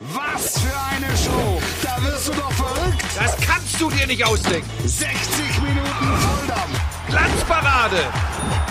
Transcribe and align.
Was 0.00 0.60
für 0.60 0.78
eine 0.94 1.06
Show! 1.16 1.58
Da 1.82 1.96
wirst 2.02 2.28
du 2.28 2.32
doch 2.32 2.52
verrückt! 2.52 3.02
Das 3.16 3.34
kannst 3.38 3.80
du 3.80 3.88
dir 3.88 4.06
nicht 4.06 4.22
ausdenken. 4.22 4.68
60 4.84 5.62
Minuten 5.62 6.18
Volldampf! 6.18 6.78
Glanzparade 7.08 8.04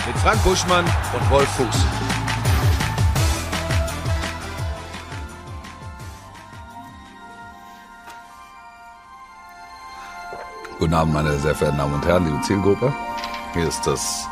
mit 0.06 0.16
Frank 0.18 0.40
Buschmann 0.44 0.84
und 0.84 1.30
Wolf 1.30 1.48
Fuß. 1.56 1.84
Guten 10.78 10.94
Abend, 10.94 11.12
meine 11.12 11.36
sehr 11.40 11.56
verehrten 11.56 11.78
Damen 11.78 11.94
und 11.94 12.06
Herren, 12.06 12.26
liebe 12.26 12.40
Zielgruppe. 12.42 12.94
Hier 13.52 13.66
ist 13.66 13.84
das 13.84 14.28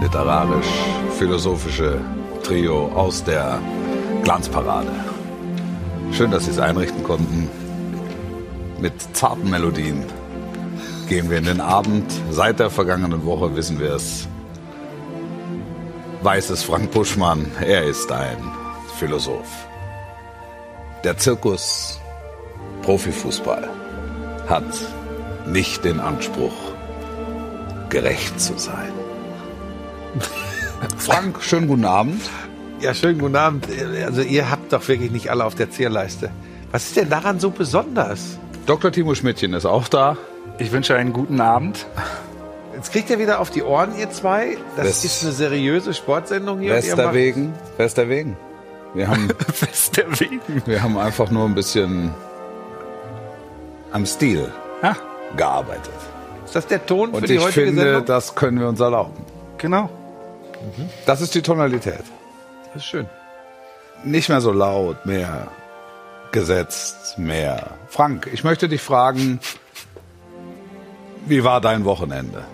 literarisch-philosophische 0.00 2.00
Trio 2.42 2.90
aus 2.94 3.22
der 3.22 3.60
Glanzparade. 4.22 5.07
Schön, 6.12 6.30
dass 6.30 6.44
Sie 6.46 6.50
es 6.50 6.58
einrichten 6.58 7.04
konnten. 7.04 7.48
Mit 8.80 9.16
zarten 9.16 9.50
Melodien 9.50 10.04
gehen 11.08 11.30
wir 11.30 11.38
in 11.38 11.44
den 11.44 11.60
Abend. 11.60 12.12
Seit 12.30 12.58
der 12.58 12.70
vergangenen 12.70 13.24
Woche 13.24 13.54
wissen 13.56 13.78
wir 13.78 13.94
es. 13.94 14.28
Weiß 16.22 16.50
es 16.50 16.64
Frank 16.64 16.90
Buschmann, 16.90 17.46
er 17.60 17.84
ist 17.84 18.10
ein 18.10 18.38
Philosoph. 18.98 19.68
Der 21.04 21.16
Zirkus 21.16 22.00
Profifußball 22.82 23.68
hat 24.48 24.64
nicht 25.46 25.84
den 25.84 26.00
Anspruch, 26.00 26.54
gerecht 27.88 28.40
zu 28.40 28.58
sein. 28.58 28.92
Frank, 30.98 31.42
schönen 31.42 31.68
guten 31.68 31.84
Abend. 31.84 32.22
Ja, 32.80 32.94
schönen 32.94 33.18
guten 33.18 33.36
Abend. 33.36 33.66
Also 34.04 34.22
ihr 34.22 34.50
habt 34.50 34.72
doch 34.72 34.86
wirklich 34.88 35.10
nicht 35.10 35.30
alle 35.30 35.44
auf 35.44 35.54
der 35.54 35.70
Zierleiste. 35.70 36.30
Was 36.70 36.84
ist 36.84 36.96
denn 36.96 37.08
daran 37.10 37.40
so 37.40 37.50
besonders? 37.50 38.38
Dr. 38.66 38.92
Timo 38.92 39.14
Schmidtchen 39.14 39.52
ist 39.54 39.66
auch 39.66 39.88
da. 39.88 40.16
Ich 40.58 40.70
wünsche 40.72 40.94
einen 40.94 41.12
guten 41.12 41.40
Abend. 41.40 41.86
Jetzt 42.74 42.92
kriegt 42.92 43.10
ihr 43.10 43.18
wieder 43.18 43.40
auf 43.40 43.50
die 43.50 43.62
Ohren, 43.62 43.96
ihr 43.98 44.10
zwei. 44.10 44.56
Das 44.76 44.86
West- 44.86 45.04
ist 45.04 45.22
eine 45.24 45.32
seriöse 45.32 45.92
Sportsendung 45.94 46.60
hier. 46.60 46.74
Westerwegen. 46.74 47.52
Westerwegen. 47.76 48.36
Wir 48.94 49.08
haben, 49.08 49.28
Westerwegen. 49.60 50.40
wir 50.64 50.82
haben 50.82 50.96
einfach 50.98 51.30
nur 51.30 51.44
ein 51.46 51.54
bisschen 51.54 52.12
am 53.90 54.06
Stil 54.06 54.52
Ah, 54.82 54.94
gearbeitet. 55.36 55.90
Ist 56.44 56.54
das 56.54 56.66
der 56.68 56.84
Ton 56.86 57.10
für 57.10 57.16
Und 57.16 57.28
die 57.28 57.34
ich 57.34 57.40
heutige 57.44 57.66
finde, 57.66 57.82
Sendung? 57.82 58.04
das 58.06 58.34
können 58.36 58.60
wir 58.60 58.68
uns 58.68 58.78
erlauben. 58.80 59.24
genau. 59.58 59.90
Das 61.06 61.20
ist 61.20 61.34
die 61.36 61.42
Tonalität. 61.42 62.02
Das 62.74 62.82
ist 62.82 62.88
schön. 62.88 63.06
Nicht 64.04 64.28
mehr 64.28 64.40
so 64.40 64.52
laut, 64.52 65.04
mehr 65.06 65.48
gesetzt, 66.32 67.18
mehr. 67.18 67.70
Frank, 67.88 68.28
ich 68.32 68.44
möchte 68.44 68.68
dich 68.68 68.80
fragen, 68.82 69.40
wie 71.26 71.42
war 71.44 71.60
dein 71.60 71.84
Wochenende? 71.84 72.44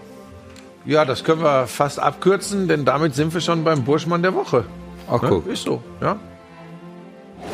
Ja, 0.86 1.04
das 1.04 1.24
können 1.24 1.42
wir 1.42 1.66
fast 1.66 1.98
abkürzen, 1.98 2.68
denn 2.68 2.84
damit 2.84 3.14
sind 3.14 3.32
wir 3.34 3.40
schon 3.40 3.64
beim 3.64 3.84
Burschmann 3.84 4.22
der 4.22 4.34
Woche. 4.34 4.64
Ach, 5.10 5.20
Ne? 5.22 5.28
guck. 5.28 5.46
Ist 5.46 5.64
so, 5.64 5.82
ja. 6.00 6.16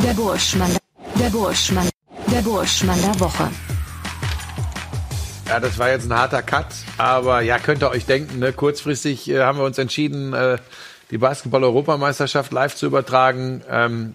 Der 0.05 0.13
Burschmann, 0.15 0.77
der 1.21 1.31
Burschmann, 1.31 1.89
der 2.33 2.43
Burschmann 2.43 3.01
der 3.03 3.19
Woche. 3.21 3.49
Ja, 5.49 5.59
das 5.59 5.79
war 5.79 5.91
jetzt 5.91 6.09
ein 6.09 6.17
harter 6.17 6.43
Cut, 6.43 6.67
aber 6.97 7.41
ja, 7.41 7.59
könnt 7.59 7.83
ihr 7.83 7.91
euch 7.91 8.07
denken, 8.07 8.39
ne? 8.39 8.53
kurzfristig 8.53 9.29
äh, 9.31 9.41
haben 9.43 9.59
wir 9.59 9.65
uns 9.65 9.79
entschieden, 9.79 10.33
äh, 10.33 10.59
die 11.11 11.19
Basketball-Europameisterschaft 11.19 12.53
live 12.53 12.75
zu 12.75 12.87
übertragen. 12.87 13.63
Ähm, 13.69 14.15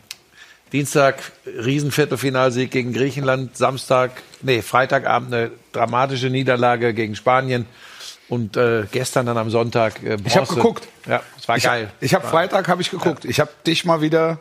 Dienstag 0.72 1.32
Riesenviertelfinalsieg 1.46 2.72
gegen 2.72 2.92
Griechenland, 2.92 3.56
Samstag, 3.56 4.12
nee, 4.42 4.62
Freitagabend 4.62 5.34
eine 5.34 5.52
dramatische 5.72 6.30
Niederlage 6.30 6.94
gegen 6.94 7.16
Spanien 7.16 7.66
und 8.28 8.58
äh, 8.58 8.86
gestern 8.92 9.28
dann 9.28 9.38
am 9.38 9.50
Sonntag 9.50 10.02
äh, 10.02 10.18
Bronze. 10.18 10.28
Ich 10.28 10.36
habe 10.38 10.56
geguckt. 10.56 10.88
Ja, 11.08 11.22
es 11.38 11.48
war 11.48 11.58
Ich, 11.58 11.64
geil. 11.64 11.92
Ich 12.00 12.14
habe 12.14 12.28
Freitag 12.28 12.68
habe 12.68 12.82
ich 12.82 12.90
geguckt. 12.90 13.26
Ich 13.26 13.40
habe 13.40 13.52
dich 13.66 13.86
mal 13.86 14.02
wieder 14.02 14.40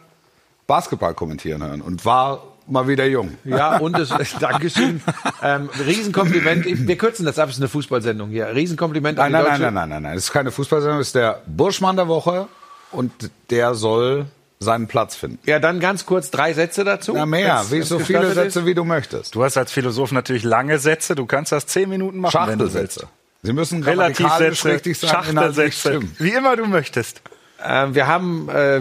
Basketball 0.67 1.15
kommentieren 1.15 1.63
hören 1.63 1.83
und 1.83 2.05
war 2.05 2.54
mal 2.67 2.89
wieder 2.89 3.07
jung. 3.07 3.37
Ja, 3.45 3.79
und 3.79 3.99
es, 3.99 4.09
Dankeschön. 4.41 5.03
Ähm, 5.43 5.69
Riesenkompliment. 5.87 6.65
Wir 6.67 6.97
kürzen 6.99 7.27
das 7.27 7.39
ab, 7.39 7.49
es 7.49 7.57
ist 7.57 7.61
eine 7.61 7.69
Fußballsendung 7.69 8.31
hier. 8.31 8.55
Riesenkompliment 8.55 9.19
Nein, 9.19 9.35
an 9.35 9.43
die 9.43 9.49
nein, 9.49 9.61
deutsche. 9.61 9.63
nein, 9.63 9.75
nein, 9.75 9.89
nein, 9.89 9.89
nein, 9.89 10.03
nein. 10.03 10.15
Das 10.15 10.25
ist 10.25 10.33
keine 10.33 10.51
Fußballsendung, 10.51 10.99
das 10.99 11.09
ist 11.09 11.15
der 11.15 11.43
Burschmann 11.47 11.97
der 11.97 12.09
Woche 12.09 12.49
und 12.93 13.13
der 13.51 13.75
soll 13.75 14.27
seinen 14.61 14.87
Platz 14.87 15.15
finden. 15.17 15.39
Ja, 15.45 15.59
dann 15.59 15.79
ganz 15.81 16.07
kurz 16.07 16.31
drei 16.31 16.55
Sätze 16.55 16.85
dazu. 16.85 17.13
Na 17.15 17.27
mehr, 17.27 17.57
Wenn's- 17.57 17.71
wie 17.71 17.77
wenn's 17.79 17.89
so 17.89 17.99
viele 17.99 18.33
Sätze, 18.33 18.65
wie 18.65 18.75
du 18.75 18.85
möchtest. 18.85 19.35
Du 19.35 19.45
hast 19.45 19.57
als 19.59 19.73
Philosoph 19.73 20.13
natürlich 20.13 20.43
lange 20.45 20.79
Sätze. 20.79 21.15
Du 21.15 21.27
kannst 21.27 21.53
das 21.53 21.67
zehn 21.67 21.89
Minuten 21.91 22.19
machen. 22.19 22.33
Schachtelsätze. 22.33 23.09
Sie 23.43 23.53
müssen 23.53 23.83
Relativsätze, 23.83 24.69
richtig 24.73 24.99
sein, 24.99 25.11
Schachtelsätze. 25.11 25.71
stimmen. 25.91 26.17
Wie 26.19 26.31
immer 26.31 26.57
du 26.57 26.65
möchtest. 26.65 27.21
Ähm, 27.63 27.95
wir 27.95 28.07
haben 28.07 28.49
äh, 28.49 28.81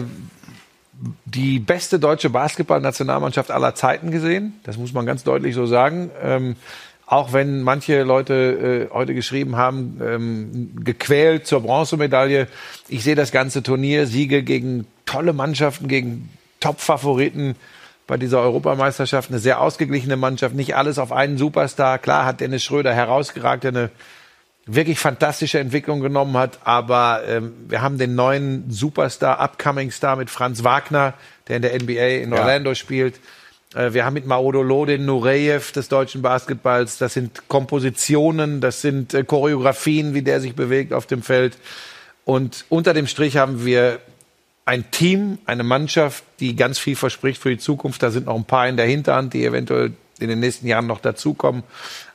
die 1.24 1.58
beste 1.58 1.98
deutsche 1.98 2.30
Basketballnationalmannschaft 2.30 3.50
aller 3.50 3.74
Zeiten 3.74 4.10
gesehen. 4.10 4.60
Das 4.64 4.76
muss 4.76 4.92
man 4.92 5.06
ganz 5.06 5.24
deutlich 5.24 5.54
so 5.54 5.66
sagen. 5.66 6.10
Ähm, 6.22 6.56
auch 7.06 7.32
wenn 7.32 7.62
manche 7.62 8.02
Leute 8.02 8.88
äh, 8.90 8.94
heute 8.94 9.14
geschrieben 9.14 9.56
haben, 9.56 10.00
ähm, 10.02 10.72
gequält 10.84 11.46
zur 11.46 11.60
Bronzemedaille. 11.60 12.48
Ich 12.88 13.04
sehe 13.04 13.14
das 13.14 13.30
ganze 13.30 13.62
Turnier, 13.62 14.06
Siege 14.06 14.42
gegen 14.42 14.86
tolle 15.04 15.32
Mannschaften, 15.32 15.86
gegen 15.88 16.30
Top-Favoriten 16.60 17.56
bei 18.06 18.16
dieser 18.16 18.40
Europameisterschaft. 18.40 19.30
Eine 19.30 19.38
sehr 19.38 19.60
ausgeglichene 19.60 20.16
Mannschaft, 20.16 20.54
nicht 20.54 20.76
alles 20.76 20.98
auf 20.98 21.12
einen 21.12 21.36
Superstar. 21.36 21.98
Klar 21.98 22.24
hat 22.24 22.40
Dennis 22.40 22.64
Schröder 22.64 22.94
herausgeragt, 22.94 23.66
eine 23.66 23.90
wirklich 24.66 24.98
fantastische 24.98 25.58
Entwicklung 25.58 26.00
genommen 26.00 26.36
hat. 26.36 26.58
Aber 26.64 27.22
ähm, 27.26 27.52
wir 27.68 27.82
haben 27.82 27.98
den 27.98 28.14
neuen 28.14 28.70
Superstar, 28.70 29.40
Upcoming 29.40 29.90
Star 29.90 30.16
mit 30.16 30.30
Franz 30.30 30.64
Wagner, 30.64 31.14
der 31.48 31.56
in 31.56 31.62
der 31.62 31.74
NBA 31.74 32.22
in 32.22 32.32
Orlando 32.32 32.74
spielt. 32.74 33.20
Äh, 33.74 33.92
wir 33.92 34.04
haben 34.04 34.14
mit 34.14 34.26
Maodo 34.26 34.84
den 34.84 35.04
Nureyev 35.04 35.72
des 35.72 35.88
deutschen 35.88 36.22
Basketballs. 36.22 36.98
Das 36.98 37.14
sind 37.14 37.48
Kompositionen, 37.48 38.60
das 38.60 38.80
sind 38.80 39.14
äh, 39.14 39.24
Choreografien, 39.24 40.14
wie 40.14 40.22
der 40.22 40.40
sich 40.40 40.54
bewegt 40.54 40.92
auf 40.92 41.06
dem 41.06 41.22
Feld. 41.22 41.58
Und 42.24 42.64
unter 42.68 42.94
dem 42.94 43.06
Strich 43.06 43.36
haben 43.36 43.64
wir 43.66 44.00
ein 44.64 44.90
Team, 44.90 45.38
eine 45.44 45.62
Mannschaft, 45.62 46.24
die 46.40 46.56
ganz 46.56 46.78
viel 46.78 46.96
verspricht 46.96 47.42
für 47.42 47.50
die 47.50 47.58
Zukunft. 47.58 48.02
Da 48.02 48.10
sind 48.10 48.26
noch 48.26 48.36
ein 48.36 48.44
paar 48.44 48.66
in 48.66 48.78
der 48.78 48.86
Hinterhand, 48.86 49.34
die 49.34 49.44
eventuell 49.44 49.92
in 50.24 50.30
den 50.30 50.40
nächsten 50.40 50.66
Jahren 50.66 50.86
noch 50.86 51.00
dazukommen. 51.00 51.62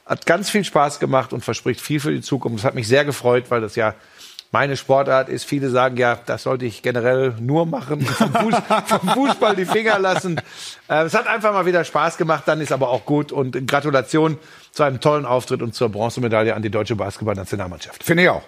Hat 0.05 0.25
ganz 0.25 0.49
viel 0.49 0.63
Spaß 0.63 0.99
gemacht 0.99 1.33
und 1.33 1.43
verspricht 1.43 1.81
viel 1.81 1.99
für 1.99 2.11
die 2.11 2.21
Zukunft. 2.21 2.59
Das 2.59 2.65
hat 2.65 2.75
mich 2.75 2.87
sehr 2.87 3.05
gefreut, 3.05 3.45
weil 3.49 3.61
das 3.61 3.75
ja 3.75 3.93
meine 4.51 4.77
Sportart 4.77 5.29
ist. 5.29 5.43
Viele 5.45 5.69
sagen 5.69 5.97
ja, 5.97 6.17
das 6.25 6.43
sollte 6.43 6.65
ich 6.65 6.81
generell 6.81 7.35
nur 7.39 7.65
machen, 7.65 8.01
vom, 8.01 8.33
Fuß, 8.33 8.55
vom 8.85 9.09
Fußball 9.09 9.55
die 9.55 9.65
Finger 9.65 9.99
lassen. 9.99 10.41
Äh, 10.87 11.03
es 11.03 11.13
hat 11.13 11.27
einfach 11.27 11.53
mal 11.53 11.65
wieder 11.65 11.83
Spaß 11.83 12.17
gemacht, 12.17 12.43
dann 12.47 12.61
ist 12.61 12.71
aber 12.71 12.89
auch 12.89 13.05
gut. 13.05 13.31
Und 13.31 13.67
Gratulation 13.67 14.37
zu 14.71 14.83
einem 14.83 14.99
tollen 14.99 15.25
Auftritt 15.25 15.61
und 15.61 15.75
zur 15.75 15.89
Bronzemedaille 15.89 16.55
an 16.55 16.61
die 16.61 16.71
deutsche 16.71 16.95
Basketballnationalmannschaft. 16.95 18.03
Finde 18.03 18.23
ich 18.23 18.29
auch. 18.29 18.43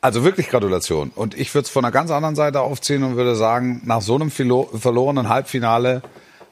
Also 0.00 0.22
wirklich 0.22 0.50
Gratulation. 0.50 1.12
Und 1.14 1.34
ich 1.34 1.54
würde 1.54 1.64
es 1.64 1.70
von 1.70 1.84
einer 1.84 1.92
ganz 1.92 2.10
anderen 2.10 2.36
Seite 2.36 2.60
aufziehen 2.60 3.02
und 3.04 3.16
würde 3.16 3.34
sagen, 3.36 3.80
nach 3.84 4.02
so 4.02 4.14
einem 4.14 4.30
verlorenen 4.30 5.30
Halbfinale 5.30 6.02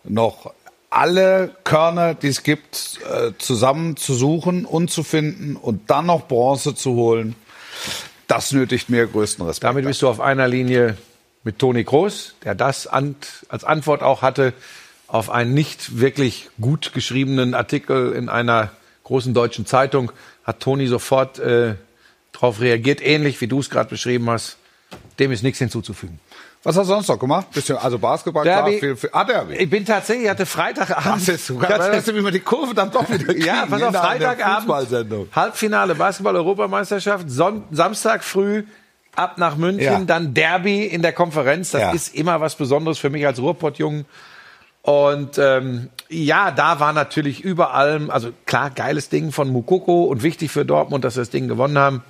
noch 0.05 0.55
alle 0.93 1.55
Körner, 1.65 2.15
die 2.15 2.29
es 2.29 2.43
gibt, 2.43 3.01
äh, 3.11 3.33
zusammen 3.39 3.97
zu 3.97 4.15
suchen 4.15 4.65
und 4.65 4.91
zu 4.91 5.03
finden 5.03 5.57
und 5.57 5.91
dann 5.91 6.07
noch 6.07 6.29
Bronze 6.29 6.75
zu 6.75 6.93
holen, 6.93 7.35
das 8.29 8.53
nötigt 8.53 8.91
mir 8.91 9.07
größten 9.07 9.45
Respekt. 9.45 9.65
Damit 9.65 9.85
bist 9.85 10.03
du 10.03 10.09
auf 10.09 10.21
einer 10.21 10.49
Linie 10.49 10.97
mit 11.45 11.59
Toni 11.59 11.85
Kroos, 11.85 12.35
der 12.45 12.55
das 12.55 12.87
als 12.87 13.65
Antwort 13.65 14.03
auch 14.03 14.23
hatte 14.23 14.53
auf 15.09 15.29
einen 15.29 15.53
nicht 15.53 15.99
wirklich 16.01 16.49
gut 16.59 16.93
geschriebenen 16.95 17.53
Artikel 17.53 18.13
in 18.13 18.31
einer 18.31 18.71
großen 19.05 19.35
deutschen 19.35 19.67
Zeitung, 19.67 20.11
hat 20.45 20.61
Toni 20.61 20.87
sofort 20.87 21.39
äh, 21.39 21.75
darauf 22.33 22.61
reagiert, 22.61 23.03
ähnlich 23.03 23.41
wie 23.43 23.47
du 23.47 23.61
es 23.61 23.69
gerade 23.69 23.91
beschrieben 23.91 24.31
hast. 24.31 24.57
Dem 25.19 25.31
ist 25.31 25.43
nichts 25.43 25.59
hinzuzufügen. 25.59 26.19
Was 26.65 26.77
hast 26.77 26.87
du 26.89 26.93
sonst 26.95 27.09
noch 27.09 27.19
gemacht? 27.19 27.51
Bisschen, 27.51 27.77
also 27.77 27.99
Basketball, 27.99 28.45
Derby. 28.45 28.71
klar, 28.79 28.79
viel, 28.81 28.97
viel, 28.97 29.11
ah, 29.13 29.25
Derby. 29.25 29.55
Ich 29.57 29.69
bin 29.69 29.85
tatsächlich, 29.85 30.25
ich 30.27 30.31
hatte 30.31 30.47
Freitagabend. 30.47 31.07
Das 31.27 31.29
ist 31.29 31.47
sogar, 31.49 31.79
weißt 31.79 32.09
du, 32.09 32.15
wie 32.15 32.21
man 32.21 32.33
die 32.33 32.41
Kurve 32.41 32.73
dann 32.75 32.91
doch 32.93 33.09
wieder 33.11 33.25
kriegen 33.25 33.45
Ja, 33.45 33.67
pass 33.69 33.83
auf, 33.83 33.95
Freitagabend. 33.97 35.35
Halbfinale 35.35 35.95
Basketball-Europameisterschaft, 35.97 37.27
Samstag 37.29 38.23
früh 38.23 38.65
ab 39.17 39.39
nach 39.39 39.57
München, 39.57 39.83
Ja. 39.85 40.01
dann 40.05 40.35
Derby 40.35 40.85
in 40.85 41.03
der 41.03 41.13
Konferenz. 41.13 41.73
Das 41.73 41.81
Ja. 41.83 41.91
ist 41.93 42.15
immer 42.15 42.41
was 42.41 42.55
Besonderes 42.55 42.99
für 42.99 43.11
mich 43.11 43.27
als 43.27 43.41
Ruhrpottjungen. 43.41 44.07
Und 44.83 45.39
ähm, 45.39 45.91
ja, 46.09 46.51
da 46.51 46.81
war 46.81 46.93
natürlich 46.93 47.41
über 47.41 47.75
allem, 47.75 48.11
also 48.11 48.31
klar, 48.47 48.71
geiles 48.71 49.09
Ding 49.09 49.31
von 49.31 49.49
Mukoko 49.49 50.05
und 50.05 50.23
wichtig 50.23 50.51
für 50.51 50.65
Dortmund, 50.65 51.05
dass 51.05 51.17
wir 51.17 51.21
das 51.23 51.31
Ding 51.31 51.47
gewonnen 51.49 51.79
haben. 51.79 52.03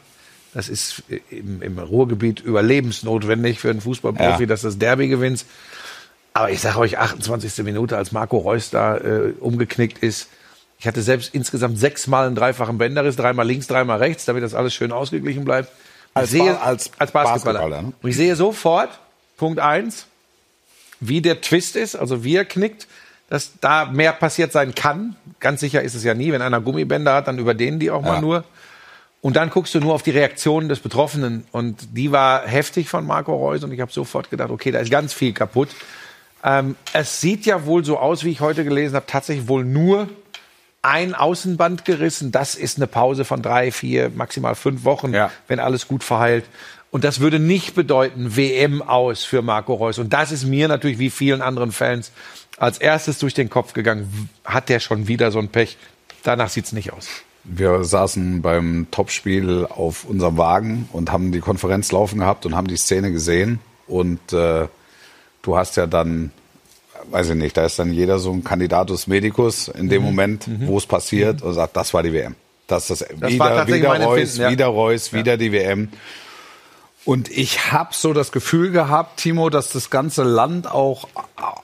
Das 0.55 0.69
ist 0.69 1.03
im, 1.31 1.63
im 1.63 1.79
Ruhrgebiet 1.79 2.41
überlebensnotwendig 2.41 3.59
für 3.59 3.71
einen 3.71 3.81
Fußballprofi, 3.81 4.43
Ja. 4.43 4.47
dass 4.47 4.63
das 4.63 4.79
Derby 4.79 5.09
gewinnt. 5.09 5.45
Aber 6.35 6.51
ich 6.51 6.61
sage 6.61 6.79
euch, 6.79 6.99
28. 6.99 7.65
Minute, 7.65 7.97
als 7.97 8.13
Marco 8.13 8.39
Reus 8.39 8.71
da 8.71 8.97
äh, 8.97 9.33
umgeknickt 9.41 9.99
ist. 9.99 10.29
Ich 10.79 10.87
hatte 10.87 11.03
selbst 11.03 11.35
insgesamt 11.35 11.79
sechsmal 11.79 12.27
einen 12.27 12.35
dreifachen 12.35 12.77
Bänderriss, 12.79 13.17
dreimal 13.17 13.47
links, 13.47 13.67
dreimal 13.67 13.99
rechts, 13.99 14.25
damit 14.25 14.43
das 14.43 14.55
alles 14.55 14.75
schön 14.75 14.93
ausgeglichen 14.93 15.45
bleibt. 15.45 15.71
Als 16.15 16.31
sehe, 16.31 16.53
Ba- 16.55 16.61
als 16.61 16.91
als 16.99 17.13
Basketballer. 17.13 17.59
Basketballer, 17.61 17.83
ne? 17.83 17.93
Und 18.03 18.11
ich 18.11 18.17
sehe 18.17 18.35
sofort, 18.37 18.91
Punkt 19.39 19.61
eins, 19.61 20.07
wie 21.01 21.21
der 21.23 21.41
Twist 21.41 21.77
ist, 21.77 21.97
also 21.97 22.25
wie 22.25 22.37
er 22.37 22.45
knickt, 22.45 22.87
dass 23.31 23.53
da 23.61 23.87
mehr 23.87 24.13
passiert 24.13 24.53
sein 24.53 24.75
kann. 24.75 25.17
Ganz 25.41 25.61
sicher 25.61 25.83
ist 25.83 25.95
es 25.95 26.05
ja 26.05 26.13
nie. 26.15 26.33
Wenn 26.33 26.43
einer 26.43 26.61
Gummibänder 26.61 27.15
hat, 27.15 27.29
dann 27.29 27.39
überdehnen 27.39 27.79
die 27.81 27.91
auch 27.91 28.03
mal 28.03 28.15
Ja. 28.17 28.21
nur. 28.21 28.45
Und 29.23 29.37
dann 29.37 29.51
guckst 29.51 29.73
du 29.75 29.81
nur 29.81 29.95
auf 29.95 30.03
die 30.03 30.11
Reaktion 30.11 30.69
des 30.69 30.81
Betroffenen. 30.81 31.47
Und 31.53 31.97
die 31.97 32.11
war 32.11 32.45
heftig 32.47 32.89
von 32.89 33.07
Marco 33.07 33.35
Reus. 33.35 33.63
Und 33.63 33.73
ich 33.73 33.81
habe 33.81 33.93
sofort 33.93 34.29
gedacht, 34.31 34.51
okay, 34.51 34.73
da 34.73 34.81
ist 34.81 34.91
ganz 34.91 35.15
viel 35.15 35.33
kaputt. 35.33 35.69
Ähm, 36.45 36.75
es 36.93 37.21
sieht 37.21 37.47
ja 37.47 37.65
wohl 37.65 37.85
so 37.85 37.99
aus, 37.99 38.25
wie 38.25 38.31
ich 38.33 38.41
heute 38.41 38.65
gelesen 38.65 38.97
habe, 38.97 39.07
tatsächlich 39.07 39.47
wohl 39.47 39.65
nur 39.65 40.09
ein 40.83 41.15
Außenband 41.15 41.85
gerissen. 41.85 42.33
Das 42.33 42.57
ist 42.57 42.79
eine 42.79 42.89
Pause 42.89 43.25
von 43.25 43.43
drei, 43.43 43.71
vier, 43.71 44.11
maximal 44.11 44.57
fünf 44.57 44.83
Wochen, 44.83 45.15
Ja. 45.15 45.31
wenn 45.47 45.61
alles 45.61 45.87
gut 45.87 46.03
verheilt. 46.03 46.45
Und 46.91 47.05
das 47.05 47.21
würde 47.21 47.39
nicht 47.39 47.77
bedeuten 47.77 48.37
WM 48.37 48.83
aus 48.83 49.23
für 49.23 49.41
Marco 49.41 49.75
Reus. 49.75 50.01
Und 50.01 50.13
das 50.13 50.33
ist 50.33 50.45
mir 50.45 50.67
natürlich 50.67 50.99
wie 50.99 51.11
vielen 51.11 51.41
anderen 51.43 51.71
Fans 51.71 52.11
als 52.59 52.79
erstes 52.79 53.19
durch 53.21 53.35
den 53.35 53.49
Kopf 53.49 53.73
gegangen. 53.73 54.29
Hat 54.45 54.69
der 54.69 54.81
schon 54.81 55.07
wieder 55.07 55.31
so 55.31 55.39
ein 55.39 55.49
Pech? 55.49 55.79
Danach 56.25 56.49
sieht's 56.51 56.73
nicht 56.73 56.93
aus. 56.93 57.09
Wir 57.45 57.83
saßen 57.85 58.41
beim 58.43 58.87
Topspiel 58.91 59.67
auf 59.69 60.05
unserem 60.05 60.37
Wagen 60.39 60.89
und 60.93 61.11
haben 61.11 61.33
die 61.33 61.41
Konferenz 61.41 61.91
laufen 61.91 62.21
gehabt 62.21 62.47
und 62.47 62.55
haben 62.55 62.69
die 62.69 62.77
Szene 62.77 63.11
gesehen. 63.11 63.59
Und 63.89 64.33
äh, 64.33 64.69
du 65.43 65.57
hast 65.57 65.77
ja 65.77 65.87
dann, 65.87 66.31
weiß 67.11 67.31
ich 67.31 67.35
nicht, 67.37 67.57
da 67.57 67.65
ist 67.65 67.79
dann 67.79 67.93
jeder 67.93 68.19
so 68.21 68.33
ein 68.33 68.45
Candidatus 68.45 69.09
Medicus 69.09 69.67
in 69.69 69.87
Mhm. 69.87 69.91
dem 69.91 70.03
Moment, 70.03 70.47
wo 70.67 70.79
es 70.79 70.87
passiert 70.87 71.43
und 71.43 71.55
sagt, 71.55 71.77
das 71.77 71.93
war 71.93 72.03
die 72.05 72.13
WM. 72.13 72.37
Das 72.69 72.87
das, 72.87 73.01
war 73.19 73.29
wieder, 73.29 73.67
wieder 73.67 74.05
Reus, 74.05 74.37
ja. 74.39 74.51
wieder 74.51 74.67
Reus, 74.67 75.13
wieder 75.13 75.37
die 75.37 75.51
WM. 75.53 75.89
Und 77.05 77.29
ich 77.29 77.73
habe 77.73 77.91
so 77.93 78.13
das 78.13 78.31
Gefühl 78.31 78.71
gehabt, 78.71 79.19
Timo, 79.19 79.51
dass 79.51 79.71
das 79.73 79.91
ganze 79.91 80.23
Land 80.23 80.71
auch 80.71 81.09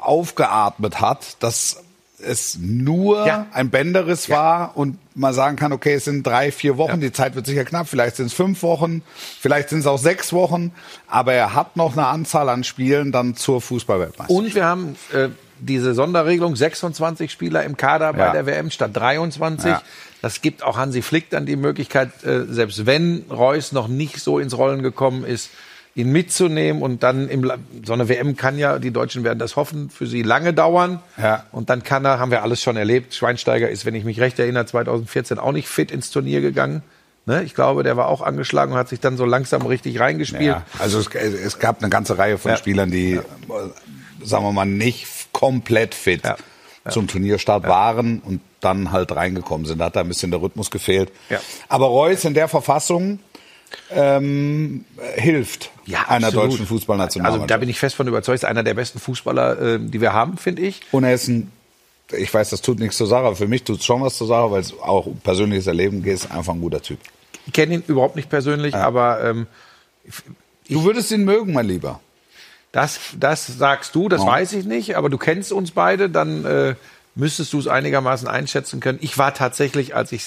aufgeatmet 0.01 1.01
hat, 1.01 1.37
dass 1.39 1.85
es 2.21 2.59
nur 2.61 3.27
Ja. 3.27 3.47
ein 3.53 3.71
Bänderriss 3.71 4.29
war 4.29 4.77
und 4.77 4.99
man 5.15 5.33
sagen 5.35 5.57
kann, 5.57 5.73
okay, 5.73 5.95
es 5.95 6.05
sind 6.05 6.27
drei, 6.27 6.51
vier 6.53 6.77
Wochen, 6.77 7.01
die 7.01 7.13
Zeit 7.13 7.35
wird 7.35 7.47
sicher 7.47 7.65
knapp, 7.65 7.89
vielleicht 7.89 8.17
sind 8.17 8.27
es 8.27 8.33
fünf 8.33 8.63
Wochen, 8.63 9.03
vielleicht 9.41 9.69
sind 9.71 9.81
es 9.81 9.87
auch 9.87 9.99
sechs 9.99 10.33
Wochen, 10.33 10.73
aber 11.07 11.33
er 11.33 11.55
hat 11.55 11.77
noch 11.77 11.93
eine 11.93 12.07
Anzahl 12.07 12.49
an 12.49 12.65
Spielen 12.65 13.13
dann 13.13 13.35
zur 13.37 13.61
Fußballweltmeisterschaft. 13.61 14.31
Und 14.31 14.55
wir 14.55 14.65
haben 14.65 14.97
äh, 15.13 15.29
diese 15.61 15.95
Sonderregelung, 15.95 16.55
26 16.57 17.31
Spieler 17.33 17.65
im 17.65 17.77
Kader 17.77 18.13
bei 18.13 18.27
Ja. 18.27 18.33
der 18.33 18.47
WM 18.47 18.71
statt 18.71 18.91
23. 18.95 19.71
Ja. 19.71 19.83
Das 20.23 20.41
gibt 20.41 20.63
auch 20.65 20.77
Hansi 20.77 21.03
Flick 21.03 21.31
dann 21.31 21.47
die 21.47 21.57
Möglichkeit, 21.57 22.25
äh, 22.25 22.45
selbst 22.49 22.87
wenn 22.87 23.25
Reus 23.31 23.73
noch 23.73 23.87
nicht 23.89 24.21
so 24.21 24.39
ins 24.39 24.57
Rollen 24.57 24.83
gekommen 24.83 25.25
ist, 25.25 25.51
ihn 25.99 26.11
mitzunehmen 26.13 26.81
und 26.83 27.03
dann 27.03 27.29
im, 27.29 27.51
so 27.85 27.93
eine 27.93 28.09
WM 28.09 28.37
kann 28.37 28.57
ja, 28.59 28.79
die 28.79 28.91
Deutschen 28.93 29.25
werden 29.25 29.39
das 29.39 29.57
hoffen, 29.57 29.91
für 29.91 30.07
sie 30.07 30.23
lange 30.23 30.55
dauern. 30.55 31.01
Ja. 31.21 31.45
Und 31.53 31.71
dann 31.71 31.83
kann 31.83 32.05
er, 32.05 32.19
haben 32.21 32.31
wir 32.31 32.43
alles 32.43 32.63
schon 32.63 32.77
erlebt. 32.77 33.15
Schweinsteiger 33.15 33.69
ist, 33.69 33.85
wenn 33.85 33.95
ich 33.95 34.05
mich 34.05 34.21
recht 34.21 34.39
erinnere, 34.39 34.65
2014 34.67 35.39
auch 35.39 35.53
nicht 35.53 35.69
fit 35.69 35.91
ins 35.91 36.11
Turnier 36.11 36.41
gegangen. 36.41 36.83
Ne? 37.27 37.43
Ich 37.43 37.55
glaube, 37.55 37.83
der 37.83 37.97
war 37.97 38.07
auch 38.09 38.23
angeschlagen 38.23 38.73
und 38.73 38.79
hat 38.79 38.89
sich 38.89 39.01
dann 39.01 39.17
so 39.17 39.25
langsam 39.25 39.67
richtig 39.67 39.99
reingespielt. 40.01 40.43
Ja, 40.45 40.63
also 40.79 41.01
es, 41.01 41.09
es 41.15 41.59
gab 41.59 41.81
eine 41.83 41.91
ganze 41.91 42.17
Reihe 42.17 42.39
von 42.39 42.53
Ja. 42.53 42.57
Spielern, 42.57 42.91
die, 42.91 43.15
äh, 43.15 43.21
sagen 44.25 44.45
wir 44.45 44.53
mal, 44.53 44.65
nicht 44.67 45.07
komplett 45.33 45.95
fit 45.95 46.23
Ja. 46.25 46.37
zum 46.89 47.07
Turnierstart 47.09 47.65
waren 47.69 48.21
und 48.21 48.41
dann 48.61 48.93
halt 48.93 49.15
reingekommen 49.15 49.67
sind. 49.67 49.79
Da 49.79 49.87
hat 49.87 49.97
da 49.97 50.01
ein 50.01 50.09
bisschen 50.09 50.31
der 50.31 50.41
Rhythmus 50.41 50.71
gefehlt. 50.71 51.13
Ja. 51.29 51.39
Aber 51.69 51.87
Reus 51.87 52.25
in 52.25 52.35
der 52.35 52.49
Verfassung 52.49 53.19
ähm, 53.91 54.85
hilft 55.17 55.71
einer 56.09 56.27
absolut. 56.29 56.53
deutschen 56.53 56.67
Fußballnationalmannschaft. 56.67 57.43
Also 57.43 57.47
da 57.55 57.57
bin 57.59 57.69
ich 57.69 57.79
fest 57.79 57.97
von 57.97 58.07
überzeugt, 58.09 58.37
ist 58.37 58.45
einer 58.45 58.63
der 58.63 58.75
besten 58.75 58.99
Fußballer, 58.99 59.61
äh, 59.75 59.79
die 59.81 60.01
wir 60.01 60.13
haben, 60.13 60.37
finde 60.39 60.63
ich. 60.63 60.81
Und 60.93 61.05
er 61.05 61.15
ist 61.15 61.29
ein, 61.29 61.51
ich 62.13 62.33
weiß, 62.33 62.51
das 62.51 62.61
tut 62.63 62.79
nichts 62.79 62.97
zur 62.97 63.07
Sache, 63.07 63.25
aber 63.27 63.37
für 63.37 63.49
mich 63.49 63.65
tut 63.65 63.81
es 63.81 63.85
schon 63.85 64.03
was 64.03 64.17
zur 64.17 64.27
Sache, 64.27 64.51
weil 64.51 64.61
es 64.61 64.73
auch 64.79 65.07
persönliches 65.23 65.67
Erleben 65.67 66.03
geht, 66.03 66.15
ist 66.15 66.31
einfach 66.31 66.55
ein 66.55 66.61
guter 66.61 66.83
Typ. 66.83 66.99
Ich 67.47 67.53
kenne 67.53 67.75
ihn 67.75 67.83
überhaupt 67.87 68.17
nicht 68.17 68.29
persönlich, 68.31 68.75
aber 68.75 69.23
ähm, 69.25 69.47
Du 70.69 70.85
würdest 70.85 71.11
ihn 71.11 71.25
mögen, 71.25 71.53
mein 71.55 71.67
Lieber. 71.67 72.01
das, 72.73 72.99
das 73.19 73.47
sagst 73.47 73.95
du, 73.95 74.09
das 74.09 74.21
Ja. 74.23 74.27
weiß 74.29 74.53
ich 74.53 74.67
nicht, 74.67 74.97
aber 74.97 75.09
du 75.09 75.17
kennst 75.17 75.53
uns 75.53 75.71
beide, 75.71 76.11
dann 76.11 76.45
äh, 76.45 76.75
müsstest 77.15 77.53
du 77.55 77.59
es 77.59 77.67
einigermaßen 77.67 78.29
einschätzen 78.29 78.81
können. 78.81 78.99
Ich 79.01 79.17
war 79.17 79.33
tatsächlich, 79.33 79.95
als 79.97 80.13
ich 80.13 80.25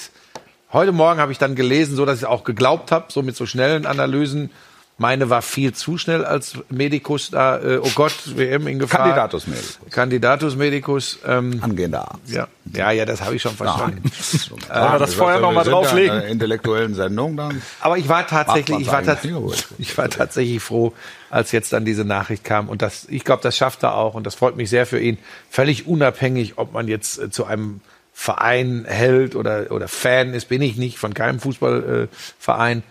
heute 0.73 0.91
Morgen 0.91 1.19
habe 1.19 1.31
ich 1.31 1.37
dann 1.37 1.55
gelesen, 1.55 1.95
so 1.95 2.05
dass 2.05 2.19
ich 2.19 2.25
auch 2.25 2.43
geglaubt 2.43 2.91
habe, 2.91 3.05
so 3.09 3.21
mit 3.21 3.35
so 3.35 3.45
schnellen 3.45 3.85
Analysen. 3.85 4.51
Meine 4.97 5.31
war 5.31 5.41
viel 5.41 5.73
zu 5.73 5.97
schnell 5.97 6.23
als 6.23 6.59
Medikus 6.69 7.31
da. 7.31 7.57
Äh, 7.57 7.79
oh 7.81 7.89
Gott, 7.95 8.13
WM 8.35 8.67
in 8.67 8.77
Gefahr. 8.77 8.99
Kandidatus 8.99 9.47
Medicus. 9.47 9.79
Kandidatus 9.89 10.55
Medicus. 10.55 11.19
Ähm, 11.25 11.57
Angehender 11.59 12.01
Arzt. 12.11 12.29
ja, 12.31 12.47
ja, 12.71 12.91
ja, 12.91 13.05
das 13.05 13.21
habe 13.21 13.35
ich 13.35 13.41
schon 13.41 13.55
verstanden. 13.55 14.03
Wollen 14.69 14.91
wir 14.91 14.99
das 14.99 15.15
vorher 15.15 15.39
noch 15.39 15.53
mal 15.53 15.61
Wir 15.61 15.63
sind 15.63 15.73
ja 15.73 15.79
in 15.79 15.83
drauflegen? 15.85 16.11
einer 16.11 16.25
intellektuellen 16.27 16.93
Sendung 16.93 17.35
dann. 17.35 17.63
Aber 17.79 17.97
ich 17.97 18.09
war 18.09 18.27
tatsächlich, 18.27 18.81
ich 18.81 18.87
war, 18.91 19.01
tats 19.01 19.25
ich 19.79 19.97
war 19.97 20.07
tatsächlich 20.07 20.61
froh, 20.61 20.93
als 21.31 21.51
jetzt 21.51 21.73
dann 21.73 21.83
diese 21.83 22.05
Nachricht 22.05 22.43
kam. 22.43 22.69
Und 22.69 22.83
das, 22.83 23.07
ich 23.09 23.23
glaube, 23.23 23.41
das 23.41 23.57
schafft 23.57 23.81
er 23.81 23.95
auch. 23.95 24.13
Und 24.13 24.27
das 24.27 24.35
freut 24.35 24.55
mich 24.55 24.69
sehr 24.69 24.85
für 24.85 24.99
ihn. 24.99 25.17
Völlig 25.49 25.87
unabhängig, 25.87 26.59
ob 26.59 26.73
man 26.73 26.87
jetzt 26.87 27.17
äh, 27.17 27.31
zu 27.31 27.45
einem 27.45 27.81
Verein 28.21 28.85
hält 28.87 29.35
oder, 29.35 29.71
oder 29.71 29.87
Fan 29.87 30.35
ist, 30.35 30.47
bin 30.47 30.61
ich 30.61 30.75
nicht 30.77 30.99
von 30.99 31.15
keinem 31.15 31.39
Fußballverein. 31.39 32.03
Äh, 32.03 32.07
Verein. 32.37 32.83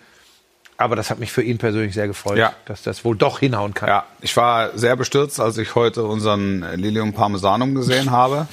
Aber 0.77 0.97
das 0.97 1.09
hat 1.09 1.21
mich 1.21 1.31
für 1.31 1.43
ihn 1.43 1.59
persönlich 1.59 1.94
sehr 1.94 2.09
gefreut, 2.09 2.37
Ja. 2.38 2.53
dass 2.65 2.82
das 2.82 3.05
wohl 3.05 3.15
doch 3.17 3.38
hinhauen 3.38 3.73
kann. 3.73 3.88
Ja, 3.88 4.05
ich 4.23 4.37
war 4.37 4.77
sehr 4.77 4.97
bestürzt, 4.97 5.38
als 5.38 5.56
ich 5.59 5.77
heute 5.77 6.03
unseren 6.03 6.62
Lilium 6.75 7.12
Parmesanum 7.12 7.77
gesehen 7.77 8.11
habe, 8.21 8.49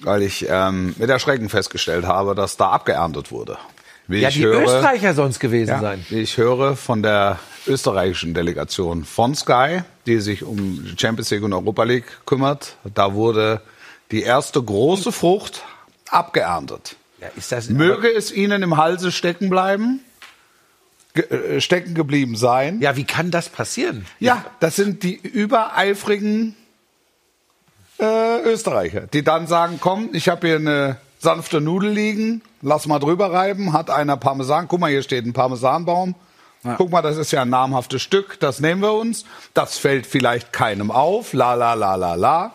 weil 0.00 0.22
ich 0.22 0.46
ähm, 0.48 0.94
mit 0.96 1.10
Erschrecken 1.10 1.50
festgestellt 1.50 2.06
habe, 2.06 2.34
dass 2.34 2.56
da 2.56 2.70
abgeerntet 2.70 3.30
wurde. 3.30 3.58
Wie 4.08 4.20
Ja, 4.20 4.28
ich 4.30 4.36
die 4.36 4.44
höre, 4.46 4.62
Österreicher 4.62 5.12
sonst 5.12 5.40
gewesen 5.40 5.72
ja, 5.72 5.80
sein. 5.80 6.06
wie 6.08 6.20
ich 6.20 6.38
höre 6.38 6.74
von 6.74 7.02
der 7.02 7.38
österreichischen 7.66 8.32
Delegation 8.32 9.04
von 9.04 9.34
Sky, 9.34 9.82
die 10.06 10.20
sich 10.20 10.42
um 10.42 10.86
Champions 10.98 11.28
League 11.30 11.42
und 11.42 11.52
Europa 11.52 11.82
League 11.82 12.06
kümmert, 12.24 12.76
da 12.94 13.12
wurde 13.12 13.60
die 14.10 14.22
erste 14.22 14.62
große 14.62 15.12
Frucht 15.12 15.64
abgeerntet. 16.12 16.96
Ja, 17.20 17.28
Möge 17.68 18.08
es 18.12 18.32
Ihnen 18.32 18.62
im 18.62 18.76
Halse 18.76 19.12
stecken 19.12 19.48
bleiben, 19.48 20.00
ge 21.14 21.24
äh, 21.24 21.60
stecken 21.60 21.94
geblieben 21.94 22.36
sein. 22.36 22.80
ja, 22.80 22.96
wie 22.96 23.04
kann 23.04 23.30
das 23.30 23.48
passieren? 23.48 24.06
Ja, 24.18 24.44
das 24.60 24.76
sind 24.76 25.04
die 25.04 25.14
übereifrigen 25.14 26.56
äh, 28.00 28.40
Österreicher, 28.42 29.02
die 29.02 29.22
dann 29.22 29.46
sagen, 29.46 29.78
komm, 29.80 30.10
ich 30.12 30.28
habe 30.28 30.48
hier 30.48 30.56
eine 30.56 30.96
sanfte 31.20 31.60
Nudel 31.60 31.90
liegen, 31.90 32.42
lass 32.60 32.86
mal 32.86 32.98
drüber 32.98 33.32
reiben, 33.32 33.72
hat 33.72 33.88
einer 33.90 34.16
Parmesan, 34.16 34.66
guck 34.66 34.80
mal, 34.80 34.90
hier 34.90 35.02
steht 35.02 35.24
ein 35.24 35.32
Parmesanbaum. 35.32 36.14
Guck 36.76 36.90
mal, 36.90 37.02
das 37.02 37.16
ist 37.16 37.32
ja 37.32 37.42
ein 37.42 37.48
namhaftes 37.50 38.02
Stück, 38.02 38.38
das 38.38 38.60
nehmen 38.60 38.82
wir 38.82 38.92
uns. 38.92 39.24
Das 39.52 39.78
fällt 39.78 40.06
vielleicht 40.06 40.52
keinem 40.52 40.92
auf, 40.92 41.32
la 41.32 41.54
la 41.54 41.74
la 41.74 41.96
la 41.96 42.14
la. 42.14 42.52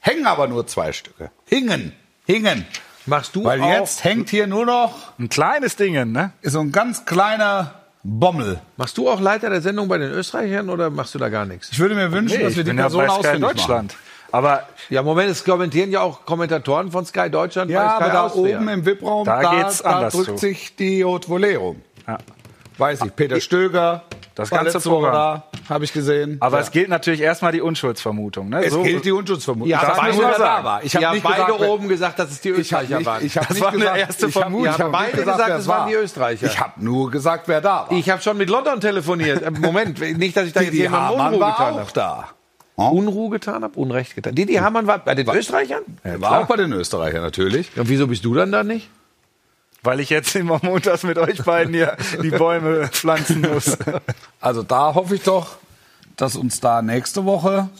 Hängen 0.00 0.26
aber 0.26 0.48
nur 0.48 0.66
zwei 0.66 0.92
Stücke. 0.92 1.30
Hingen, 1.46 1.94
hingen. 2.26 2.66
Machst 3.08 3.34
du 3.36 3.44
Weil 3.44 3.60
auch, 3.62 3.70
jetzt 3.70 4.04
hängt 4.04 4.28
hier 4.30 4.46
nur 4.46 4.66
noch 4.66 4.94
Ein 5.18 5.28
kleines 5.28 5.76
Ding, 5.76 5.94
ne? 6.12 6.32
so 6.42 6.60
ein 6.60 6.72
ganz 6.72 7.04
kleiner 7.04 7.74
Bommel. 8.02 8.60
machst 8.76 8.96
du 8.98 9.08
auch 9.10 9.20
Leiter 9.20 9.50
der 9.50 9.60
Sendung 9.60 9.88
bei 9.88 9.98
den 9.98 10.10
Österreichern 10.10 10.68
oder 10.70 10.90
machst 10.90 11.14
du 11.14 11.18
da 11.18 11.28
gar 11.28 11.44
nichts? 11.46 11.68
Ich 11.72 11.78
würde 11.78 11.94
mir 11.94 12.12
wünschen, 12.12 12.40
dass 12.42 12.56
wir 12.56 12.64
die 12.64 12.72
Person 12.72 13.02
Sky 13.04 13.10
ausfindig 13.10 13.40
machen. 13.42 13.56
Deutschland. 13.56 13.96
Aber 14.30 14.62
Ja, 14.90 15.02
Moment, 15.02 15.30
es 15.30 15.42
kommentieren 15.44 15.90
ja 15.90 16.00
auch 16.02 16.24
Kommentatoren 16.26 16.90
von 16.92 17.04
Sky 17.06 17.30
Deutschland 17.30 17.70
Ja, 17.70 17.82
bei 17.84 17.88
aber 17.94 18.04
Sky 18.04 18.12
da 18.12 18.22
Austria. 18.26 18.58
oben 18.58 18.68
im 18.68 18.84
VIP-Raum, 18.86 19.24
Da 19.24 19.42
da, 19.42 19.50
geht's 19.54 19.82
da 19.82 19.90
anders 19.96 20.12
drückt 20.14 20.26
zu. 20.26 20.36
sich 20.36 20.76
die 20.76 21.02
Haute 21.04 21.28
Volée 21.28 21.56
rum. 21.56 21.80
Ja. 22.06 22.18
Weiß 22.78 23.00
ich, 23.04 23.14
Peter 23.16 23.40
Stöger, 23.40 24.02
Das 24.36 24.50
ganze 24.50 24.78
Programm. 24.80 25.12
da, 25.12 25.42
habe 25.68 25.84
ich 25.84 25.92
gesehen. 25.92 26.36
Aber 26.40 26.58
ja. 26.58 26.62
es 26.62 26.70
gilt 26.70 26.88
natürlich 26.88 27.20
erstmal 27.20 27.50
die 27.52 27.60
Unschuldsvermutung. 27.60 28.48
Ne? 28.48 28.64
es 28.64 28.72
So- 28.72 28.82
gilt 28.84 29.04
die 29.04 29.10
Unschuldsvermutung. 29.12 29.68
Ja, 29.68 29.82
Ich 29.82 29.98
beide 30.00 30.16
nur, 30.16 30.24
wer 30.28 30.34
sagen. 30.38 30.62
da 30.62 30.64
war. 30.64 30.84
Ich 30.84 30.94
habe 30.96 31.20
beide 31.20 31.44
gesagt, 31.46 31.60
oben 31.60 31.88
gesagt, 31.88 32.18
dass 32.20 32.30
es 32.30 32.40
die 32.40 32.50
ich 32.50 32.72
habe 32.72 32.84
Österreicher 32.84 32.98
nicht, 32.98 33.06
waren. 33.06 33.26
ich 33.26 33.36
hab 33.36 33.48
Das 33.48 33.54
nicht 33.56 33.62
war 33.64 33.70
eine 33.70 33.78
gesagt, 33.80 33.98
erste 33.98 34.26
ich 34.28 34.34
hab- 34.36 34.42
Vermutung. 34.42 34.72
ich 34.74 34.80
hab 34.80 34.92
beide 34.92 35.16
gesagt, 35.16 35.42
wer 35.48 35.56
es 35.56 35.66
waren 35.66 35.88
die 35.88 35.94
Österreicher. 35.94 36.46
Ich 36.46 36.60
habe 36.60 36.72
nur 36.84 37.10
gesagt, 37.10 37.48
wer 37.48 37.60
da 37.60 37.86
war. 37.88 37.92
Ich 37.92 38.08
habe 38.10 38.22
schon 38.22 38.36
mit 38.38 38.48
London 38.48 38.80
telefoniert. 38.80 39.42
Äh, 39.42 39.50
Moment, 39.50 39.98
nicht, 40.18 40.36
dass 40.36 40.46
ich 40.46 40.52
da 40.52 40.60
jetzt 40.60 40.72
die 40.72 40.78
jemandem 40.78 41.18
Hamann 41.18 41.26
Unruhe 41.34 41.40
war 41.40 41.50
getan 41.52 41.74
auch 41.74 41.78
habe. 41.80 41.92
da. 41.94 42.28
Unruhe 42.76 43.30
getan 43.30 43.64
habe, 43.64 43.76
Unrecht 43.76 44.14
getan. 44.14 44.36
Didi 44.36 44.54
Hamann 44.54 44.86
war 44.86 44.98
bei 44.98 45.16
den 45.16 45.28
Österreichern? 45.28 45.82
Er 46.04 46.20
war 46.20 46.42
auch 46.42 46.46
bei 46.46 46.54
den 46.54 46.72
Österreichern 46.72 47.22
natürlich. 47.22 47.76
Und 47.76 47.88
wieso 47.88 48.06
bist 48.06 48.24
du 48.24 48.34
dann 48.34 48.52
da 48.52 48.62
nicht? 48.62 48.88
Weil 49.88 50.00
ich 50.00 50.10
jetzt 50.10 50.36
immer 50.36 50.60
montags 50.62 51.02
mit 51.02 51.16
euch 51.16 51.42
beiden 51.44 51.72
hier 51.72 51.96
die 52.22 52.28
Bäume 52.28 52.88
pflanzen 52.88 53.40
muss. 53.40 53.78
Also 54.38 54.62
da 54.62 54.94
hoffe 54.94 55.14
ich 55.14 55.22
doch, 55.22 55.56
dass 56.16 56.36
uns 56.36 56.60
da 56.60 56.82
nächste 56.82 57.24
Woche 57.24 57.70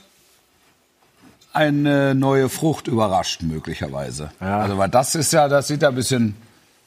eine 1.53 2.15
neue 2.15 2.49
Frucht 2.49 2.89
überrascht, 2.89 3.43
möglicherweise. 3.43 4.31
Also, 4.41 4.79
weil 4.79 4.89
das 4.89 5.15
ist 5.15 5.35
ja, 5.35 5.49
das 5.49 5.69
sieht 5.69 5.83
ja 5.83 5.91
ein 5.91 5.95
bisschen, 5.95 6.35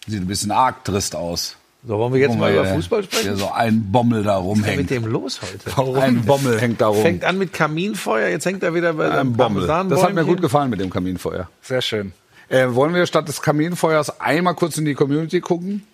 sieht 0.07 0.21
ein 0.21 0.27
bisschen 0.27 0.49
arg 0.49 0.83
trist 0.85 1.15
aus. 1.15 1.55
So, 1.85 1.99
wollen 1.99 2.13
wir 2.13 2.19
jetzt 2.21 2.31
Guck 2.31 2.39
mal 2.39 2.51
über 2.53 2.63
hier- 2.65 2.73
Fußball 2.73 3.03
sprechen? 3.03 3.23
Hier 3.23 3.35
so 3.35 3.51
ein 3.51 3.91
Bommel 3.91 4.23
da 4.23 4.37
Was 4.37 4.39
ist 4.39 4.43
denn 4.43 4.49
rumhängt. 4.49 4.77
mit 4.77 4.89
dem 4.89 5.05
los 5.05 5.39
heute? 5.41 6.01
Ein 6.01 6.25
Bommel 6.25 6.59
hängt 6.59 6.81
da 6.81 6.87
rum. 6.87 7.01
Fängt 7.01 7.23
an 7.25 7.37
mit 7.37 7.53
Kaminfeuer, 7.53 8.27
jetzt 8.29 8.45
hängt 8.47 8.63
er 8.63 8.73
wieder 8.73 8.93
bei 8.93 9.05
ein 9.05 9.11
einem 9.19 9.33
Bommel. 9.33 9.67
Das 9.67 10.03
hat 10.03 10.13
mir 10.15 10.25
gut 10.25 10.41
gefallen 10.41 10.71
mit 10.71 10.79
dem 10.79 10.89
Kaminfeuer. 10.89 11.47
Sehr 11.61 11.81
schön. 11.81 12.13
Äh, 12.51 12.75
wollen 12.75 12.93
wir 12.93 13.05
statt 13.05 13.29
des 13.29 13.41
Kaminfeuers 13.41 14.20
einmal 14.20 14.55
kurz 14.55 14.77
in 14.77 14.84
die 14.84 14.93
Community 14.93 15.39
gucken? 15.39 15.88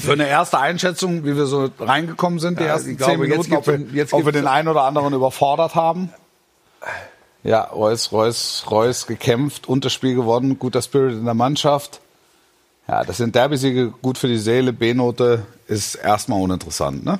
Für 0.00 0.12
eine 0.12 0.26
erste 0.26 0.58
Einschätzung, 0.58 1.24
wie 1.26 1.36
wir 1.36 1.44
so 1.44 1.70
reingekommen 1.78 2.38
sind, 2.38 2.58
die 2.58 2.64
Ja, 2.64 2.70
ersten 2.70 2.96
glaube, 2.96 3.12
zehn 3.12 3.20
Minuten, 3.20 3.52
jetzt 3.52 3.58
ob 3.58 3.66
wir, 3.66 3.80
jetzt 3.92 4.12
ob 4.14 4.24
wir 4.24 4.32
den 4.32 4.46
einen 4.46 4.68
oder 4.68 4.84
anderen 4.84 5.12
überfordert 5.12 5.74
haben. 5.74 6.08
Ja, 7.42 7.64
Reus, 7.64 8.10
Reus, 8.10 8.64
Reus 8.70 9.06
gekämpft, 9.06 9.68
Unterspiel 9.68 10.14
gewonnen, 10.14 10.58
guter 10.58 10.80
Spirit 10.80 11.12
in 11.12 11.26
der 11.26 11.34
Mannschaft. 11.34 12.00
Ja, 12.88 13.04
das 13.04 13.18
sind 13.18 13.34
Derby-Siege, 13.34 13.92
gut 14.00 14.16
für 14.16 14.28
die 14.28 14.38
Seele. 14.38 14.72
B-Note 14.72 15.44
ist 15.66 15.96
erstmal 15.96 16.40
uninteressant, 16.40 17.04
ne? 17.04 17.18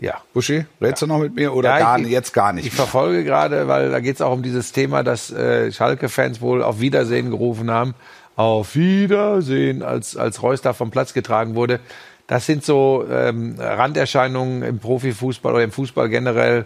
Ja. 0.00 0.14
Buschi, 0.32 0.64
redest 0.80 1.02
du 1.02 1.06
noch 1.08 1.18
mit 1.18 1.34
mir 1.34 1.52
oder 1.52 1.70
Ja, 1.70 1.78
gar, 1.78 1.98
ich- 1.98 2.08
jetzt 2.08 2.32
gar 2.32 2.52
nicht? 2.52 2.66
Ich 2.66 2.72
verfolge 2.72 3.24
gerade, 3.24 3.66
weil 3.66 3.90
da 3.90 3.98
geht 4.00 4.14
es 4.16 4.22
auch 4.22 4.32
um 4.32 4.42
dieses 4.44 4.70
Thema, 4.72 5.02
dass 5.02 5.30
äh, 5.32 5.72
Schalke-Fans 5.72 6.40
wohl 6.40 6.62
auf 6.62 6.78
Wiedersehen 6.80 7.30
gerufen 7.30 7.70
haben. 7.70 7.94
Auf 8.36 8.76
Wiedersehen, 8.76 9.82
als, 9.82 10.16
als 10.16 10.42
Reus 10.42 10.62
da 10.62 10.72
vom 10.72 10.92
Platz 10.92 11.12
getragen 11.14 11.56
wurde. 11.56 11.80
Das 12.28 12.46
sind 12.46 12.64
so 12.64 13.04
ähm, 13.10 13.56
Randerscheinungen 13.58 14.62
im 14.62 14.78
Profifußball 14.78 15.52
oder 15.54 15.64
im 15.64 15.72
Fußball 15.72 16.08
generell. 16.08 16.64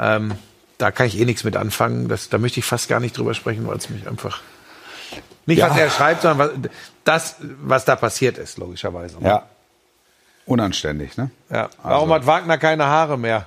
Ähm, 0.00 0.32
da 0.78 0.90
kann 0.90 1.06
ich 1.06 1.20
eh 1.20 1.26
nichts 1.26 1.44
mit 1.44 1.56
anfangen. 1.56 2.08
Das, 2.08 2.30
da 2.30 2.38
möchte 2.38 2.60
ich 2.60 2.64
fast 2.66 2.88
gar 2.88 3.00
nicht 3.00 3.18
drüber 3.18 3.34
sprechen, 3.34 3.66
weil 3.66 3.76
es 3.76 3.90
mich 3.90 4.08
einfach. 4.08 4.40
Nicht, 5.44 5.58
Ja. 5.58 5.68
was 5.70 5.76
er 5.78 5.90
schreibt, 5.90 6.22
sondern 6.22 6.38
was, 6.62 6.70
das, 7.04 7.36
was 7.62 7.84
da 7.84 7.96
passiert 7.96 8.38
ist, 8.38 8.56
logischerweise. 8.58 9.16
ja. 9.20 9.42
Unanständig, 10.46 11.16
ne? 11.16 11.30
Ja. 11.50 11.70
Warum 11.82 12.12
hat 12.12 12.26
Wagner 12.26 12.58
keine 12.58 12.86
Haare 12.86 13.18
mehr? 13.18 13.46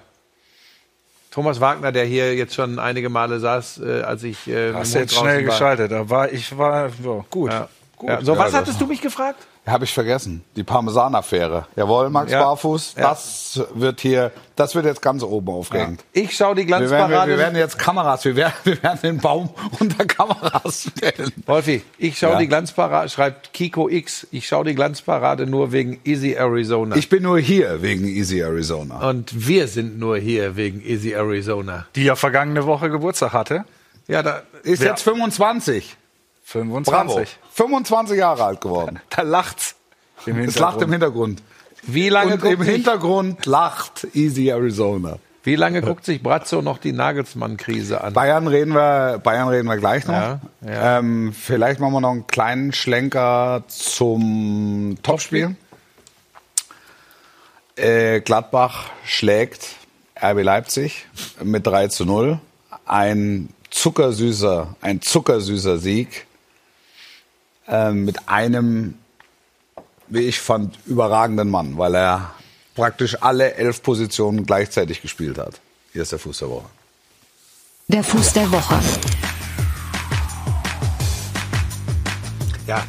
Thomas 1.32 1.60
Wagner, 1.60 1.92
der 1.92 2.06
hier 2.06 2.34
jetzt 2.36 2.56
schon 2.56 2.80
einige 2.80 3.10
Male 3.10 3.40
saß, 3.40 3.82
äh, 3.82 4.02
als 4.04 4.24
ich 4.24 4.48
äh, 4.48 4.74
Hast 4.74 4.96
du 4.96 5.00
jetzt 5.00 5.14
schnell 5.16 5.40
war. 5.40 5.52
geschaltet. 5.52 5.92
Da 5.92 6.10
war 6.10 6.32
ich 6.32 6.58
war 6.58 6.88
ja, 7.04 7.26
gut. 7.30 7.52
Ja. 7.52 7.68
Gut. 7.98 8.10
Ja. 8.10 8.22
So, 8.22 8.34
Ja, 8.34 8.40
was 8.40 8.54
hattest 8.54 8.80
du 8.82 8.86
mich 8.88 9.02
gefragt? 9.02 9.40
Habe 9.66 9.86
ich 9.86 9.94
vergessen. 9.94 10.44
Die 10.56 10.64
Parmesan-Affäre. 10.64 11.66
Jawohl, 11.76 12.12
Max 12.12 12.32
Ja. 12.32 12.44
Barfuß. 12.44 12.94
Ja. 12.98 13.10
Das 13.10 13.60
wird 13.74 14.00
hier, 14.00 14.32
das 14.56 14.76
wird 14.76 14.86
jetzt 14.86 15.02
ganz 15.02 15.24
oben 15.24 15.48
aufgehängt. 15.52 16.04
Ich 16.14 16.36
schaue 16.38 16.54
die 16.54 16.68
Wir, 16.68 16.70
werden, 16.70 16.82
wir, 16.84 16.88
Glanzparade. 16.98 17.32
wir 17.32 17.38
werden 17.40 17.56
jetzt 17.58 17.80
Kameras, 17.80 18.26
wir 18.26 18.36
werden, 18.36 18.54
wir 18.64 18.84
werden 18.84 19.00
den 19.02 19.18
Baum 19.18 19.50
unter 19.80 20.06
Kameras 20.06 20.88
stellen. 20.96 21.32
Wolfi, 21.48 21.82
ich 21.98 22.18
schaue 22.20 22.34
Ja. 22.34 22.38
die 22.40 22.48
Glanzparade, 22.48 23.10
schreibt 23.10 23.54
Kiko 23.54 23.90
X, 23.90 24.28
ich 24.32 24.48
schaue 24.48 24.66
die 24.66 24.76
Glanzparade 24.76 25.48
nur 25.48 25.72
wegen 25.72 26.00
Easy 26.06 26.34
Arizona. 26.34 26.96
Ich 26.96 27.10
bin 27.10 27.24
nur 27.24 27.40
hier 27.40 27.82
wegen 27.82 28.06
Easy 28.06 28.42
Arizona. 28.42 29.10
Und 29.10 29.48
wir 29.48 29.68
sind 29.68 29.98
nur 29.98 30.18
hier 30.18 30.56
wegen 30.56 30.80
Easy 30.86 31.14
Arizona. 31.14 31.88
Die 31.96 32.04
ja 32.04 32.16
vergangene 32.16 32.68
Woche 32.68 32.92
Geburtstag 32.92 33.34
hatte. 33.34 33.66
Ja, 34.08 34.22
da, 34.22 34.44
Ist 34.62 34.84
Ja. 34.84 34.90
jetzt 34.92 35.02
25. 35.02 35.98
25. 36.46 37.16
Bravo. 37.16 37.26
25 37.54 38.18
Jahre 38.18 38.44
alt 38.46 38.62
geworden. 38.62 39.00
Da 39.10 39.24
lacht's. 39.24 39.76
Im 40.26 40.40
Es 40.40 40.58
lacht 40.58 40.82
im 40.82 40.92
Hintergrund. 40.92 41.42
wie 41.84 42.10
lange, 42.10 42.36
Und 42.36 42.44
im 42.44 42.50
guckt 42.52 42.64
sich, 42.66 42.74
Hintergrund 42.76 43.46
lacht 43.46 44.08
Easy 44.14 44.50
Arizona. 44.50 45.18
wie 45.44 45.56
lange 45.56 45.82
guckt 45.82 46.06
sich 46.06 46.24
Brazzo 46.24 46.62
noch 46.62 46.78
die 46.78 46.94
Nagelsmann-Krise 46.94 48.02
an? 48.02 48.14
Bayern 48.14 48.48
reden 48.48 48.74
wir, 48.74 49.20
Bayern 49.24 49.50
reden 49.50 49.68
wir 49.68 49.78
gleich 49.78 50.06
noch. 50.08 50.14
Ja, 50.14 50.40
ja. 50.66 51.00
Ähm, 51.00 51.34
vielleicht 51.34 51.80
machen 51.80 51.94
wir 51.94 52.02
noch 52.02 52.12
einen 52.12 52.28
kleinen 52.28 52.74
Schlenker 52.74 53.64
zum 53.68 54.98
Topspiel. 55.04 55.56
Äh, 57.76 58.22
Gladbach 58.22 58.90
schlägt 59.04 59.76
RB 60.22 60.44
Leipzig 60.44 61.06
mit 61.44 61.68
3 61.68 61.90
zu 61.90 62.06
0. 62.06 62.40
Ein 62.86 63.50
zuckersüßer, 63.70 64.76
ein 64.82 65.02
zuckersüßer 65.02 65.78
Sieg 65.78 66.25
ähm, 67.68 68.06
mit 68.06 68.28
einem, 68.28 68.96
wie 70.08 70.22
ich 70.22 70.40
fand, 70.40 70.78
überragenden 70.86 71.50
Mann, 71.50 71.78
weil 71.78 71.96
er 71.96 72.36
praktisch 72.76 73.22
alle 73.22 73.56
elf 73.56 73.82
Positionen 73.82 74.46
gleichzeitig 74.46 75.02
gespielt 75.02 75.38
hat. 75.38 75.62
Hier 75.94 76.02
ist 76.02 76.12
der 76.12 76.20
Fuß 76.20 76.40
der 76.40 76.50
Woche. 76.50 76.66
Der 77.88 78.04
Fuß 78.04 78.34
der 78.34 78.52
Woche. 78.52 78.80
Ja, 82.68 82.84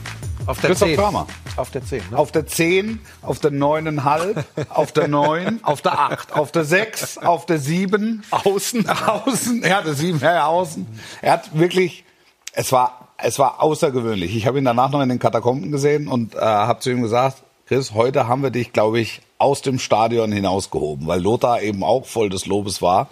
auf 0.46 0.60
der 0.60 0.70
Christoph 0.70 0.88
10. 0.88 0.96
Kramer. 0.96 1.26
Auf 1.56 1.70
der 1.70 1.84
10. 1.84 2.02
Ne? 2.10 2.18
Auf 2.18 2.32
der 2.32 2.46
10, 2.46 3.00
auf 3.22 3.38
der 3.40 3.50
9,5, 3.50 4.44
auf 4.68 4.92
der 4.92 5.08
9, 5.08 5.64
auf 5.64 5.82
der 5.82 5.98
8, 5.98 6.32
auf 6.32 6.52
der 6.52 6.64
6, 6.64 7.18
auf 7.18 7.46
der 7.46 7.58
7. 7.58 8.24
Außen. 8.30 8.88
Außen, 9.06 9.62
ja, 9.62 9.82
der 9.82 9.94
7, 9.94 10.20
ja, 10.20 10.34
ja, 10.34 10.46
außen. 10.46 10.86
Er 11.22 11.32
hat 11.32 11.58
wirklich, 11.58 12.04
es 12.52 12.72
war, 12.72 13.05
es 13.18 13.38
war 13.38 13.62
außergewöhnlich. 13.62 14.34
Ich 14.36 14.46
habe 14.46 14.58
ihn 14.58 14.64
danach 14.64 14.90
noch 14.90 15.00
in 15.00 15.08
den 15.08 15.18
Katakomben 15.18 15.72
gesehen 15.72 16.08
und 16.08 16.34
äh, 16.34 16.40
habe 16.40 16.80
zu 16.80 16.90
ihm 16.90 17.02
gesagt, 17.02 17.42
Chris, 17.66 17.94
heute 17.94 18.28
haben 18.28 18.44
wir 18.44 18.50
dich, 18.50 18.72
glaube 18.72 19.00
ich, 19.00 19.22
aus 19.38 19.60
dem 19.60 19.80
Stadion 19.80 20.30
hinausgehoben, 20.30 21.08
weil 21.08 21.20
Lothar 21.20 21.62
eben 21.62 21.82
auch 21.82 22.06
voll 22.06 22.30
des 22.30 22.46
Lobes 22.46 22.80
war. 22.80 23.08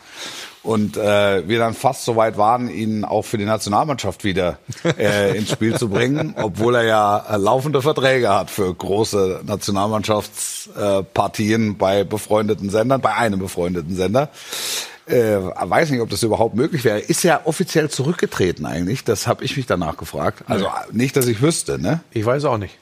Und 0.62 0.96
äh, 0.96 1.48
wir 1.48 1.58
dann 1.58 1.74
fast 1.74 2.04
so 2.04 2.14
weit 2.16 2.38
waren, 2.38 2.70
ihn 2.70 3.04
auch 3.04 3.22
für 3.22 3.36
die 3.36 3.44
Nationalmannschaft 3.44 4.22
wieder 4.24 4.58
äh, 4.96 5.36
ins 5.38 5.50
Spiel 5.50 5.76
zu 5.76 5.88
bringen, 5.90 6.34
obwohl 6.40 6.76
er 6.76 6.84
ja 6.84 7.18
äh, 7.18 7.36
laufende 7.36 7.82
Verträge 7.82 8.30
hat 8.30 8.48
für 8.48 8.72
große 8.72 9.40
Nationalmannschaftspartien 9.44 11.72
äh, 11.72 11.74
bei 11.74 12.04
befreundeten 12.04 12.70
Sendern, 12.70 13.00
bei 13.02 13.12
einem 13.12 13.40
befreundeten 13.40 13.96
Sender. 13.96 14.30
Äh, 15.06 15.36
weiß 15.36 15.90
nicht, 15.90 16.00
ob 16.00 16.08
das 16.08 16.22
überhaupt 16.22 16.54
möglich 16.54 16.84
wäre. 16.84 16.98
Ist 16.98 17.24
er 17.24 17.46
offiziell 17.46 17.90
zurückgetreten 17.90 18.64
eigentlich? 18.64 19.04
Das 19.04 19.26
habe 19.26 19.44
ich 19.44 19.56
mich 19.56 19.66
danach 19.66 19.96
gefragt. 19.96 20.44
Also 20.46 20.68
nicht, 20.92 21.16
dass 21.16 21.26
ich 21.26 21.42
wüsste, 21.42 21.78
ne? 21.78 22.00
Ich 22.12 22.24
weiß 22.24 22.44
auch 22.46 22.58
nicht. 22.58 22.78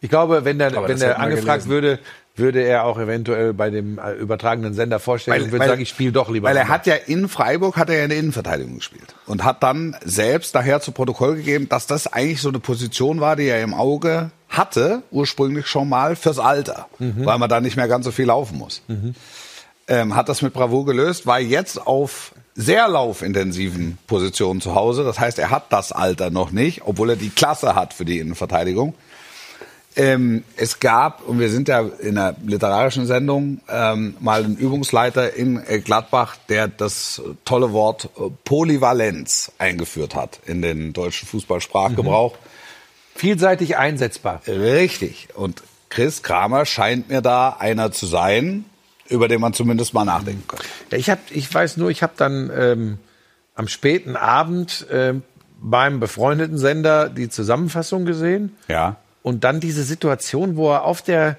Ich 0.00 0.10
glaube, 0.10 0.44
wenn 0.44 0.58
der, 0.58 0.72
wenn 0.88 0.98
der 0.98 1.18
angefragt 1.18 1.68
würde, 1.68 1.98
würde 2.36 2.60
er 2.62 2.84
auch 2.84 2.98
eventuell 2.98 3.54
bei 3.54 3.70
dem 3.70 3.98
äh, 3.98 4.12
übertragenen 4.12 4.74
Sender 4.74 5.00
vorstellen 5.00 5.44
und 5.44 5.52
würde 5.52 5.66
sagen, 5.66 5.80
ich 5.80 5.88
spiele 5.88 6.12
doch 6.12 6.30
lieber. 6.30 6.48
Weil 6.48 6.56
er 6.56 6.68
hat 6.68 6.86
ja 6.86 6.94
in 6.94 7.28
Freiburg 7.28 7.76
hat 7.76 7.88
er 7.88 7.96
ja 7.96 8.04
in 8.04 8.10
der 8.10 8.18
Innenverteidigung 8.18 8.76
gespielt 8.76 9.14
und 9.26 9.42
hat 9.44 9.62
dann 9.62 9.96
selbst 10.04 10.54
nachher 10.54 10.80
zu 10.80 10.92
Protokoll 10.92 11.36
gegeben, 11.36 11.68
dass 11.68 11.86
das 11.86 12.06
eigentlich 12.12 12.42
so 12.42 12.50
eine 12.50 12.58
Position 12.58 13.20
war, 13.20 13.36
die 13.36 13.46
er 13.46 13.62
im 13.62 13.72
Auge 13.72 14.30
hatte, 14.48 15.02
ursprünglich 15.10 15.66
schon 15.66 15.88
mal 15.88 16.14
fürs 16.14 16.38
Alter, 16.38 16.86
weil 16.98 17.38
man 17.38 17.48
da 17.48 17.60
nicht 17.60 17.76
mehr 17.76 17.88
ganz 17.88 18.04
so 18.04 18.10
viel 18.12 18.26
laufen 18.26 18.58
muss. 18.58 18.82
Ähm, 19.88 20.16
hat 20.16 20.28
das 20.28 20.42
mit 20.42 20.52
Bravour 20.52 20.84
gelöst, 20.84 21.26
war 21.26 21.38
jetzt 21.38 21.86
auf 21.86 22.32
sehr 22.56 22.88
laufintensiven 22.88 23.98
Positionen 24.06 24.60
zu 24.60 24.74
Hause. 24.74 25.04
Das 25.04 25.20
heißt, 25.20 25.38
er 25.38 25.50
hat 25.50 25.72
das 25.72 25.92
Alter 25.92 26.30
noch 26.30 26.50
nicht, 26.50 26.82
obwohl 26.84 27.10
er 27.10 27.16
die 27.16 27.30
Klasse 27.30 27.74
hat 27.74 27.94
für 27.94 28.04
die 28.04 28.18
Innenverteidigung. 28.18 28.94
Ähm, 29.98 30.44
es 30.56 30.78
gab, 30.78 31.26
und 31.26 31.38
wir 31.38 31.48
sind 31.48 31.68
ja 31.68 31.80
in 31.80 32.18
einer 32.18 32.36
literarischen 32.44 33.06
Sendung, 33.06 33.60
ähm, 33.68 34.14
mal 34.20 34.44
einen 34.44 34.56
Übungsleiter 34.56 35.34
in 35.34 35.62
äh, 35.66 35.78
Gladbach, 35.78 36.36
der 36.50 36.68
das 36.68 37.22
tolle 37.46 37.72
Wort 37.72 38.10
äh, 38.18 38.28
Polyvalenz 38.44 39.52
eingeführt 39.56 40.14
hat 40.14 40.40
in 40.44 40.60
den 40.60 40.92
deutschen 40.92 41.26
Fußballsprachgebrauch. 41.28 42.36
vielseitig 43.14 43.78
einsetzbar. 43.78 44.42
Richtig. 44.46 45.28
Und 45.34 45.62
Chris 45.88 46.22
Kramer 46.22 46.66
scheint 46.66 47.08
mir 47.08 47.22
da 47.22 47.56
einer 47.58 47.90
zu 47.90 48.04
sein, 48.04 48.66
über 49.08 49.28
den 49.28 49.40
man 49.40 49.52
zumindest 49.52 49.94
mal 49.94 50.04
nachdenken 50.04 50.46
kann. 50.48 50.60
Ja, 50.90 50.98
ich, 50.98 51.10
hab, 51.10 51.18
ich 51.30 51.52
weiß 51.52 51.76
nur, 51.76 51.90
ich 51.90 52.02
habe 52.02 52.14
dann 52.16 52.50
ähm, 52.54 52.98
am 53.54 53.68
späten 53.68 54.16
Abend 54.16 54.86
ähm, 54.90 55.22
beim 55.60 56.00
befreundeten 56.00 56.58
Sender 56.58 57.08
die 57.08 57.28
Zusammenfassung 57.28 58.04
gesehen. 58.04 58.56
Ja. 58.68 58.96
Und 59.22 59.44
dann 59.44 59.60
diese 59.60 59.82
Situation, 59.82 60.56
wo 60.56 60.70
er 60.70 60.84
auf 60.84 61.02
der 61.02 61.38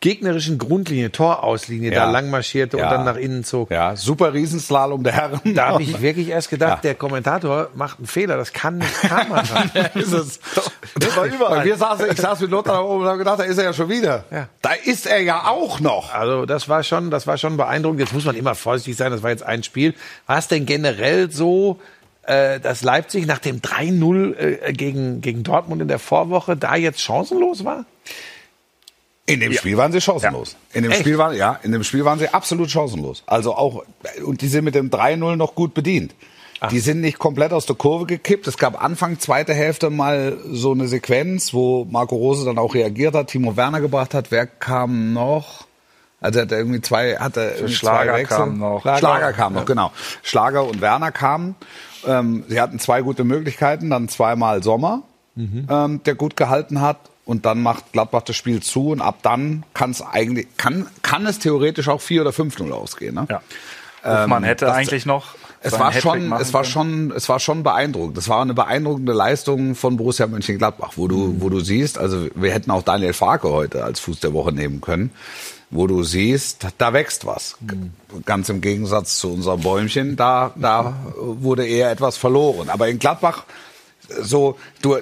gegnerischen 0.00 0.58
Grundlinie, 0.58 1.10
Torauslinie, 1.10 1.92
Ja. 1.92 2.04
da 2.06 2.10
lang 2.12 2.30
marschierte 2.30 2.78
Ja. 2.78 2.84
und 2.84 2.90
dann 2.92 3.04
nach 3.04 3.16
innen 3.16 3.42
zog. 3.42 3.70
Ja, 3.72 3.96
super 3.96 4.32
Riesenslalom 4.32 5.02
der 5.02 5.12
Herren. 5.14 5.40
Da 5.54 5.68
habe 5.70 5.82
ich 5.82 6.00
wirklich 6.02 6.28
erst 6.28 6.50
gedacht, 6.50 6.76
Ja. 6.84 6.90
der 6.90 6.94
Kommentator 6.94 7.70
macht 7.74 7.98
einen 7.98 8.06
Fehler. 8.06 8.36
Das 8.36 8.52
kann 8.52 8.78
nicht 8.78 8.92
Kramer 8.94 9.44
sein. 9.44 9.70
ist 9.94 10.12
es. 10.12 10.40
Das 10.98 11.16
war 11.16 11.26
überall. 11.26 11.64
Wir 11.64 11.76
saßen, 11.76 12.06
ich 12.10 12.16
saß 12.18 12.40
mit 12.40 12.50
Lothar 12.50 12.74
da 12.74 12.80
oben 12.80 13.02
und 13.02 13.08
habe 13.08 13.18
gedacht, 13.18 13.38
da 13.38 13.44
ist 13.44 13.58
er 13.58 13.64
ja 13.64 13.72
schon 13.72 13.88
wieder. 13.88 14.24
Ja. 14.32 14.48
Da 14.62 14.70
ist 14.72 15.06
er 15.06 15.20
ja 15.20 15.46
auch 15.46 15.78
noch. 15.80 16.12
Also 16.12 16.44
das 16.46 16.68
war 16.68 16.82
schon, 16.82 17.10
das 17.10 17.26
war 17.26 17.36
schon 17.38 17.56
beeindruckend. 17.56 18.00
Jetzt 18.00 18.12
muss 18.14 18.24
man 18.24 18.34
immer 18.34 18.54
vorsichtig 18.56 18.96
sein. 18.96 19.12
Das 19.12 19.22
war 19.22 19.30
jetzt 19.30 19.42
ein 19.44 19.62
Spiel. 19.62 19.94
War 20.26 20.38
es 20.38 20.48
denn 20.48 20.66
generell 20.66 21.30
so, 21.30 21.78
äh, 22.22 22.58
dass 22.58 22.82
Leipzig 22.82 23.26
nach 23.26 23.38
dem 23.38 23.60
3-0 23.60 24.34
äh, 24.36 24.72
gegen 24.72 25.20
gegen 25.20 25.44
Dortmund 25.44 25.82
in 25.82 25.88
der 25.88 25.98
Vorwoche 26.00 26.56
da 26.56 26.74
jetzt 26.74 27.00
chancenlos 27.00 27.64
war? 27.64 27.84
In 29.28 29.40
dem 29.40 29.52
Spiel 29.52 29.76
waren 29.76 29.92
sie 29.92 30.00
chancenlos. 30.00 30.56
In 30.72 30.82
dem 30.82 30.92
Echt? 30.92 31.00
Spiel 31.00 31.18
waren, 31.18 31.36
ja, 31.36 31.60
in 31.62 31.72
dem 31.72 31.84
Spiel 31.84 32.04
waren 32.04 32.18
sie 32.18 32.32
absolut 32.32 32.70
chancenlos. 32.70 33.22
Also 33.26 33.54
auch, 33.54 33.84
und 34.24 34.40
die 34.40 34.48
sind 34.48 34.64
mit 34.64 34.74
dem 34.74 34.90
3-0 34.90 35.36
noch 35.36 35.54
gut 35.54 35.74
bedient. 35.74 36.14
Die 36.72 36.80
sind 36.80 37.00
nicht 37.00 37.18
komplett 37.20 37.52
aus 37.52 37.66
der 37.66 37.76
Kurve 37.76 38.06
gekippt. 38.06 38.48
Es 38.48 38.58
gab 38.58 38.82
Anfang 38.82 39.20
zweite 39.20 39.54
Hälfte 39.54 39.90
mal 39.90 40.38
so 40.50 40.72
eine 40.72 40.88
Sequenz, 40.88 41.54
wo 41.54 41.84
Marco 41.84 42.16
Rose 42.16 42.44
dann 42.44 42.58
auch 42.58 42.74
reagiert 42.74 43.14
hat, 43.14 43.28
Timo 43.28 43.56
Werner 43.56 43.80
gebracht 43.80 44.12
hat. 44.12 44.32
Wer 44.32 44.46
kam 44.46 45.12
noch? 45.12 45.68
Also 46.20 46.40
hat 46.40 46.50
er 46.50 46.58
irgendwie 46.58 46.80
zwei, 46.80 47.16
hat 47.16 47.36
er 47.36 47.54
irgendwie 47.54 47.74
Schlager 47.74 48.12
zwei 48.12 48.18
Wechsel. 48.18 48.36
kam 48.38 48.58
noch. 48.58 48.80
Schlager, 48.80 48.98
Schlager, 48.98 49.32
kam 49.34 49.52
noch, 49.52 49.64
genau. 49.66 49.92
Schlager 50.24 50.64
und 50.64 50.80
Werner 50.80 51.12
kamen. 51.12 51.54
Ähm, 52.04 52.44
sie 52.48 52.60
hatten 52.60 52.80
zwei 52.80 53.02
gute 53.02 53.22
Möglichkeiten, 53.22 53.90
dann 53.90 54.08
zweimal 54.08 54.62
Sommer, 54.64 55.02
ähm, 55.36 56.00
der 56.04 56.14
gut 56.16 56.36
gehalten 56.36 56.80
hat. 56.80 56.98
Und 57.28 57.44
dann 57.44 57.62
macht 57.62 57.92
Gladbach 57.92 58.22
das 58.22 58.36
Spiel 58.36 58.62
zu 58.62 58.88
und 58.88 59.02
ab 59.02 59.18
dann 59.20 59.62
kann 59.74 59.90
es 59.90 60.00
eigentlich, 60.00 60.46
kann, 60.56 60.86
kann 61.02 61.26
es 61.26 61.38
theoretisch 61.38 61.88
auch 61.88 62.00
4 62.00 62.22
oder 62.22 62.30
5-0 62.30 62.70
ausgehen. 62.72 63.16
Ne? 63.16 63.26
Ja. 63.28 63.42
Hofmann 64.22 64.44
hätte 64.44 64.64
das- 64.64 64.74
eigentlich 64.76 65.04
noch. 65.04 65.34
Es 65.60 65.78
war 65.78 65.92
schon, 65.92 66.32
es 66.32 66.54
war 66.54 66.64
schon, 66.64 67.10
es 67.10 67.28
war 67.28 67.38
schon 67.38 67.62
beeindruckend. 67.64 68.16
Das 68.16 68.28
war 68.30 68.40
eine 68.40 68.54
beeindruckende 68.54 69.12
Leistung 69.12 69.74
von 69.74 69.98
Borussia 69.98 70.26
Mönchengladbach, 70.26 70.92
wo 70.96 71.06
du, 71.06 71.34
wo 71.40 71.50
du 71.50 71.60
siehst, 71.60 71.98
also 71.98 72.28
wir 72.34 72.50
hätten 72.52 72.70
auch 72.70 72.82
Daniel 72.82 73.12
Farke 73.12 73.50
heute 73.50 73.84
als 73.84 74.00
Fuß 74.00 74.20
der 74.20 74.32
Woche 74.32 74.52
nehmen 74.52 74.80
können, 74.80 75.10
wo 75.70 75.86
du 75.86 76.04
siehst, 76.04 76.66
da 76.78 76.92
wächst 76.94 77.26
was. 77.26 77.58
Ganz 78.24 78.48
im 78.48 78.62
Gegensatz 78.62 79.18
zu 79.18 79.30
unserem 79.34 79.60
Bäumchen, 79.60 80.16
da, 80.16 80.52
da 80.56 80.94
wurde 81.18 81.66
eher 81.66 81.90
etwas 81.90 82.16
verloren. 82.16 82.70
Aber 82.70 82.88
in 82.88 82.98
Gladbach, 83.00 83.44
so, 84.22 84.58
du, 84.80 84.96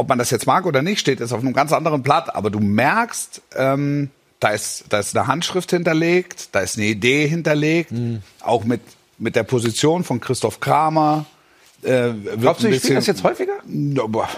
ob 0.00 0.08
man 0.08 0.18
das 0.18 0.30
jetzt 0.30 0.46
mag 0.46 0.66
oder 0.66 0.82
nicht, 0.82 0.98
steht 0.98 1.20
jetzt 1.20 1.32
auf 1.32 1.40
einem 1.40 1.52
ganz 1.52 1.72
anderen 1.72 2.02
Blatt. 2.02 2.34
Aber 2.34 2.50
du 2.50 2.58
merkst, 2.58 3.42
ähm, 3.56 4.10
da 4.40 4.48
ist, 4.48 4.84
da 4.88 4.98
ist 4.98 5.16
eine 5.16 5.26
Handschrift 5.26 5.70
hinterlegt, 5.70 6.48
da 6.52 6.60
ist 6.60 6.76
eine 6.76 6.86
Idee 6.86 7.28
hinterlegt, 7.28 7.92
auch 8.40 8.64
mit, 8.64 8.80
mit 9.18 9.36
der 9.36 9.44
Position 9.44 10.02
von 10.02 10.20
Christoph 10.20 10.60
Kramer. 10.60 11.26
Äh, 11.82 12.12
Glaubst 12.40 12.64
du, 12.64 12.68
ich 12.68 12.78
spiele 12.78 12.96
das 12.96 13.06
jetzt 13.06 13.22
häufiger? 13.22 13.54
Aber, 14.02 14.28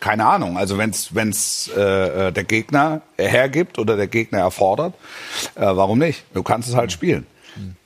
keine 0.00 0.24
Ahnung. 0.24 0.56
Also 0.56 0.78
wenn's 0.78 1.14
wenn's 1.14 1.68
äh, 1.76 2.28
äh, 2.28 2.32
der 2.32 2.44
Gegner 2.44 3.02
hergibt 3.18 3.78
oder 3.78 3.96
der 3.96 4.06
Gegner 4.06 4.38
erfordert, 4.38 4.94
äh, 5.56 5.62
warum 5.62 5.98
nicht? 5.98 6.24
Du 6.32 6.42
kannst 6.42 6.68
es 6.68 6.76
halt 6.76 6.92
spielen. 6.92 7.26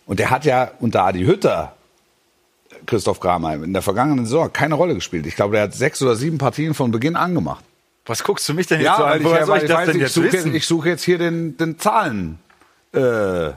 Und 0.04 0.18
der 0.18 0.30
hat 0.30 0.44
ja 0.44 0.70
unter 0.80 1.04
Adi 1.04 1.25
Hütter 1.25 1.75
Christoph 2.86 3.20
Kramer 3.20 3.54
in 3.54 3.72
der 3.72 3.82
vergangenen 3.82 4.24
Saison 4.26 4.52
keine 4.52 4.74
Rolle 4.74 4.94
gespielt. 4.94 5.26
Ich 5.26 5.36
glaube, 5.36 5.54
der 5.54 5.64
hat 5.64 5.74
sechs 5.74 6.02
oder 6.02 6.16
sieben 6.16 6.38
Partien 6.38 6.74
von 6.74 6.90
Beginn 6.90 7.16
an 7.16 7.34
gemacht. 7.34 7.64
Was 8.06 8.24
guckst 8.24 8.48
du 8.48 8.54
mich 8.54 8.66
denn 8.66 8.80
jetzt 8.80 8.96
so 8.96 9.04
an? 9.04 9.22
Woher 9.22 9.40
ja- 9.40 9.46
soll 9.46 9.58
ich 9.58 9.64
das 9.64 9.76
weiß, 9.76 9.90
denn 9.90 10.00
jetzt 10.00 10.14
suche, 10.14 10.32
wissen? 10.32 10.54
Ich 10.54 10.66
suche 10.66 10.88
jetzt 10.88 11.02
hier 11.04 11.18
den, 11.18 11.56
den 11.56 11.78
Zahlen. 11.78 12.38
Äh, 12.92 13.50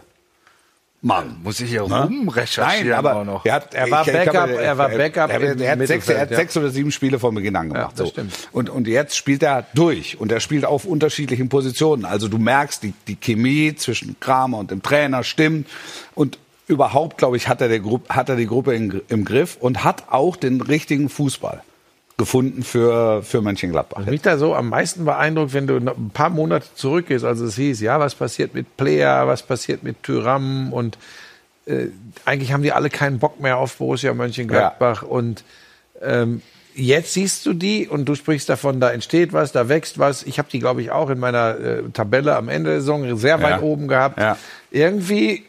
Mann. 1.02 1.38
Muss 1.44 1.60
ich 1.60 1.70
hier 1.70 1.82
rumrecherchieren 1.82 2.88
Nein, 2.90 2.94
aber 2.94 3.24
noch. 3.24 3.46
Er, 3.46 3.54
hat, 3.54 3.76
Er 3.76 3.92
war 3.92 4.08
ich- 4.08 4.12
Backup, 4.14 4.32
glaube, 4.34 4.56
er 4.56 4.78
war 4.78 4.90
Backup 4.90 5.30
Er, 5.30 5.40
im 5.52 5.62
er, 5.62 5.72
hat, 5.74 5.88
sechs, 5.88 6.10
er 6.10 6.22
hat 6.22 6.32
ja. 6.32 6.38
sechs 6.38 6.58
oder 6.58 6.70
sieben 6.70 6.92
Spiele 6.92 7.20
von 7.20 7.36
Beginn 7.36 7.56
an 7.56 7.68
gemacht. 7.70 7.92
Ja, 7.92 7.98
das 7.98 8.08
so. 8.08 8.12
stimmt. 8.14 8.34
Und, 8.52 8.72
und 8.72 8.88
jetzt 8.88 9.16
spielt 9.16 9.44
er 9.44 9.68
durch 9.76 10.20
und 10.20 10.32
er 10.32 10.40
spielt 10.40 10.66
auf 10.66 10.86
unterschiedlichen 10.86 11.48
Positionen. 11.48 12.06
Also 12.06 12.28
du 12.28 12.40
merkst, 12.40 12.82
die, 12.82 12.94
die 13.08 13.18
Chemie 13.18 13.76
zwischen 13.76 14.20
Kramer 14.20 14.58
und 14.58 14.72
dem 14.72 14.82
Trainer 14.82 15.24
stimmt 15.24 15.68
und 16.16 16.40
überhaupt, 16.68 17.18
glaube 17.18 17.38
ich, 17.38 17.48
hat 17.48 17.62
er, 17.62 17.68
der 17.68 17.80
Gruppe, 17.80 18.14
hat 18.16 18.30
er 18.30 18.36
die 18.36 18.48
Gruppe 18.48 18.74
in, 18.76 19.02
im 19.10 19.26
Griff 19.26 19.58
und 19.60 19.84
hat 19.84 20.06
auch 20.10 20.36
den 20.36 20.62
richtigen 20.62 21.10
Fußball 21.10 21.62
gefunden 22.18 22.64
für, 22.64 23.24
für 23.24 23.42
Mönchengladbach. 23.42 24.06
Mich 24.06 24.22
da 24.22 24.38
so 24.38 24.56
am 24.56 24.70
meisten 24.70 25.04
beeindruckt, 25.06 25.54
wenn 25.54 25.68
du 25.68 25.76
ein 25.76 26.12
paar 26.14 26.30
Monate 26.30 26.66
zurückgehst, 26.76 27.26
also 27.26 27.46
es 27.46 27.56
hieß, 27.56 27.82
ja, 27.82 28.00
was 28.00 28.16
passiert 28.16 28.54
mit 28.54 28.78
Player, 28.78 29.28
was 29.28 29.44
passiert 29.44 29.84
mit 29.84 30.02
Tyram 30.02 30.72
und 30.72 30.98
äh, 31.66 31.88
eigentlich 32.24 32.54
haben 32.54 32.64
die 32.64 32.72
alle 32.72 32.90
keinen 32.90 33.20
Bock 33.20 33.42
mehr 33.42 33.58
auf 33.58 33.78
Borussia 33.78 34.14
Mönchengladbach 34.14 35.04
und 35.04 35.44
ähm, 36.02 36.42
jetzt 36.74 37.14
siehst 37.14 37.46
du 37.46 37.54
die 37.54 37.88
und 37.88 38.06
du 38.06 38.16
sprichst 38.16 38.48
davon, 38.48 38.80
da 38.80 38.92
entsteht 38.92 39.34
was, 39.34 39.52
da 39.52 39.68
wächst 39.68 40.00
was. 40.00 40.24
Ich 40.24 40.40
habe 40.40 40.48
die, 40.52 40.60
glaube 40.60 40.82
ich, 40.82 40.92
auch 40.92 41.10
in 41.10 41.20
meiner 41.20 41.58
äh, 41.60 41.84
Tabelle 41.94 42.36
am 42.36 42.48
Ende 42.50 42.72
der 42.72 42.80
Saison 42.80 43.18
sehr 43.18 43.42
weit 43.42 43.58
Ja. 43.58 43.62
oben 43.62 43.88
gehabt. 43.88 44.20
Ja. 44.20 44.38
Irgendwie 44.72 45.44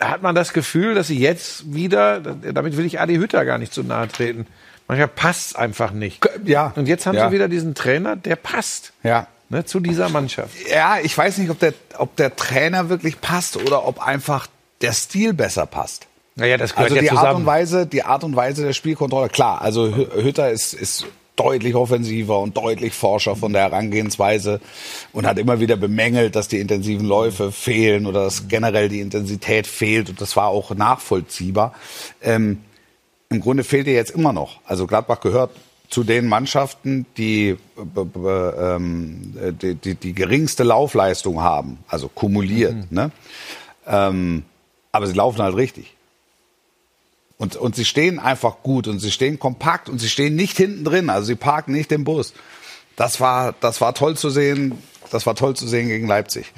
hat 0.00 0.22
man 0.22 0.34
das 0.34 0.52
Gefühl, 0.52 0.94
dass 0.94 1.06
sie 1.08 1.18
jetzt 1.18 1.74
wieder, 1.74 2.20
damit 2.20 2.76
will 2.76 2.84
ich 2.86 3.00
Adi 3.00 3.16
Hütter 3.16 3.44
gar 3.44 3.58
nicht 3.58 3.72
zu 3.72 3.82
nahe 3.82 4.08
treten, 4.08 4.46
manchmal 4.88 5.08
passt 5.08 5.56
einfach 5.56 5.92
nicht. 5.92 6.26
Ja. 6.44 6.72
Und 6.76 6.86
jetzt 6.88 7.06
haben 7.06 7.16
Ja. 7.16 7.28
sie 7.28 7.34
wieder 7.34 7.48
diesen 7.48 7.74
Trainer, 7.74 8.16
der 8.16 8.36
passt 8.36 8.92
Ja. 9.02 9.26
ne, 9.48 9.64
zu 9.64 9.80
dieser 9.80 10.08
Mannschaft. 10.08 10.54
Ja, 10.70 10.98
ich 11.02 11.16
weiß 11.16 11.38
nicht, 11.38 11.50
ob 11.50 11.58
der, 11.60 11.74
ob 11.98 12.16
der 12.16 12.34
Trainer 12.36 12.88
wirklich 12.88 13.20
passt 13.20 13.56
oder 13.56 13.86
ob 13.86 14.04
einfach 14.06 14.46
der 14.80 14.92
Stil 14.92 15.32
besser 15.34 15.66
passt. 15.66 16.06
Naja, 16.34 16.56
das 16.56 16.76
Also 16.76 16.94
die 16.94 17.10
Art 17.10 17.36
und 17.36 17.44
Weise, 17.46 17.86
die 17.86 18.02
Art 18.04 18.24
und 18.24 18.34
Weise 18.34 18.64
der 18.64 18.72
Spielkontrolle, 18.72 19.28
klar. 19.28 19.60
Also 19.60 19.84
Hü- 19.88 20.22
Hütter 20.22 20.50
ist, 20.50 20.72
ist 20.72 21.04
deutlich 21.36 21.74
offensiver 21.74 22.38
und 22.40 22.56
deutlich 22.56 22.92
forscher 22.92 23.36
von 23.36 23.52
der 23.52 23.62
Herangehensweise 23.62 24.60
und 25.12 25.26
hat 25.26 25.38
immer 25.38 25.60
wieder 25.60 25.76
bemängelt, 25.76 26.36
dass 26.36 26.48
die 26.48 26.58
intensiven 26.58 27.06
Läufe 27.06 27.52
fehlen 27.52 28.06
oder 28.06 28.24
dass 28.24 28.48
generell 28.48 28.88
die 28.88 29.00
Intensität 29.00 29.66
fehlt 29.66 30.10
und 30.10 30.20
das 30.20 30.36
war 30.36 30.48
auch 30.48 30.74
nachvollziehbar. 30.74 31.74
Ähm, 32.22 32.58
Im 33.30 33.40
Grunde 33.40 33.64
fehlt 33.64 33.86
ihr 33.86 33.94
jetzt 33.94 34.10
immer 34.10 34.32
noch. 34.32 34.60
Also 34.64 34.86
Gladbach 34.86 35.20
gehört 35.20 35.52
zu 35.88 36.04
den 36.04 36.26
Mannschaften, 36.26 37.06
die 37.16 37.56
b- 37.76 38.04
b- 38.04 38.28
ähm, 38.28 39.34
die, 39.60 39.74
die, 39.74 39.94
die 39.94 40.14
geringste 40.14 40.64
Laufleistung 40.64 41.42
haben, 41.42 41.78
also 41.88 42.08
kumuliert. 42.08 42.90
Ne? 42.90 43.10
Ähm, 43.86 44.44
aber 44.90 45.06
sie 45.06 45.14
laufen 45.14 45.42
halt 45.42 45.56
richtig. 45.56 45.94
Und, 47.42 47.56
und 47.56 47.74
sie 47.74 47.84
stehen 47.84 48.20
einfach 48.20 48.58
gut 48.62 48.86
und 48.86 49.00
sie 49.00 49.10
stehen 49.10 49.40
kompakt 49.40 49.88
und 49.88 49.98
sie 49.98 50.08
stehen 50.08 50.36
nicht 50.36 50.56
hinten 50.56 50.84
drin, 50.84 51.10
also 51.10 51.26
sie 51.26 51.34
parken 51.34 51.72
nicht 51.72 51.90
den 51.90 52.04
Bus. 52.04 52.34
Das 52.94 53.20
war, 53.20 53.52
das 53.58 53.80
war 53.80 53.94
toll 53.94 54.16
zu 54.16 54.30
sehen. 54.30 54.78
Das 55.10 55.26
war 55.26 55.34
toll 55.34 55.56
zu 55.56 55.66
sehen 55.66 55.88
gegen 55.88 56.06
Leipzig. 56.06 56.52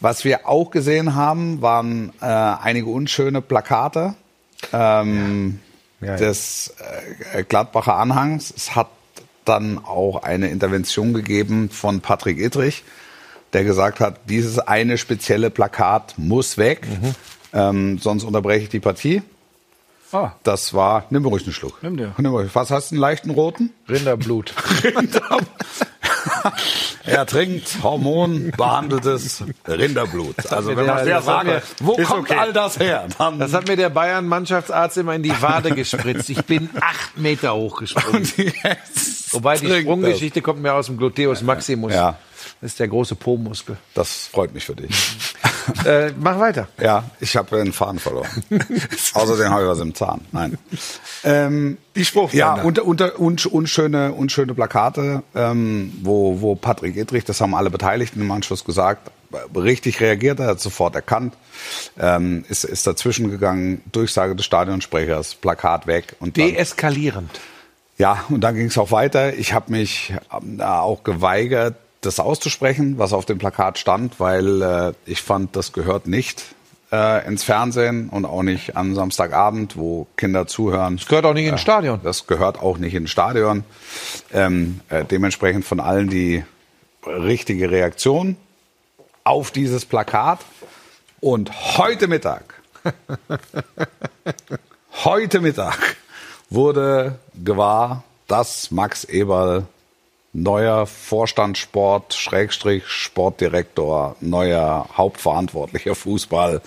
Was 0.00 0.24
wir 0.24 0.48
auch 0.48 0.70
gesehen 0.70 1.14
haben, 1.14 1.60
waren 1.60 2.14
äh, 2.22 2.24
einige 2.24 2.86
unschöne 2.86 3.42
Plakate 3.42 4.14
ähm, 4.72 5.60
Ja, 6.00 6.06
ja. 6.08 6.16
des 6.16 6.72
äh, 7.34 7.44
Gladbacher 7.44 7.96
Anhangs. 7.96 8.50
Es 8.56 8.74
hat 8.74 8.88
dann 9.44 9.76
auch 9.84 10.22
eine 10.22 10.48
Intervention 10.48 11.12
gegeben 11.12 11.68
von 11.68 12.00
Patrick 12.00 12.38
Ittrich, 12.40 12.82
der 13.52 13.64
gesagt 13.64 14.00
hat, 14.00 14.20
dieses 14.30 14.58
eine 14.58 14.96
spezielle 14.96 15.50
Plakat 15.50 16.14
muss 16.16 16.56
weg, 16.56 16.86
Mhm. 16.88 17.14
ähm, 17.52 17.98
sonst 17.98 18.24
unterbreche 18.24 18.62
ich 18.64 18.68
die 18.70 18.80
Partie. 18.80 19.20
Ah, 20.12 20.32
Das 20.42 20.74
war, 20.74 21.04
nimm 21.10 21.24
ruhig 21.24 21.44
einen 21.44 21.52
Schluck. 21.52 21.82
Nimm 21.82 21.96
dir. 21.96 22.14
Was 22.52 22.70
hast 22.70 22.90
du, 22.90 22.94
einen 22.94 23.00
leichten 23.00 23.30
roten? 23.30 23.70
Rinderblut. 23.88 24.52
er 27.04 27.26
trinkt 27.26 27.78
hormonbehandeltes 27.82 29.44
Rinderblut. 29.66 30.50
Also 30.52 30.76
wenn 30.76 30.86
man 30.86 31.04
der- 31.04 31.20
das 31.22 31.44
mir- 31.44 31.62
wo 31.80 31.96
kommt 31.96 32.30
okay. 32.30 32.38
all 32.38 32.52
das 32.52 32.78
her? 32.78 33.06
Dann 33.18 33.38
Das 33.38 33.52
hat 33.54 33.68
mir 33.68 33.76
der 33.76 33.90
Bayern-Mannschaftsarzt 33.90 34.96
immer 34.98 35.14
in 35.14 35.22
die 35.22 35.42
Wade 35.42 35.74
gespritzt. 35.74 36.28
Ich 36.30 36.44
bin 36.44 36.68
acht 36.80 37.16
Meter 37.16 37.54
hochgesprungen. 37.54 38.30
Wobei 39.32 39.56
die 39.58 39.80
Sprunggeschichte 39.80 40.42
kommt 40.42 40.60
mir 40.62 40.74
aus 40.74 40.86
dem 40.86 40.96
Gluteus 40.96 41.42
Maximus. 41.42 41.92
Ja. 41.92 42.18
Das 42.60 42.72
ist 42.72 42.80
der 42.80 42.88
große 42.88 43.14
Po-Muskel. 43.14 43.76
Das. 43.94 44.26
freut 44.26 44.52
mich 44.54 44.64
für 44.64 44.74
dich. 44.76 44.90
Äh, 45.84 46.12
mach 46.18 46.38
weiter. 46.40 46.68
Ja, 46.80 47.04
ich 47.20 47.36
habe 47.36 47.56
den 47.56 47.72
Faden 47.72 48.00
verloren. 48.00 48.26
Außerdem 49.14 49.50
habe 49.50 49.62
ich 49.62 49.68
was 49.68 49.78
im 49.78 49.94
Zahn. 49.94 50.22
Nein. 50.32 50.58
Ähm, 51.22 51.76
Die 51.94 52.04
Spruchbänder. 52.04 52.38
Ja, 52.56 52.62
unter, 52.62 52.84
unter, 52.86 53.16
unsch- 53.20 53.46
unschöne, 53.46 54.12
unschöne 54.12 54.54
Plakate, 54.54 55.22
ähm, 55.34 55.92
wo, 56.02 56.40
wo 56.40 56.54
Patrick 56.56 56.96
Edrich, 56.96 57.24
das 57.24 57.40
haben 57.40 57.54
alle 57.54 57.70
Beteiligten 57.70 58.20
im 58.22 58.30
Anschluss 58.32 58.64
gesagt, 58.64 59.10
richtig 59.54 60.00
reagiert, 60.00 60.40
er 60.40 60.46
hat 60.46 60.60
sofort 60.60 60.96
erkannt, 60.96 61.34
ähm, 61.98 62.44
ist, 62.48 62.64
ist 62.64 62.86
dazwischen 62.86 63.30
gegangen, 63.30 63.82
Durchsage 63.92 64.34
des 64.34 64.46
Stadionsprechers, 64.46 65.36
Plakat 65.36 65.86
weg 65.86 66.16
und 66.20 66.36
dann, 66.36 66.46
Deeskalierend. 66.48 67.30
ja, 67.98 68.24
und 68.30 68.40
dann 68.40 68.56
ging 68.56 68.66
es 68.66 68.78
auch 68.78 68.90
weiter. 68.90 69.34
Ich 69.34 69.52
habe 69.52 69.70
mich 69.70 70.14
da 70.42 70.80
auch 70.80 71.04
geweigert, 71.04 71.76
das 72.00 72.18
auszusprechen, 72.18 72.98
was 72.98 73.12
auf 73.12 73.26
dem 73.26 73.38
Plakat 73.38 73.78
stand, 73.78 74.20
weil 74.20 74.62
äh, 74.62 74.92
ich 75.04 75.22
fand, 75.22 75.54
das 75.56 75.72
gehört 75.72 76.06
nicht 76.06 76.54
äh, 76.92 77.26
ins 77.26 77.44
Fernsehen 77.44 78.08
und 78.08 78.24
auch 78.24 78.42
nicht 78.42 78.76
am 78.76 78.94
Samstagabend, 78.94 79.76
wo 79.76 80.06
Kinder 80.16 80.46
zuhören. 80.46 80.96
Das 80.96 81.06
gehört 81.06 81.26
auch 81.26 81.34
nicht 81.34 81.46
ins 81.46 81.60
Stadion. 81.60 82.00
Das 82.02 82.26
gehört 82.26 82.58
auch 82.60 82.78
nicht 82.78 82.94
ins 82.94 83.10
Stadion. 83.10 83.64
Ähm, 84.32 84.80
äh, 84.88 85.04
dementsprechend 85.04 85.64
von 85.64 85.80
allen 85.80 86.08
die 86.08 86.44
richtige 87.06 87.70
Reaktion 87.70 88.36
auf 89.24 89.50
dieses 89.50 89.84
Plakat. 89.84 90.40
Und 91.20 91.76
heute 91.76 92.08
Mittag, 92.08 92.54
heute 95.04 95.40
Mittag 95.40 95.96
wurde 96.48 97.18
gewahr, 97.44 98.04
dass 98.26 98.70
Max 98.70 99.04
Eberl 99.04 99.66
neuer 100.32 100.86
Vorstand 100.86 101.58
Sport, 101.58 102.14
Schrägstrich 102.14 102.86
Sportdirektor, 102.86 104.16
neuer 104.20 104.86
Hauptverantwortlicher 104.96 105.94
Fußball 105.94 106.60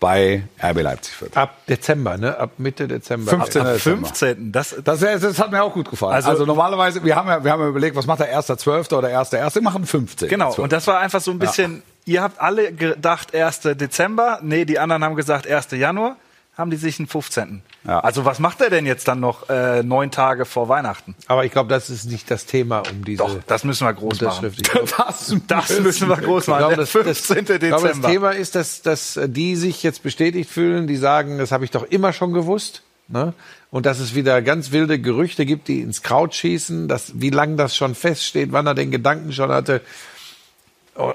bei 0.00 0.44
RB 0.62 0.82
Leipzig 0.82 1.20
wird. 1.20 1.36
Ab 1.36 1.66
Dezember, 1.66 2.16
ne? 2.16 2.38
Ab 2.38 2.52
Mitte 2.58 2.86
Dezember. 2.86 3.30
15. 3.32 3.62
Ab 3.62 3.72
Dezember. 3.74 4.06
15. 4.06 4.52
Das, 4.52 4.76
Das, 4.84 5.00
das, 5.00 5.20
das 5.20 5.38
hat 5.40 5.50
mir 5.50 5.62
auch 5.62 5.72
gut 5.74 5.90
gefallen. 5.90 6.14
Also, 6.14 6.28
Also- 6.30 6.46
normalerweise, 6.46 7.02
wir 7.04 7.16
haben 7.16 7.28
ja, 7.28 7.42
wir 7.42 7.50
haben 7.50 7.60
ja 7.62 7.68
überlegt, 7.68 7.96
was 7.96 8.06
macht 8.06 8.20
der 8.20 8.28
erste 8.28 8.56
Zwölfte 8.56 8.96
oder 8.96 9.10
erste 9.10 9.36
Erste? 9.38 9.58
Wir 9.58 9.64
machen 9.64 9.84
15. 9.84 10.28
Genau, 10.28 10.54
und 10.54 10.72
das 10.72 10.86
war 10.86 11.00
einfach 11.00 11.20
so 11.20 11.32
ein 11.32 11.40
bisschen, 11.40 11.82
ihr 12.04 12.22
habt 12.22 12.40
alle 12.40 12.72
gedacht 12.72 13.34
1. 13.34 13.60
Dezember, 13.74 14.38
nee, 14.42 14.64
die 14.64 14.78
anderen 14.78 15.02
haben 15.02 15.16
gesagt 15.16 15.48
1. 15.48 15.72
Januar, 15.72 16.16
haben 16.58 16.70
die 16.70 16.76
sich 16.76 16.98
einen 16.98 17.06
15. 17.06 17.62
Ja. 17.86 18.00
Also 18.00 18.24
was 18.24 18.40
macht 18.40 18.60
er 18.60 18.68
denn 18.68 18.84
jetzt 18.84 19.06
dann 19.06 19.20
noch 19.20 19.48
äh, 19.48 19.84
neun 19.84 20.10
Tage 20.10 20.44
vor 20.44 20.68
Weihnachten? 20.68 21.14
Aber 21.28 21.44
ich 21.44 21.52
glaube, 21.52 21.70
das 21.70 21.88
ist 21.88 22.10
nicht 22.10 22.28
das 22.30 22.46
Thema, 22.46 22.82
um 22.90 23.04
diese 23.04 23.22
Doch, 23.22 23.38
das 23.46 23.62
müssen 23.62 23.86
wir 23.86 23.94
groß 23.94 24.20
machen. 24.20 24.52
Glaub, 24.62 24.96
das, 24.96 25.34
Das 25.46 25.80
müssen 25.80 26.08
wir 26.08 26.16
groß 26.16 26.48
machen. 26.48 26.58
glaube, 26.58 26.74
Der 26.74 26.84
das, 26.84 26.90
15. 26.90 27.44
das, 27.46 27.54
ich 27.54 27.60
glaube, 27.60 27.70
das 27.70 27.82
Dezember. 27.82 28.08
Thema 28.08 28.30
ist, 28.32 28.56
dass, 28.56 28.82
dass 28.82 29.18
die 29.24 29.54
sich 29.54 29.84
jetzt 29.84 30.02
bestätigt 30.02 30.50
fühlen, 30.50 30.88
die 30.88 30.96
sagen, 30.96 31.38
das 31.38 31.52
habe 31.52 31.64
ich 31.64 31.70
doch 31.70 31.84
immer 31.84 32.12
schon 32.12 32.32
gewusst. 32.32 32.82
Ne? 33.06 33.34
Und 33.70 33.86
dass 33.86 34.00
es 34.00 34.14
wieder 34.16 34.42
ganz 34.42 34.72
wilde 34.72 34.98
Gerüchte 34.98 35.46
gibt, 35.46 35.68
die 35.68 35.80
ins 35.80 36.02
Kraut 36.02 36.34
schießen, 36.34 36.88
dass, 36.88 37.12
wie 37.20 37.30
lange 37.30 37.54
das 37.56 37.76
schon 37.76 37.94
feststeht, 37.94 38.50
wann 38.50 38.66
er 38.66 38.74
den 38.74 38.90
Gedanken 38.90 39.32
schon 39.32 39.50
hatte. 39.50 39.80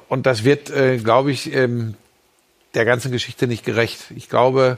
Und 0.07 0.25
das 0.25 0.45
wird, 0.45 0.69
äh, 0.69 0.97
glaube 0.97 1.31
ich, 1.31 1.53
ähm, 1.53 1.95
der 2.73 2.85
ganzen 2.85 3.11
Geschichte 3.11 3.45
nicht 3.45 3.65
gerecht. 3.65 4.05
Ich 4.15 4.29
glaube, 4.29 4.77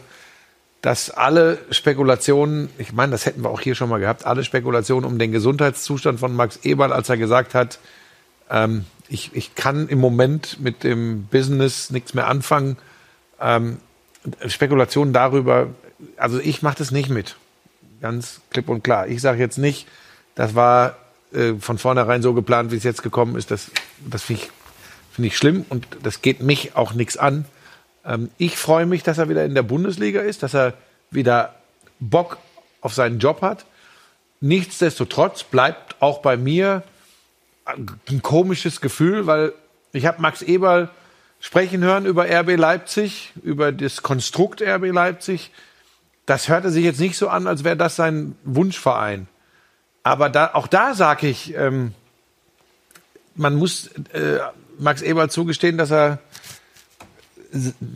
dass 0.86 1.10
alle 1.10 1.58
Spekulationen, 1.72 2.70
ich 2.78 2.94
meine, 2.94 3.12
das 3.12 3.26
hätten 3.26 3.42
wir 3.42 3.50
auch 3.50 3.60
hier 3.60 3.74
schon 3.74 3.90
mal 3.90 4.00
gehabt, 4.00 4.28
alle 4.28 4.44
Spekulationen 4.44 5.10
um 5.10 5.18
den 5.18 5.32
Gesundheitszustand 5.32 6.20
von 6.20 6.36
Max 6.36 6.60
Eberl, 6.62 6.94
als 6.94 7.10
er 7.10 7.18
gesagt 7.18 7.56
hat, 7.56 7.80
ähm, 8.52 8.86
ich, 9.10 9.32
ich 9.34 9.56
kann 9.56 9.88
im 9.88 9.98
Moment 9.98 10.60
mit 10.60 10.84
dem 10.84 11.24
Business 11.26 11.90
nichts 11.90 12.14
mehr 12.14 12.28
anfangen. 12.28 12.78
Ähm, 13.42 13.80
Spekulationen 14.46 15.12
darüber, 15.12 15.70
also 16.18 16.38
ich 16.40 16.62
mache 16.62 16.78
das 16.78 16.92
nicht 16.92 17.10
mit. 17.10 17.36
Ganz 18.00 18.42
klipp 18.52 18.70
und 18.70 18.84
klar. 18.84 19.08
Ich 19.08 19.22
sage 19.22 19.40
jetzt 19.40 19.58
nicht, 19.58 19.88
das 20.36 20.54
war 20.54 20.98
äh, 21.34 21.54
von 21.56 21.80
vornherein 21.80 22.22
so 22.22 22.36
geplant, 22.36 22.72
wie 22.72 22.78
es 22.78 22.84
jetzt 22.84 23.02
gekommen 23.02 23.38
ist. 23.38 23.50
Das, 23.50 23.72
das 24.08 24.22
finde 24.22 24.44
ich, 24.44 24.52
find 25.14 25.26
ich 25.26 25.36
schlimm 25.36 25.66
und 25.68 25.88
das 26.04 26.22
geht 26.22 26.44
mich 26.44 26.76
auch 26.76 26.94
nichts 26.94 27.18
an. 27.18 27.46
Ähm, 28.06 28.30
ich 28.38 28.58
freue 28.58 28.86
mich, 28.86 29.04
dass 29.04 29.18
er 29.18 29.30
wieder 29.30 29.46
in 29.46 29.56
der 29.56 29.64
Bundesliga 29.64 30.22
ist, 30.22 30.44
dass 30.44 30.54
er 30.54 30.74
wieder 31.12 31.56
Bock 32.00 32.38
auf 32.82 32.94
seinen 32.94 33.20
Job 33.20 33.42
hat. 33.42 33.66
Nichtsdestotrotz 34.42 35.44
bleibt 35.44 35.96
auch 36.02 36.20
bei 36.22 36.38
mir 36.38 36.84
ein 37.66 38.22
komisches 38.22 38.80
Gefühl, 38.80 39.26
weil 39.26 39.54
ich 39.92 40.06
habe 40.06 40.22
Max 40.22 40.42
Eberl 40.42 40.90
sprechen 41.40 41.84
hören 41.84 42.06
über 42.06 42.26
RB 42.30 42.58
Leipzig, 42.58 43.34
über 43.44 43.72
das 43.72 44.04
Konstrukt 44.04 44.62
RB 44.62 44.92
Leipzig. 44.92 45.52
Das 46.26 46.50
hörte 46.50 46.70
sich 46.70 46.84
jetzt 46.84 47.00
nicht 47.00 47.18
so 47.18 47.28
an, 47.30 47.48
als 47.48 47.64
wäre 47.64 47.78
das 47.78 47.96
sein 47.96 48.36
Wunschverein. 48.44 49.28
Aber 50.04 50.30
da, 50.30 50.52
auch 50.54 50.68
da 50.68 50.94
sage 50.94 51.28
ich, 51.28 51.56
ähm, 51.56 51.94
man 53.36 53.56
muss 53.56 53.88
äh, 54.14 54.40
Max 54.78 55.02
Eberl 55.02 55.30
zugestehen, 55.30 55.78
dass 55.78 55.92
er 55.92 56.20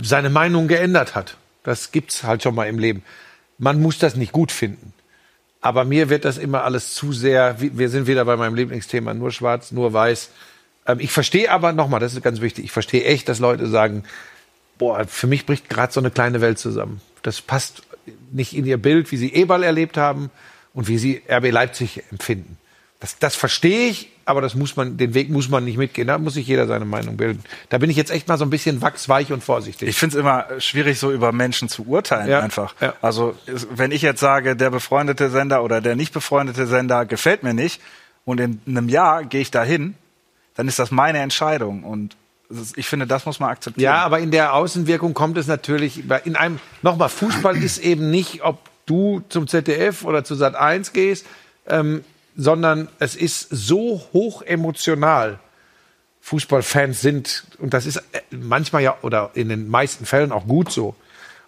seine 0.01 0.29
Meinung 0.29 0.67
geändert 0.67 1.15
hat. 1.15 1.37
Das 1.63 1.91
gibt's 1.91 2.23
halt 2.23 2.43
schon 2.43 2.55
mal 2.55 2.67
im 2.67 2.79
Leben. 2.79 3.03
Man 3.57 3.81
muss 3.81 3.99
das 3.99 4.15
nicht 4.15 4.31
gut 4.31 4.51
finden. 4.51 4.93
Aber 5.61 5.83
mir 5.83 6.09
wird 6.09 6.23
das 6.23 6.37
immer 6.37 6.63
alles 6.63 6.93
zu 6.93 7.11
sehr, 7.11 7.57
wir 7.59 7.89
sind 7.89 8.07
wieder 8.07 8.23
bei 8.23 8.37
meinem 8.37 8.55
Lieblingsthema, 8.55 9.13
nur 9.13 9.31
schwarz, 9.31 9.71
nur 9.71 9.91
weiß. 9.91 10.29
Ähm, 10.87 10.99
ich 11.01 11.11
verstehe 11.11 11.51
aber 11.51 11.73
nochmal, 11.73 11.99
das 11.99 12.13
ist 12.13 12.23
ganz 12.23 12.39
wichtig, 12.39 12.65
ich 12.65 12.71
verstehe 12.71 13.03
echt, 13.03 13.27
dass 13.27 13.39
Leute 13.39 13.67
sagen, 13.67 14.03
boah, 14.77 15.05
für 15.05 15.27
mich 15.27 15.45
bricht 15.45 15.67
gerade 15.67 15.91
so 15.91 15.99
eine 15.99 16.11
kleine 16.11 16.39
Welt 16.39 16.59
zusammen. 16.59 17.01
Das 17.23 17.41
passt 17.41 17.83
nicht 18.31 18.55
in 18.55 18.65
ihr 18.65 18.77
Bild, 18.77 19.11
wie 19.11 19.17
sie 19.17 19.33
Eberl 19.33 19.63
erlebt 19.63 19.97
haben 19.97 20.31
und 20.73 20.87
wie 20.87 20.97
sie 20.97 21.21
RB 21.29 21.51
Leipzig 21.51 22.03
empfinden. 22.09 22.57
Das, 23.01 23.19
das 23.19 23.35
verstehe 23.35 23.89
ich, 23.89 24.09
aber 24.29 24.41
das 24.41 24.53
muss 24.55 24.75
man, 24.75 24.95
den 24.97 25.13
Weg 25.13 25.29
muss 25.29 25.49
man 25.49 25.65
nicht 25.65 25.77
mitgehen. 25.77 26.07
Da 26.07 26.17
muss 26.17 26.35
sich 26.35 26.45
jeder 26.47 26.67
seine 26.67 26.85
Meinung 26.85 27.17
bilden. 27.17 27.43
Da 27.69 27.79
bin 27.79 27.89
ich 27.89 27.97
jetzt 27.97 28.11
echt 28.11 28.27
mal 28.27 28.37
so 28.37 28.45
ein 28.45 28.49
bisschen 28.49 28.81
wachsweich 28.81 29.31
und 29.31 29.43
vorsichtig. 29.43 29.89
Ich 29.89 29.97
finde 29.97 30.15
es 30.15 30.19
immer 30.19 30.45
schwierig, 30.59 30.99
so 30.99 31.11
über 31.11 31.31
Menschen 31.31 31.67
zu 31.67 31.87
urteilen 31.87 32.29
Ja, 32.29 32.39
einfach. 32.41 32.75
ja. 32.79 32.93
Also 33.01 33.35
wenn 33.71 33.91
ich 33.91 34.01
jetzt 34.03 34.19
sage, 34.19 34.55
der 34.55 34.69
befreundete 34.69 35.29
Sender 35.29 35.63
oder 35.63 35.81
der 35.81 35.95
nicht 35.95 36.13
befreundete 36.13 36.67
Sender 36.67 37.05
gefällt 37.05 37.43
mir 37.43 37.53
nicht 37.53 37.81
und 38.23 38.39
in 38.39 38.61
einem 38.67 38.87
Jahr 38.89 39.23
gehe 39.23 39.41
ich 39.41 39.51
dahin, 39.51 39.95
dann 40.55 40.67
ist 40.67 40.77
das 40.79 40.91
meine 40.91 41.19
Entscheidung 41.19 41.83
und 41.83 42.15
ich 42.75 42.87
finde, 42.87 43.05
das 43.07 43.25
muss 43.25 43.39
man 43.39 43.49
akzeptieren. 43.49 43.83
Ja, 43.83 44.03
aber 44.03 44.19
in 44.19 44.31
der 44.31 44.53
Außenwirkung 44.53 45.13
kommt 45.13 45.37
es 45.37 45.47
natürlich, 45.47 46.03
in 46.25 46.35
einem, 46.35 46.59
nochmal, 46.81 47.09
Fußball 47.09 47.55
ist 47.57 47.77
eben 47.77 48.09
nicht, 48.09 48.43
ob 48.43 48.57
du 48.85 49.21
zum 49.29 49.47
ZDF 49.47 50.03
oder 50.03 50.23
zu 50.23 50.35
Sat 50.35 50.55
1 50.55 50.93
gehst, 50.93 51.25
ähm, 51.67 52.03
sondern 52.39 52.87
es 52.99 53.17
ist 53.17 53.47
so 53.51 54.01
hoch 54.13 54.41
emotional. 54.41 55.39
Fußballfans 56.21 57.01
sind, 57.01 57.43
und 57.57 57.73
das 57.73 57.85
ist 57.85 57.97
äh, 57.97 58.21
manchmal 58.31 58.81
ja, 58.81 58.97
oder 59.01 59.31
in 59.33 59.49
den 59.49 59.67
meisten 59.67 60.05
Fällen 60.05 60.31
auch 60.31 60.47
gut 60.47 60.71
so. 60.71 60.95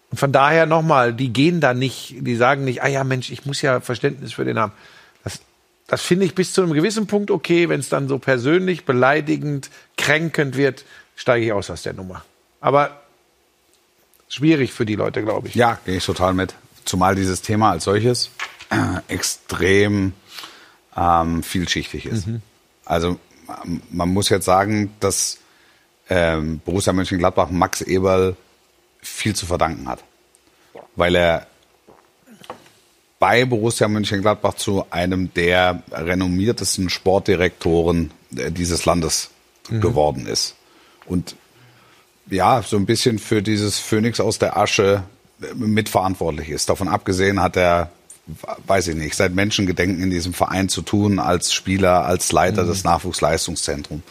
Und 0.09 0.17
von 0.17 0.33
daher 0.33 0.65
nochmal, 0.65 1.13
die 1.13 1.31
gehen 1.31 1.61
da 1.61 1.73
nicht, 1.73 2.15
die 2.19 2.35
sagen 2.35 2.65
nicht, 2.65 2.83
ah 2.83 2.87
ja 2.87 3.03
Mensch, 3.05 3.31
ich 3.31 3.45
muss 3.45 3.61
ja 3.61 3.79
Verständnis 3.79 4.33
für 4.33 4.43
den 4.43 4.59
haben. 4.59 4.73
Das, 5.23 5.39
das 5.87 6.01
finde 6.01 6.25
ich 6.25 6.35
bis 6.35 6.51
zu 6.51 6.61
einem 6.61 6.73
gewissen 6.73 7.07
Punkt 7.07 7.31
okay. 7.31 7.69
Wenn 7.69 7.79
es 7.79 7.87
dann 7.87 8.09
so 8.09 8.17
persönlich, 8.17 8.83
beleidigend, 8.83 9.69
kränkend 9.97 10.57
wird, 10.57 10.83
steige 11.15 11.45
ich 11.45 11.53
aus 11.53 11.69
aus 11.69 11.83
der 11.83 11.93
Nummer. 11.93 12.25
Aber 12.59 13.01
schwierig 14.27 14.73
für 14.73 14.85
die 14.85 14.95
Leute, 14.95 15.21
glaube 15.21 15.47
ich. 15.47 15.55
Ja, 15.55 15.79
gehe 15.85 15.97
ich 15.97 16.05
total 16.05 16.33
mit. 16.33 16.53
Zumal 16.83 17.15
dieses 17.15 17.41
Thema 17.41 17.71
als 17.71 17.85
solches 17.85 18.29
äh, 18.69 19.13
extrem 19.13 20.13
ähm, 20.95 21.43
vielschichtig 21.43 22.05
ist. 22.05 22.27
Also 22.85 23.17
ähm, 23.65 23.81
man 23.91 24.09
muss 24.09 24.29
jetzt 24.29 24.45
sagen, 24.45 24.93
dass 24.99 25.37
ähm, 26.09 26.59
Borussia 26.65 26.93
Mönchengladbach 26.93 27.49
Max 27.49 27.81
Eberl 27.81 28.35
viel 29.01 29.35
zu 29.35 29.45
verdanken 29.45 29.87
hat. 29.87 30.03
Weil 30.95 31.15
er 31.15 31.47
bei 33.19 33.45
Borussia 33.45 33.87
Mönchengladbach 33.87 34.55
zu 34.55 34.85
einem 34.89 35.33
der 35.33 35.83
renommiertesten 35.91 36.89
Sportdirektoren 36.89 38.11
äh, 38.35 38.51
dieses 38.51 38.85
Landes 38.85 39.29
geworden 39.69 40.25
ist. 40.25 40.55
Und 41.05 41.35
ja, 42.29 42.61
so 42.61 42.77
ein 42.77 42.85
bisschen 42.85 43.19
für 43.19 43.41
dieses 43.41 43.79
Phönix 43.79 44.19
aus 44.19 44.39
der 44.39 44.57
Asche 44.57 45.03
äh, 45.41 45.53
mitverantwortlich 45.53 46.49
ist. 46.49 46.69
Davon 46.69 46.87
abgesehen 46.87 47.41
hat 47.41 47.57
er, 47.57 47.91
weiß 48.67 48.89
ich 48.89 48.95
nicht, 48.95 49.15
seit 49.15 49.33
Menschengedenken 49.33 50.03
in 50.03 50.09
diesem 50.09 50.33
Verein 50.33 50.69
zu 50.69 50.81
tun, 50.81 51.19
als 51.19 51.53
Spieler, 51.53 52.05
als 52.05 52.31
Leiter 52.31 52.65
des 52.65 52.83
Nachwuchsleistungszentrums, 52.83 54.03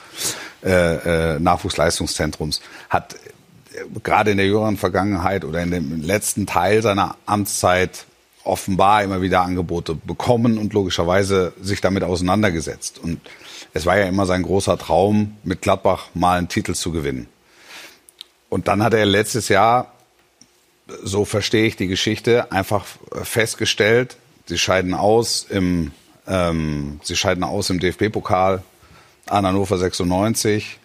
äh, 0.64 1.34
äh, 1.34 1.38
Nachwuchsleistungszentrums, 1.38 2.60
hat 2.88 3.14
äh, 3.14 3.84
gerade 4.02 4.32
in 4.32 4.36
der 4.36 4.46
jüngeren 4.46 4.76
Vergangenheit 4.76 5.44
oder 5.44 5.62
in 5.62 5.70
dem 5.70 6.02
letzten 6.02 6.46
Teil 6.46 6.82
seiner 6.82 7.16
Amtszeit 7.26 8.06
offenbar 8.44 9.04
immer 9.04 9.22
wieder 9.22 9.42
Angebote 9.42 9.94
bekommen 9.94 10.58
und 10.58 10.72
logischerweise 10.72 11.52
sich 11.60 11.80
damit 11.80 12.02
auseinandergesetzt. 12.02 12.98
Und 12.98 13.20
es 13.74 13.86
war 13.86 13.98
ja 13.98 14.06
immer 14.06 14.26
sein 14.26 14.42
großer 14.42 14.78
Traum, 14.78 15.36
mit 15.44 15.62
Gladbach 15.62 16.08
mal 16.14 16.38
einen 16.38 16.48
Titel 16.48 16.74
zu 16.74 16.90
gewinnen. 16.90 17.28
Und 18.48 18.66
dann 18.66 18.82
hat 18.82 18.94
er 18.94 19.06
letztes 19.06 19.48
Jahr, 19.48 19.92
so 21.02 21.24
verstehe 21.24 21.66
ich 21.66 21.76
die 21.76 21.86
Geschichte, 21.86 22.52
einfach 22.52 22.84
festgestellt, 23.22 24.16
sie 24.46 24.58
scheiden 24.58 24.94
aus 24.94 25.46
im, 25.48 25.92
ähm, 26.26 27.00
sie 27.02 27.16
scheiden 27.16 27.44
aus 27.44 27.70
im 27.70 27.80
DFB-Pokal 27.80 28.62
an 29.26 29.46
Hannover 29.46 29.78
96. 29.78 30.78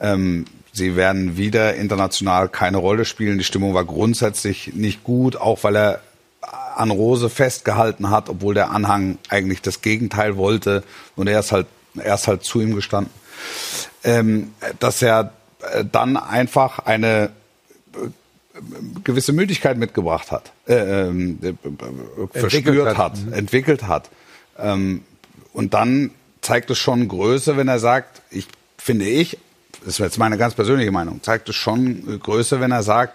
Ähm, 0.00 0.44
sie 0.72 0.96
werden 0.96 1.36
wieder 1.36 1.74
international 1.76 2.48
keine 2.48 2.78
Rolle 2.78 3.04
spielen. 3.04 3.38
Die 3.38 3.44
Stimmung 3.44 3.74
war 3.74 3.84
grundsätzlich 3.84 4.74
nicht 4.74 5.04
gut, 5.04 5.36
auch 5.36 5.62
weil 5.62 5.76
er 5.76 6.00
an 6.76 6.90
Rose 6.90 7.30
festgehalten 7.30 8.10
hat, 8.10 8.28
obwohl 8.28 8.54
der 8.54 8.70
Anhang 8.70 9.18
eigentlich 9.28 9.62
das 9.62 9.80
Gegenteil 9.80 10.36
wollte 10.36 10.82
und 11.16 11.28
er 11.28 11.40
ist 11.40 11.52
halt, 11.52 11.66
er 11.96 12.14
ist 12.14 12.26
halt 12.26 12.44
zu 12.44 12.60
ihm 12.60 12.74
gestanden. 12.74 13.12
Ähm, 14.02 14.52
dass 14.80 15.00
er 15.02 15.32
äh, 15.72 15.84
dann 15.90 16.16
einfach 16.16 16.80
eine 16.80 17.30
äh, 17.94 18.08
gewisse 19.02 19.32
Müdigkeit 19.32 19.76
mitgebracht 19.76 20.30
hat, 20.30 20.52
äh, 20.66 20.74
ähm, 21.06 21.38
äh, 21.42 22.38
verspürt 22.38 22.96
hat. 22.96 23.16
hat, 23.16 23.32
entwickelt 23.32 23.84
hat. 23.84 24.10
Ähm, 24.58 25.02
und 25.52 25.74
dann 25.74 26.10
zeigt 26.40 26.70
es 26.70 26.78
schon 26.78 27.08
Größe, 27.08 27.56
wenn 27.56 27.68
er 27.68 27.78
sagt, 27.78 28.22
ich 28.30 28.46
finde 28.78 29.06
ich, 29.06 29.38
das 29.80 29.94
ist 29.94 29.98
jetzt 29.98 30.18
meine 30.18 30.38
ganz 30.38 30.54
persönliche 30.54 30.92
Meinung, 30.92 31.22
zeigt 31.22 31.48
es 31.48 31.56
schon 31.56 32.20
Größe, 32.20 32.60
wenn 32.60 32.70
er 32.70 32.82
sagt, 32.82 33.14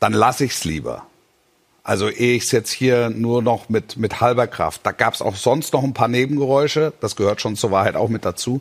dann 0.00 0.12
lasse 0.12 0.44
ich 0.44 0.52
es 0.52 0.64
lieber. 0.64 1.06
Also 1.84 2.08
ehe 2.08 2.36
ich 2.36 2.44
es 2.44 2.52
jetzt 2.52 2.70
hier 2.70 3.10
nur 3.10 3.42
noch 3.42 3.68
mit, 3.68 3.96
mit 3.96 4.20
halber 4.20 4.46
Kraft. 4.46 4.80
Da 4.84 4.92
gab 4.92 5.14
es 5.14 5.22
auch 5.22 5.34
sonst 5.34 5.72
noch 5.72 5.82
ein 5.82 5.94
paar 5.94 6.08
Nebengeräusche. 6.08 6.92
Das 7.00 7.16
gehört 7.16 7.40
schon 7.40 7.56
zur 7.56 7.72
Wahrheit 7.72 7.96
auch 7.96 8.08
mit 8.08 8.24
dazu. 8.24 8.60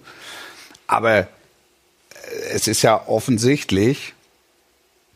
Aber 0.88 1.20
äh, 1.20 1.28
es 2.52 2.68
ist 2.68 2.82
ja 2.82 3.08
offensichtlich, 3.08 4.14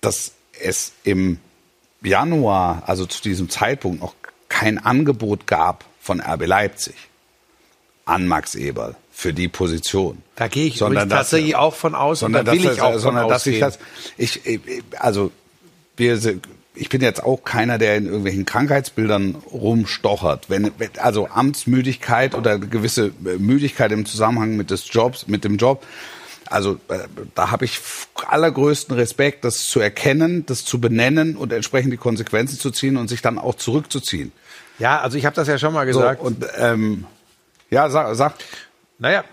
dass 0.01 0.33
es 0.61 0.93
im 1.03 1.39
Januar, 2.01 2.83
also 2.85 3.05
zu 3.05 3.21
diesem 3.21 3.49
Zeitpunkt, 3.49 4.01
noch 4.01 4.15
kein 4.49 4.77
Angebot 4.77 5.47
gab 5.47 5.85
von 5.99 6.21
RB 6.21 6.45
Leipzig 6.45 6.95
an 8.05 8.27
Max 8.27 8.55
Eberl 8.55 8.95
für 9.11 9.33
die 9.33 9.47
Position. 9.47 10.21
Da 10.35 10.47
gehe 10.47 10.67
ich 10.67 10.77
Sondern 10.77 11.09
dass- 11.09 11.19
tatsächlich 11.19 11.55
auch 11.55 11.73
von 11.73 11.95
aus 11.95 12.21
und 12.21 12.33
da 12.33 12.39
sondern 12.39 12.55
will 12.57 12.63
dass, 12.63 12.75
ich 12.75 12.81
auch 12.81 12.91
von 12.91 12.99
sondern 12.99 13.29
dass 13.29 13.47
ich 13.47 13.59
das, 13.59 13.79
ich, 14.17 14.41
also 14.99 15.31
wir, 15.97 16.19
ich 16.75 16.89
bin 16.89 17.01
jetzt 17.01 17.23
auch 17.23 17.43
keiner, 17.43 17.77
der 17.77 17.95
in 17.97 18.05
irgendwelchen 18.05 18.45
Krankheitsbildern 18.45 19.35
rumstochert. 19.51 20.49
Wenn, 20.49 20.71
also 20.97 21.27
Amtsmüdigkeit 21.27 22.35
oder 22.35 22.59
gewisse 22.59 23.11
Müdigkeit 23.39 23.91
im 23.91 24.05
Zusammenhang 24.05 24.57
mit 24.57 24.69
des 24.71 24.85
Jobs, 24.91 25.27
mit 25.27 25.43
dem 25.43 25.57
Job. 25.57 25.83
Also 26.49 26.79
äh, 26.89 26.99
da 27.33 27.51
habe 27.51 27.65
ich 27.65 27.79
allergrößten 28.27 28.95
Respekt, 28.95 29.43
das 29.43 29.67
zu 29.67 29.79
erkennen, 29.79 30.45
das 30.45 30.63
zu 30.65 30.79
benennen 30.79 31.35
und 31.35 31.51
entsprechend 31.51 31.91
die 31.91 31.97
Konsequenzen 31.97 32.59
zu 32.59 32.71
ziehen 32.71 32.97
und 32.97 33.07
sich 33.07 33.21
dann 33.21 33.39
auch 33.39 33.55
zurückzuziehen. 33.55 34.31
Ja, 34.77 34.99
also 34.99 35.17
ich 35.17 35.25
habe 35.25 35.35
das 35.35 35.47
ja 35.47 35.57
schon 35.57 35.73
mal 35.73 35.91
So, 35.91 35.99
gesagt. 35.99 36.21
und 36.21 36.45
ähm, 36.57 37.05
ja, 37.69 37.89
sag, 37.89 38.15
sag 38.15 38.35
Naja, 38.99 39.23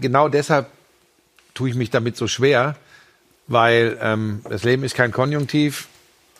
genau 0.00 0.28
deshalb 0.28 0.68
tue 1.54 1.68
ich 1.68 1.74
mich 1.74 1.90
damit 1.90 2.16
so 2.16 2.28
schwer, 2.28 2.76
weil 3.46 3.98
ähm, 4.00 4.42
das 4.48 4.62
Leben 4.64 4.84
ist 4.84 4.94
kein 4.94 5.12
Konjunktiv. 5.12 5.88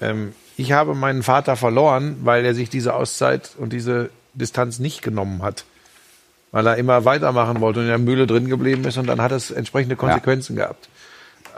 Ähm, 0.01 0.35
ich 0.57 0.73
habe 0.73 0.95
meinen 0.95 1.23
Vater 1.23 1.57
verloren, 1.57 2.19
weil 2.23 2.45
er 2.45 2.55
sich 2.55 2.71
diese 2.71 2.95
Auszeit 2.95 3.51
und 3.59 3.73
diese 3.73 4.11
Distanz 4.35 4.79
nicht 4.79 5.03
genommen 5.03 5.43
hat. 5.43 5.65
Weil 6.51 6.67
er 6.67 6.77
immer 6.77 7.05
weitermachen 7.05 7.61
wollte 7.61 7.81
und 7.81 7.85
in 7.87 7.91
der 7.91 7.99
Mühle 7.99 8.27
drin 8.27 8.49
geblieben 8.49 8.85
ist 8.87 8.97
und 8.97 9.07
dann 9.07 9.21
hat 9.21 9.33
es 9.33 9.51
entsprechende 9.51 9.97
Konsequenzen 9.97 10.57
gehabt. 10.57 10.89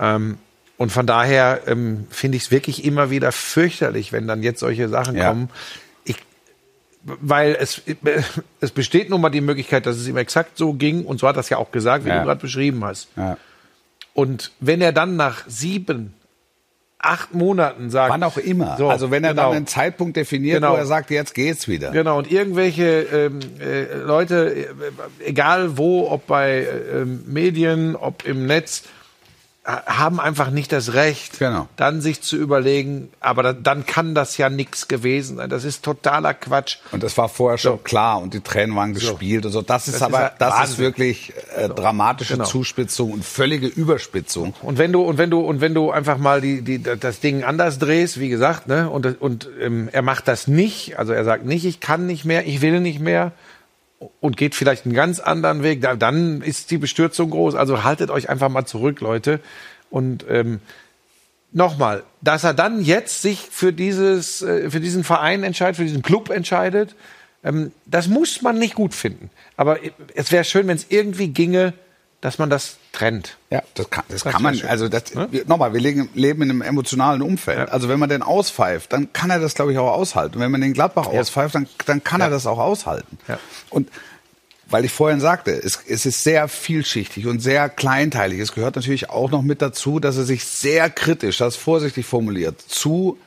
Ähm, 0.00 0.38
und 0.78 0.90
von 0.90 1.06
daher 1.06 1.60
ähm, 1.66 2.06
finde 2.10 2.36
ich 2.38 2.44
es 2.44 2.50
wirklich 2.50 2.84
immer 2.84 3.10
wieder 3.10 3.30
fürchterlich, 3.32 4.12
wenn 4.12 4.26
dann 4.26 4.42
jetzt 4.42 4.60
solche 4.60 4.88
Sachen 4.88 5.14
Ja. 5.16 5.28
kommen. 5.28 5.50
Ich, 6.04 6.16
weil 7.02 7.56
es, 7.60 7.82
es 8.60 8.70
besteht 8.72 9.10
nun 9.10 9.20
mal 9.20 9.30
die 9.30 9.40
Möglichkeit, 9.42 9.86
dass 9.86 9.96
es 9.96 10.08
ihm 10.08 10.16
exakt 10.16 10.56
so 10.58 10.72
ging 10.72 11.04
und 11.04 11.20
so 11.20 11.28
hat 11.28 11.36
das 11.36 11.48
ja 11.50 11.58
auch 11.58 11.70
gesagt, 11.70 12.04
wie 12.04 12.08
Ja. 12.08 12.18
du 12.20 12.24
gerade 12.26 12.40
beschrieben 12.40 12.84
hast. 12.84 13.08
ja. 13.16 13.36
Und 14.12 14.50
wenn 14.58 14.80
er 14.80 14.92
dann 14.92 15.14
nach 15.16 15.44
sieben, 15.46 16.14
acht 17.02 17.34
Monaten 17.34 17.90
sagt, 17.90 18.12
wann 18.12 18.22
auch 18.22 18.36
immer. 18.36 18.76
So, 18.76 18.88
also 18.88 19.10
wenn 19.10 19.24
er 19.24 19.30
genau. 19.30 19.48
dann 19.48 19.56
einen 19.56 19.66
Zeitpunkt 19.66 20.16
definiert, 20.16 20.56
Genau. 20.56 20.72
wo 20.72 20.76
er 20.76 20.86
sagt, 20.86 21.10
jetzt 21.10 21.34
geht's 21.34 21.66
wieder. 21.66 21.90
Genau, 21.90 22.18
und 22.18 22.30
irgendwelche 22.30 22.84
ähm, 22.84 23.40
äh, 23.58 23.94
Leute, 23.94 24.54
äh, 24.54 24.66
egal 25.26 25.78
wo, 25.78 26.10
ob 26.10 26.26
bei 26.26 26.50
äh, 26.58 27.00
ähm, 27.02 27.24
Medien, 27.26 27.96
ob 27.96 28.26
im 28.26 28.46
Netz, 28.46 28.82
haben 29.86 30.20
einfach 30.20 30.50
nicht 30.50 30.72
das 30.72 30.94
Recht, 30.94 31.38
Genau. 31.38 31.68
dann 31.76 32.00
sich 32.00 32.20
zu 32.22 32.36
überlegen, 32.36 33.10
aber 33.20 33.42
dann, 33.42 33.62
dann 33.62 33.86
kann 33.86 34.14
das 34.14 34.36
ja 34.36 34.48
nichts 34.50 34.88
gewesen 34.88 35.36
sein. 35.36 35.50
Das 35.50 35.64
ist 35.64 35.84
totaler 35.84 36.34
Quatsch. 36.34 36.76
Und 36.92 37.02
das 37.02 37.16
war 37.18 37.28
vorher 37.28 37.58
schon 37.58 37.82
klar 37.84 38.20
und 38.20 38.34
die 38.34 38.40
Tränen 38.40 38.74
waren 38.76 38.94
gespielt 38.94 39.46
und 39.46 39.52
so. 39.52 39.62
Das 39.62 39.88
ist 39.88 39.94
Das 39.96 40.02
aber, 40.02 40.26
ist 40.32 40.34
das 40.38 40.70
ist 40.70 40.78
wirklich 40.78 41.32
äh, 41.56 41.68
dramatische 41.68 42.34
Genau. 42.34 42.44
Zuspitzung 42.44 43.12
und 43.12 43.24
völlige 43.24 43.66
Überspitzung. 43.66 44.54
Und 44.62 44.78
wenn 44.78 44.92
du 44.92 45.02
und 45.02 45.18
wenn 45.18 45.30
du 45.30 45.40
und 45.40 45.60
wenn 45.60 45.74
du 45.74 45.90
einfach 45.90 46.18
mal 46.18 46.40
die, 46.40 46.62
die 46.62 46.82
das 46.82 47.20
Ding 47.20 47.44
anders 47.44 47.78
drehst, 47.78 48.20
wie 48.20 48.28
gesagt, 48.28 48.66
ne, 48.68 48.88
und 48.88 49.20
und 49.20 49.48
ähm, 49.60 49.88
er 49.92 50.02
macht 50.02 50.28
das 50.28 50.46
nicht, 50.46 50.98
also 50.98 51.12
er 51.12 51.24
sagt 51.24 51.44
nicht, 51.44 51.64
ich 51.64 51.80
kann 51.80 52.06
nicht 52.06 52.24
mehr, 52.24 52.46
ich 52.46 52.60
will 52.60 52.80
nicht 52.80 53.00
mehr 53.00 53.32
und 54.20 54.36
geht 54.36 54.54
vielleicht 54.54 54.86
einen 54.86 54.94
ganz 54.94 55.20
anderen 55.20 55.62
Weg, 55.62 55.82
da- 55.82 55.94
dann 55.96 56.40
ist 56.42 56.70
die 56.70 56.78
Bestürzung 56.78 57.30
groß. 57.30 57.54
Also 57.54 57.84
haltet 57.84 58.10
euch 58.10 58.28
einfach 58.28 58.48
mal 58.48 58.64
zurück, 58.64 59.00
Leute. 59.00 59.40
Und 59.90 60.24
ähm, 60.28 60.60
nochmal, 61.52 62.02
dass 62.22 62.44
er 62.44 62.54
dann 62.54 62.82
jetzt 62.82 63.22
sich 63.22 63.40
für 63.50 63.72
dieses 63.72 64.42
äh, 64.42 64.70
für 64.70 64.80
diesen 64.80 65.04
Verein 65.04 65.42
entscheidet, 65.42 65.76
für 65.76 65.84
diesen 65.84 66.02
Club 66.02 66.30
entscheidet, 66.30 66.94
ähm, 67.44 67.72
das 67.86 68.08
muss 68.08 68.42
man 68.42 68.58
nicht 68.58 68.74
gut 68.74 68.94
finden. 68.94 69.30
Aber 69.56 69.78
es 70.14 70.32
wäre 70.32 70.44
schön, 70.44 70.66
wenn 70.68 70.76
es 70.76 70.86
irgendwie 70.88 71.28
ginge, 71.28 71.74
dass 72.20 72.38
man 72.38 72.50
das 72.50 72.76
trennt. 72.92 73.38
Ja, 73.50 73.62
das 73.74 73.88
kann, 73.88 74.04
das 74.08 74.22
Das 74.22 74.32
kann 74.32 74.42
man, 74.42 74.60
also 74.68 74.88
das, 74.88 75.14
Ne? 75.14 75.28
nochmal, 75.46 75.72
wir 75.72 75.80
legen, 75.80 76.10
leben 76.14 76.42
in 76.42 76.50
einem 76.50 76.62
emotionalen 76.62 77.22
Umfeld. 77.22 77.58
Ja. 77.58 77.64
Also 77.66 77.88
wenn 77.88 77.98
man 77.98 78.08
den 78.08 78.22
auspfeift, 78.22 78.92
dann 78.92 79.12
kann 79.12 79.30
er 79.30 79.38
das, 79.40 79.54
glaube 79.54 79.72
ich, 79.72 79.78
auch 79.78 79.92
aushalten. 79.92 80.36
Und 80.36 80.40
wenn 80.42 80.50
man 80.50 80.60
den 80.60 80.74
Gladbach 80.74 81.06
auspfeift, 81.06 81.54
dann, 81.54 81.66
dann 81.86 82.04
kann 82.04 82.20
er 82.20 82.30
das 82.30 82.46
auch 82.46 82.58
aushalten. 82.58 83.18
Ja. 83.26 83.38
Und 83.70 83.88
weil 84.68 84.84
ich 84.84 84.92
vorhin 84.92 85.20
sagte, 85.20 85.50
es, 85.52 85.80
es 85.88 86.06
ist 86.06 86.22
sehr 86.22 86.46
vielschichtig 86.46 87.26
und 87.26 87.40
sehr 87.40 87.68
kleinteilig. 87.68 88.38
Es 88.38 88.52
gehört 88.52 88.76
natürlich 88.76 89.10
auch 89.10 89.30
noch 89.30 89.42
mit 89.42 89.62
dazu, 89.62 89.98
dass 89.98 90.16
er 90.16 90.24
sich 90.24 90.44
sehr 90.44 90.90
kritisch, 90.90 91.38
das 91.38 91.56
vorsichtig 91.56 92.06
formuliert, 92.06 92.60
zu 92.60 93.18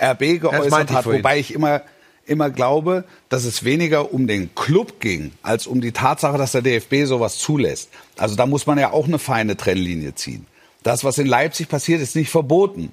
RB 0.00 0.40
geäußert 0.40 0.90
ich 0.90 0.96
hat, 0.96 1.06
wobei 1.06 1.38
ich 1.38 1.54
immer 1.54 1.82
immer 2.28 2.50
glaube, 2.50 3.04
dass 3.28 3.44
es 3.44 3.64
weniger 3.64 4.12
um 4.12 4.26
den 4.26 4.54
Club 4.54 5.00
ging, 5.00 5.32
als 5.42 5.66
um 5.66 5.80
die 5.80 5.92
Tatsache, 5.92 6.38
dass 6.38 6.52
der 6.52 6.62
DFB 6.62 7.04
sowas 7.04 7.38
zulässt. 7.38 7.90
Also 8.16 8.36
da 8.36 8.46
muss 8.46 8.66
man 8.66 8.78
ja 8.78 8.92
auch 8.92 9.06
eine 9.06 9.18
feine 9.18 9.56
Trennlinie 9.56 10.14
ziehen. 10.14 10.46
Das, 10.82 11.04
was 11.04 11.18
in 11.18 11.26
Leipzig 11.26 11.68
passiert, 11.68 12.00
ist 12.00 12.16
nicht 12.16 12.30
verboten. 12.30 12.92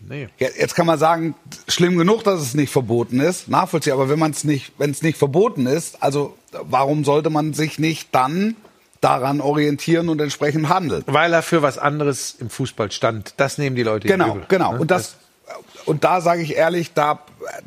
Nee. 0.00 0.28
Jetzt 0.38 0.74
kann 0.74 0.86
man 0.86 0.98
sagen, 0.98 1.34
schlimm 1.68 1.96
genug, 1.96 2.22
dass 2.24 2.40
es 2.40 2.54
nicht 2.54 2.70
verboten 2.70 3.20
ist, 3.20 3.48
nachvollziehbar. 3.48 4.00
Aber 4.00 4.10
wenn 4.10 4.18
man 4.18 4.30
es 4.32 4.44
nicht, 4.44 4.72
wenn 4.78 4.90
es 4.90 5.02
nicht 5.02 5.16
verboten 5.16 5.66
ist, 5.66 6.02
also 6.02 6.36
warum 6.52 7.04
sollte 7.04 7.30
man 7.30 7.54
sich 7.54 7.78
nicht 7.78 8.08
dann 8.12 8.56
daran 9.00 9.40
orientieren 9.40 10.08
und 10.08 10.20
entsprechend 10.20 10.68
handeln? 10.68 11.02
Weil 11.06 11.32
er 11.32 11.42
für 11.42 11.62
was 11.62 11.78
anderes 11.78 12.36
im 12.38 12.50
Fußball 12.50 12.90
stand. 12.92 13.34
Das 13.38 13.56
nehmen 13.58 13.76
die 13.76 13.82
Leute 13.82 14.08
Genau, 14.08 14.32
übel, 14.36 14.44
genau. 14.48 14.72
ne? 14.74 14.80
Und 14.80 14.90
das, 14.90 15.16
und 15.86 16.04
da 16.04 16.20
sage 16.20 16.42
ich 16.42 16.56
ehrlich, 16.56 16.92
da, 16.92 17.20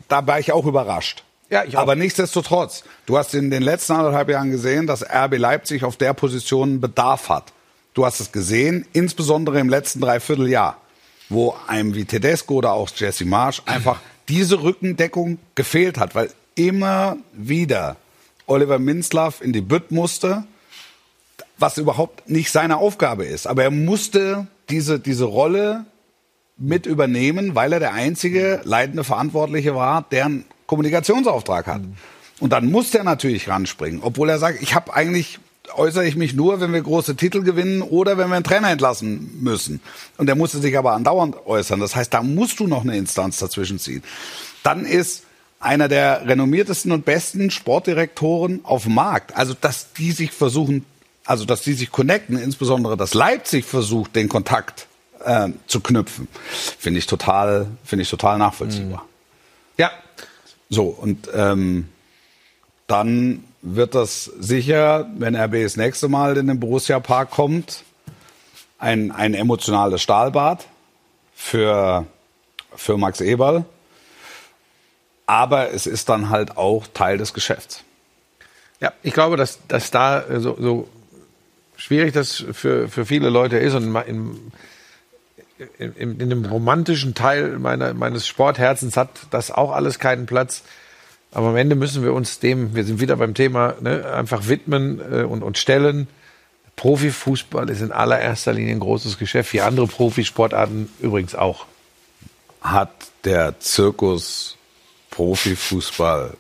da 0.07 0.27
war 0.27 0.39
ich 0.39 0.51
auch 0.51 0.65
überrascht. 0.65 1.23
Ja, 1.49 1.63
ich 1.63 1.75
auch. 1.75 1.81
Aber 1.81 1.95
nichtsdestotrotz, 1.95 2.83
du 3.05 3.17
hast 3.17 3.33
in 3.33 3.49
den 3.49 3.63
letzten 3.63 3.93
anderthalb 3.93 4.29
Jahren 4.29 4.51
gesehen, 4.51 4.85
dass 4.85 5.03
RB 5.03 5.37
Leipzig 5.37 5.83
auf 5.83 5.97
der 5.97 6.13
Position 6.13 6.79
Bedarf 6.79 7.29
hat. 7.29 7.53
Du 7.93 8.05
hast 8.05 8.19
es 8.19 8.31
gesehen, 8.31 8.85
insbesondere 8.93 9.59
im 9.59 9.69
letzten 9.69 9.99
Dreivierteljahr, 10.01 10.77
wo 11.27 11.55
einem 11.67 11.95
wie 11.95 12.05
Tedesco 12.05 12.55
oder 12.55 12.73
auch 12.73 12.89
Jesse 12.95 13.25
Marsch 13.25 13.63
einfach 13.65 13.99
diese 14.29 14.61
Rückendeckung 14.61 15.39
gefehlt 15.55 15.97
hat, 15.97 16.13
weil 16.13 16.29
immer 16.55 17.17
wieder 17.33 17.95
Oliver 18.45 18.77
Minzlaff 18.77 19.41
in 19.41 19.53
die 19.53 19.61
Bütt 19.61 19.91
musste, 19.91 20.43
was 21.57 21.77
überhaupt 21.77 22.29
nicht 22.29 22.51
seine 22.51 22.77
Aufgabe 22.77 23.25
ist. 23.25 23.47
Aber 23.47 23.63
er 23.63 23.71
musste 23.71 24.47
diese, 24.69 24.99
diese 24.99 25.25
Rolle 25.25 25.85
mit 26.59 26.85
übernehmen, 26.85 27.55
weil 27.55 27.73
er 27.73 27.79
der 27.79 27.93
einzige 27.93 28.61
leitende 28.63 29.03
Verantwortliche 29.03 29.75
war, 29.75 30.05
der 30.11 30.25
einen 30.25 30.45
Kommunikationsauftrag 30.67 31.67
hat. 31.67 31.81
Und 32.39 32.51
dann 32.53 32.69
musste 32.69 32.99
er 32.99 33.03
natürlich 33.03 33.49
ranspringen, 33.49 34.01
obwohl 34.03 34.29
er 34.29 34.39
sagt, 34.39 34.61
ich 34.61 34.75
habe 34.75 34.93
eigentlich 34.93 35.39
äußere 35.75 36.05
ich 36.07 36.15
mich 36.15 36.33
nur, 36.33 36.61
wenn 36.61 36.73
wir 36.73 36.81
große 36.81 37.15
Titel 37.15 37.43
gewinnen 37.43 37.81
oder 37.81 38.17
wenn 38.17 38.29
wir 38.29 38.35
einen 38.35 38.43
Trainer 38.43 38.71
entlassen 38.71 39.39
müssen. 39.39 39.81
Und 40.17 40.27
er 40.27 40.35
musste 40.35 40.59
sich 40.59 40.77
aber 40.77 40.93
andauernd 40.93 41.45
äußern. 41.45 41.79
Das 41.79 41.95
heißt, 41.95 42.13
da 42.13 42.23
musst 42.23 42.59
du 42.59 42.67
noch 42.67 42.83
eine 42.83 42.97
Instanz 42.97 43.37
dazwischen 43.37 43.77
ziehen. 43.77 44.03
Dann 44.63 44.85
ist 44.85 45.25
einer 45.59 45.87
der 45.87 46.25
renommiertesten 46.27 46.91
und 46.91 47.05
besten 47.05 47.51
Sportdirektoren 47.51 48.61
auf 48.63 48.83
dem 48.83 48.95
Markt. 48.95 49.35
Also, 49.35 49.53
dass 49.53 49.93
die 49.93 50.11
sich 50.11 50.31
versuchen, 50.31 50.85
also, 51.25 51.45
dass 51.45 51.61
die 51.61 51.73
sich 51.73 51.91
connecten, 51.91 52.37
insbesondere, 52.37 52.97
dass 52.97 53.13
Leipzig 53.13 53.65
versucht, 53.65 54.15
den 54.15 54.29
Kontakt 54.29 54.87
äh, 55.23 55.49
zu 55.67 55.81
knüpfen, 55.81 56.27
finde 56.77 56.99
ich 56.99 57.07
total, 57.07 57.67
finde 57.83 58.03
ich 58.03 58.09
total 58.09 58.37
nachvollziehbar. 58.37 59.05
Ja, 59.77 59.91
So, 60.69 60.83
und 60.85 61.29
ähm, 61.33 61.89
dann 62.87 63.43
wird 63.61 63.95
das 63.95 64.25
sicher, 64.25 65.09
wenn 65.17 65.35
RB 65.35 65.63
das 65.63 65.77
nächste 65.77 66.07
Mal 66.07 66.37
in 66.37 66.47
den 66.47 66.59
Borussia-Park 66.59 67.31
kommt, 67.31 67.83
ein, 68.77 69.11
ein 69.11 69.33
emotionales 69.33 70.01
Stahlbad 70.01 70.65
für, 71.35 72.05
für 72.75 72.97
Max 72.97 73.21
Eberl. 73.21 73.65
Aber 75.25 75.71
es 75.71 75.85
ist 75.85 76.09
dann 76.09 76.29
halt 76.29 76.57
auch 76.57 76.87
Teil 76.87 77.17
des 77.17 77.33
Geschäfts. 77.33 77.83
Ja, 78.79 78.93
ich 79.03 79.13
glaube, 79.13 79.37
dass, 79.37 79.59
dass 79.67 79.91
da 79.91 80.23
so, 80.39 80.55
so 80.59 80.87
schwierig 81.75 82.13
das 82.13 82.43
für, 82.53 82.87
für 82.87 83.05
viele 83.05 83.29
Leute 83.29 83.57
ist 83.57 83.73
und 83.73 83.95
in, 84.07 84.51
in, 85.77 85.93
in, 85.93 86.19
in 86.19 86.29
dem 86.29 86.45
romantischen 86.45 87.15
Teil 87.15 87.59
meiner, 87.59 87.93
meines 87.93 88.27
Sportherzens 88.27 88.97
hat 88.97 89.09
das 89.31 89.51
auch 89.51 89.71
alles 89.71 89.99
keinen 89.99 90.25
Platz. 90.25 90.63
Aber 91.31 91.49
am 91.49 91.57
Ende 91.57 91.75
müssen 91.75 92.03
wir 92.03 92.13
uns 92.13 92.39
dem, 92.39 92.75
wir 92.75 92.83
sind 92.83 92.99
wieder 92.99 93.15
beim 93.15 93.33
Thema, 93.33 93.75
ne, 93.81 94.11
einfach 94.13 94.47
widmen 94.47 94.99
äh, 94.99 95.23
und, 95.23 95.43
und 95.43 95.57
stellen. 95.57 96.07
Profifußball 96.75 97.69
ist 97.69 97.81
in 97.81 97.91
allererster 97.91 98.53
Linie 98.53 98.75
ein 98.75 98.79
großes 98.79 99.17
Geschäft, 99.17 99.53
wie 99.53 99.61
andere 99.61 99.85
Profisportarten 99.85 100.89
übrigens 100.99 101.35
auch. 101.35 101.65
Hat 102.61 102.91
der 103.25 103.59
Zirkus 103.59 104.57
Profifußball 105.11 106.35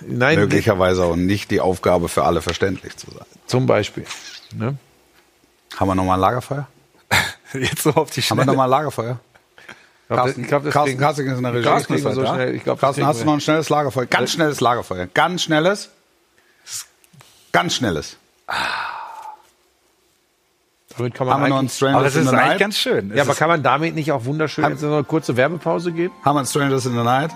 Nein, 0.00 0.38
möglicherweise 0.38 1.04
auch 1.04 1.16
nicht 1.16 1.50
die 1.50 1.60
Aufgabe 1.60 2.08
für 2.08 2.24
alle 2.24 2.40
verständlich 2.40 2.96
zu 2.96 3.10
sein. 3.10 3.26
zum 3.46 3.66
Beispiel. 3.66 4.06
Ne? 4.54 4.78
Haben 5.76 5.88
wir 5.88 5.94
nochmal 5.94 6.16
ein 6.16 6.20
Lagerfeuer? 6.20 6.66
Jetzt 7.60 7.82
so 7.82 7.90
auf 7.90 8.10
die 8.10 8.20
Haben 8.20 8.36
wir 8.38 8.42
Schnelle. 8.42 8.46
nochmal 8.46 8.66
ein 8.66 8.70
Lagerfeuer? 8.70 9.18
Das- 10.08 10.36
ich 10.38 10.46
glaub, 10.46 10.62
das 10.64 10.72
Carsten 10.72 10.98
Kassing 10.98 11.26
ist 11.26 11.36
in 11.38 11.42
der 11.42 11.52
Regie. 11.54 11.64
das 11.64 11.88
wir 11.90 11.98
so 11.98 12.24
schnell. 12.26 12.54
Ich 12.54 12.62
glaub, 12.64 12.76
das 12.78 12.86
Carsten, 12.88 13.06
hast 13.06 13.20
du 13.22 13.24
noch 13.26 13.32
ein 13.34 13.40
schnelles 13.40 13.68
Lagerfeuer? 13.68 14.06
Ganz 14.06 14.30
schnelles 14.32 14.60
Lagerfeuer. 14.60 15.06
Ganz 15.12 15.42
schnelles. 15.42 15.90
Ganz 17.52 17.74
schnelles. 17.74 18.16
Damit 20.96 21.14
kann 21.14 21.26
man 21.26 21.34
Haben 21.34 21.42
wir 21.42 21.46
Aber 21.54 21.60
in 21.60 21.66
ist 21.66 21.78
the 21.78 21.86
eigentlich 21.86 22.32
Night? 22.32 22.58
ganz 22.58 22.78
schön. 22.78 23.12
Ja, 23.14 23.22
aber 23.22 23.32
ist- 23.32 23.38
kann 23.38 23.48
man 23.48 23.62
damit 23.62 23.94
nicht 23.94 24.12
auch 24.12 24.24
wunderschön 24.24 24.64
jetzt 24.68 24.82
noch 24.82 24.92
eine 24.92 25.04
kurze 25.04 25.36
Werbepause 25.36 25.92
geben? 25.92 26.14
Haben 26.24 26.36
wir 26.36 26.40
einen 26.40 26.46
Strangers 26.46 26.86
in 26.86 26.92
the 26.92 27.02
Night? 27.02 27.32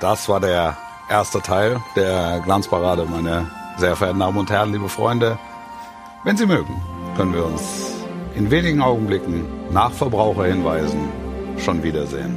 Das 0.00 0.28
war 0.28 0.38
der 0.40 0.76
erste 1.10 1.40
Teil 1.40 1.80
der 1.96 2.40
Glanzparade, 2.44 3.06
meine 3.06 3.50
sehr 3.78 3.96
verehrten 3.96 4.20
Damen 4.20 4.36
und 4.38 4.50
Herren, 4.50 4.72
liebe 4.72 4.88
Freunde. 4.88 5.38
Wenn 6.24 6.36
Sie 6.36 6.46
mögen, 6.46 6.80
können 7.16 7.32
wir 7.32 7.44
uns 7.44 7.62
in 8.38 8.50
wenigen 8.52 8.80
Augenblicken 8.80 9.44
nach 9.72 9.90
Verbraucherhinweisen 9.92 11.00
schon 11.58 11.82
wiedersehen. 11.82 12.36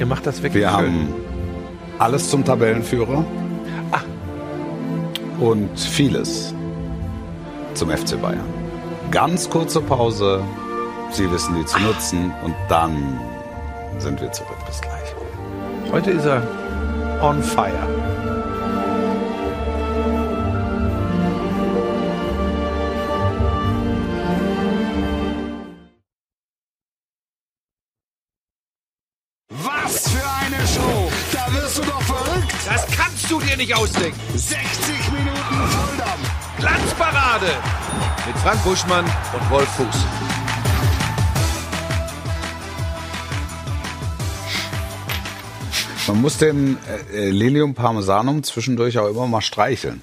Ihr 0.00 0.06
macht 0.06 0.26
das 0.26 0.42
wirklich 0.42 0.64
Wir 0.64 0.70
schön. 0.70 0.76
haben 0.78 1.08
alles 1.98 2.28
zum 2.28 2.44
Tabellenführer 2.44 3.24
und 5.38 5.78
vieles 5.78 6.54
zum 7.74 7.90
FC 7.90 8.20
Bayern. 8.20 8.44
Ganz 9.10 9.48
kurze 9.48 9.80
Pause. 9.80 10.40
Sie 11.10 11.30
wissen 11.30 11.54
die 11.56 11.64
zu 11.66 11.78
nutzen 11.80 12.32
und 12.44 12.54
dann 12.68 13.20
sind 13.98 14.20
wir 14.20 14.32
zurück. 14.32 14.56
Bis 14.66 14.80
gleich. 14.80 15.92
Heute 15.92 16.10
ist 16.12 16.24
er 16.24 16.42
on 17.22 17.42
fire. 17.42 17.72
Nicht 33.62 33.76
ausdenken. 33.76 34.18
60 34.34 35.12
Minuten 35.12 35.36
Volldampf! 35.70 36.58
Glanzparade 36.58 37.46
mit 38.26 38.36
Frank 38.38 38.64
Buschmann 38.64 39.04
und 39.04 39.50
Wolf 39.50 39.68
Fuß. 39.68 39.86
Man 46.08 46.20
muss 46.20 46.38
den 46.38 46.76
äh, 47.14 47.30
Lilium 47.30 47.74
Parmesanum 47.74 48.42
zwischendurch 48.42 48.98
auch 48.98 49.08
immer 49.08 49.28
mal 49.28 49.40
streicheln. 49.40 50.02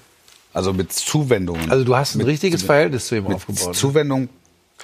Also 0.53 0.71
mit 0.71 0.93
Zuwendungen. 0.93 1.69
Also 1.69 1.83
du 1.83 1.97
hast 1.97 2.15
ein 2.15 2.19
mit, 2.19 2.27
richtiges 2.27 2.63
Verhältnis 2.63 3.07
zu 3.07 3.17
ihm 3.17 3.25
mit 3.25 3.33
aufgebaut. 3.35 3.67
ne? 3.67 3.73
Zuwendung 3.73 4.29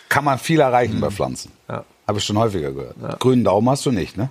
kann 0.09 0.25
man 0.25 0.37
viel 0.37 0.59
erreichen 0.59 0.99
bei 0.99 1.09
Pflanzen. 1.11 1.53
Ja. 1.69 1.85
Habe 2.05 2.19
ich 2.19 2.25
schon 2.25 2.37
häufiger 2.37 2.73
gehört. 2.73 3.21
Grünen 3.21 3.45
Daumen 3.45 3.69
hast 3.69 3.85
du 3.85 3.91
nicht, 3.91 4.17
ne? 4.17 4.29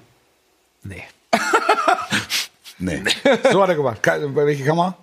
Nee. 0.82 1.02
Nee. 2.84 3.02
So 3.52 3.62
hat 3.62 3.70
er 3.70 3.76
gemacht. 3.76 4.02
Bei 4.02 4.46
welcher 4.46 4.64
Kammer? 4.64 4.96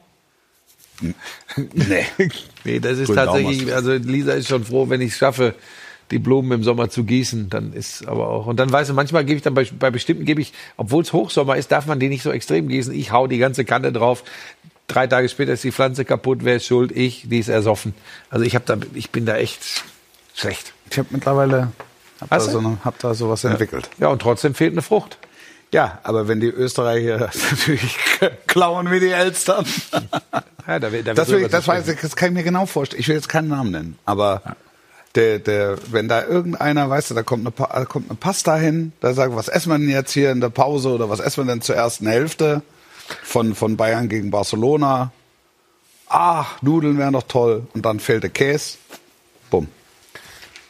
Nee. 1.01 2.05
Nee, 2.63 2.79
das 2.79 2.99
ist 2.99 3.09
hast 3.09 3.15
tatsächlich, 3.15 3.73
also 3.73 3.93
Lisa 3.93 4.33
ist 4.33 4.47
schon 4.47 4.63
froh, 4.63 4.87
wenn 4.87 5.01
ich 5.01 5.13
es 5.13 5.17
schaffe, 5.17 5.55
die 6.11 6.19
Blumen 6.19 6.51
im 6.51 6.63
Sommer 6.63 6.91
zu 6.91 7.05
gießen, 7.05 7.49
dann 7.49 7.73
ist 7.73 8.07
aber 8.07 8.27
auch, 8.27 8.45
und 8.45 8.59
dann 8.59 8.71
weißt 8.71 8.91
du, 8.91 8.93
manchmal 8.93 9.25
gebe 9.25 9.37
ich 9.37 9.41
dann 9.41 9.55
bei, 9.55 9.65
bei 9.79 9.89
bestimmten 9.89 10.25
gebe 10.25 10.41
ich, 10.41 10.53
obwohl 10.77 11.01
es 11.01 11.11
Hochsommer 11.11 11.55
ist, 11.55 11.71
darf 11.71 11.87
man 11.87 11.99
die 11.99 12.07
nicht 12.07 12.21
so 12.21 12.31
extrem 12.31 12.67
gießen. 12.67 12.93
Ich 12.93 13.11
hau 13.11 13.25
die 13.25 13.39
ganze 13.39 13.65
Kanne 13.65 13.91
drauf. 13.91 14.23
Drei 14.87 15.07
Tage 15.07 15.27
später 15.27 15.53
ist 15.53 15.63
die 15.63 15.71
Pflanze 15.71 16.05
kaputt, 16.05 16.39
wer 16.43 16.57
ist 16.57 16.67
schuld? 16.67 16.91
Ich, 16.91 17.27
die 17.27 17.39
ist 17.39 17.47
ersoffen. 17.47 17.95
Also 18.29 18.45
ich 18.45 18.53
habe 18.53 18.65
da, 18.67 18.77
ich 18.93 19.09
bin 19.09 19.25
da 19.25 19.37
echt 19.37 19.83
schlecht. 20.35 20.73
Ich 20.91 20.99
habe 20.99 21.07
mittlerweile 21.11 21.71
hab 22.19 22.29
da, 22.29 22.37
du? 22.37 22.43
so 22.43 22.59
eine, 22.59 22.77
hab 22.85 22.99
da 22.99 23.15
sowas 23.15 23.43
entwickelt. 23.43 23.89
Ja, 23.97 24.09
und 24.09 24.21
trotzdem 24.21 24.53
fehlt 24.53 24.73
eine 24.73 24.83
Frucht. 24.83 25.17
Ja, 25.71 25.99
aber 26.03 26.27
wenn 26.27 26.39
die 26.39 26.47
Österreicher 26.47 27.17
natürlich 27.51 27.97
klauen 28.47 28.91
wie 28.91 28.99
die 28.99 29.11
Elstern. 29.11 29.65
Ja, 30.67 30.77
da, 30.77 30.89
da 30.91 31.13
Das, 31.15 31.29
will 31.29 31.47
das, 31.49 31.67
weiß 31.67 31.87
ich, 31.87 31.99
das 31.99 32.15
kann 32.15 32.29
ich 32.29 32.35
mir 32.35 32.43
genau 32.43 32.67
vorstellen. 32.67 32.99
Ich 33.01 33.07
will 33.07 33.15
jetzt 33.15 33.27
keinen 33.27 33.47
Namen 33.47 33.71
nennen, 33.71 33.97
aber 34.05 34.43
der, 35.15 35.39
der, 35.39 35.77
wenn 35.91 36.07
da 36.07 36.23
irgendeiner, 36.23 36.87
weißt 36.87 37.09
du, 37.09 37.13
da 37.15 37.23
kommt 37.23 37.45
eine, 37.45 37.67
da 37.67 37.85
kommt 37.85 38.09
eine 38.09 38.17
Pasta 38.17 38.55
hin, 38.57 38.93
da 39.01 39.13
sagt, 39.15 39.35
was 39.35 39.47
essen 39.47 39.71
wir 39.71 39.79
denn 39.79 39.89
jetzt 39.89 40.11
hier 40.11 40.31
in 40.31 40.39
der 40.39 40.49
Pause 40.49 40.89
oder 40.89 41.09
was 41.09 41.19
essen 41.19 41.45
wir 41.45 41.51
denn 41.51 41.61
zur 41.61 41.75
ersten 41.75 42.05
Hälfte 42.05 42.61
von, 43.23 43.55
von 43.55 43.75
Bayern 43.75 44.07
gegen 44.07 44.29
Barcelona? 44.29 45.11
Ah, 46.07 46.45
Nudeln 46.61 46.99
wären 46.99 47.13
doch 47.13 47.23
toll. 47.23 47.65
Und 47.73 47.83
dann 47.83 47.99
fehlt 47.99 48.21
der 48.21 48.29
Käse. 48.29 48.77
Bumm, 49.49 49.67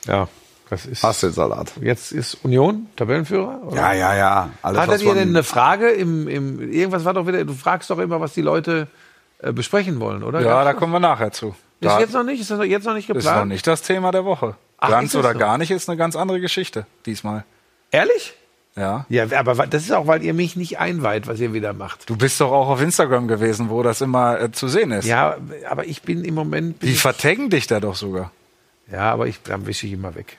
Ja, 0.07 0.29
das 0.71 0.85
ist. 0.87 1.03
hast 1.03 1.21
du 1.21 1.27
den 1.27 1.33
Salat. 1.33 1.71
Jetzt 1.81 2.11
ist 2.11 2.35
Union 2.43 2.87
Tabellenführer? 2.95 3.61
Oder? 3.67 3.75
Ja, 3.75 3.93
ja, 3.93 4.15
ja. 4.15 4.49
Alles, 4.63 4.79
Hattet 4.79 5.01
ihr 5.03 5.13
denn 5.13 5.29
eine 5.29 5.43
Frage 5.43 5.89
im, 5.89 6.27
im 6.27 6.71
irgendwas 6.71 7.05
war 7.05 7.13
doch 7.13 7.27
wieder, 7.27 7.45
du 7.45 7.53
fragst 7.53 7.89
doch 7.91 7.99
immer, 7.99 8.19
was 8.19 8.33
die 8.33 8.41
Leute 8.41 8.87
äh, 9.39 9.51
besprechen 9.53 9.99
wollen, 9.99 10.23
oder? 10.23 10.41
Ja, 10.41 10.63
da 10.63 10.73
kommen 10.73 10.93
wir 10.93 10.99
nachher 10.99 11.31
zu. 11.31 11.49
Ist 11.49 11.55
Da 11.81 11.99
jetzt 11.99 12.13
noch 12.13 12.23
nicht? 12.23 12.41
Ist 12.41 12.49
das 12.49 12.65
jetzt 12.65 12.85
noch 12.85 12.93
nicht 12.93 13.09
ist 13.09 13.15
geplant? 13.15 13.39
noch 13.39 13.45
nicht 13.45 13.67
das 13.67 13.81
Thema 13.83 14.11
der 14.11 14.25
Woche. 14.25 14.55
Ach, 14.77 14.89
Ganz 14.89 15.09
ist 15.13 15.15
oder 15.19 15.33
so? 15.33 15.39
gar 15.39 15.57
nicht 15.59 15.69
ist 15.71 15.87
eine 15.89 15.97
ganz 15.97 16.15
andere 16.15 16.39
Geschichte 16.39 16.85
diesmal. 17.05 17.43
Ehrlich? 17.91 18.33
Ja. 18.75 19.05
Ja, 19.09 19.25
aber 19.37 19.67
das 19.67 19.83
ist 19.83 19.91
auch, 19.91 20.07
weil 20.07 20.23
ihr 20.23 20.33
mich 20.33 20.55
nicht 20.55 20.79
einweiht, 20.79 21.27
was 21.27 21.39
ihr 21.41 21.53
wieder 21.53 21.73
macht. 21.73 22.09
Du 22.09 22.15
bist 22.15 22.39
doch 22.39 22.51
auch 22.51 22.69
auf 22.69 22.81
Instagram 22.81 23.27
gewesen, 23.27 23.69
wo 23.69 23.83
das 23.83 23.99
immer 23.99 24.39
äh, 24.39 24.51
zu 24.51 24.69
sehen 24.69 24.91
ist. 24.91 25.05
Ja, 25.05 25.35
aber 25.69 25.85
ich 25.85 26.03
bin 26.03 26.23
im 26.23 26.35
Moment. 26.35 26.81
Die 26.81 26.95
vertaggen 26.95 27.49
dich 27.49 27.67
da 27.67 27.79
doch 27.81 27.95
sogar. 27.95 28.31
ja, 28.89 29.11
aber 29.11 29.27
ich, 29.27 29.41
dann 29.43 29.65
wische 29.65 29.87
ich 29.87 29.93
immer 29.93 30.15
weg. 30.15 30.37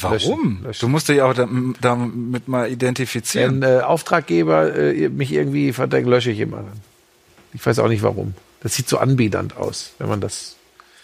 Warum? 0.00 0.12
Löschen, 0.18 0.62
löschen. 0.64 0.80
Du 0.80 0.88
musst 0.88 1.08
dich 1.08 1.22
auch 1.22 1.34
da- 1.34 1.48
damit 1.80 2.48
mal 2.48 2.70
identifizieren. 2.70 3.60
Wenn 3.60 3.78
äh, 3.78 3.82
Auftraggeber 3.82 4.74
äh, 4.74 5.08
mich 5.08 5.32
irgendwie 5.32 5.72
verdeckt, 5.72 6.06
lösche 6.08 6.30
ich 6.30 6.40
immer. 6.40 6.64
Ich 7.52 7.64
weiß 7.64 7.78
auch 7.80 7.88
nicht 7.88 8.02
warum. 8.02 8.34
Das 8.62 8.74
sieht 8.74 8.88
so 8.88 8.98
anbiedernd 8.98 9.56
aus, 9.56 9.92
wenn 9.98 10.08
man 10.08 10.20
das. 10.20 10.56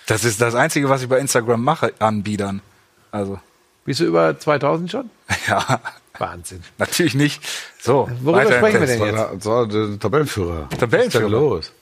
Das 0.07 0.25
ist 0.25 0.41
das 0.41 0.55
Einzige, 0.55 0.89
was 0.89 1.03
ich 1.03 1.09
bei 1.09 1.19
Instagram 1.19 1.63
mache, 1.63 1.93
anbiedern. 1.99 2.63
Also, 3.11 3.41
Bist 3.85 4.01
du 4.01 4.05
über 4.05 4.39
2000 4.39 4.91
schon? 4.91 5.11
ja, 5.49 5.81
Wahnsinn. 6.19 6.63
natürlich 6.79 7.15
nicht. 7.15 7.43
So, 7.81 8.09
Worüber 8.23 8.45
sprechen 8.53 8.81
wir 8.81 8.87
denn 8.87 9.03
jetzt? 9.33 9.43
So, 9.43 9.67
der 9.67 9.99
Tabellenführer. 9.99 10.69
Tabellenführer. 10.71 11.01
Was 11.01 11.05
ist 11.05 11.15
denn 11.15 11.31
los? 11.31 11.73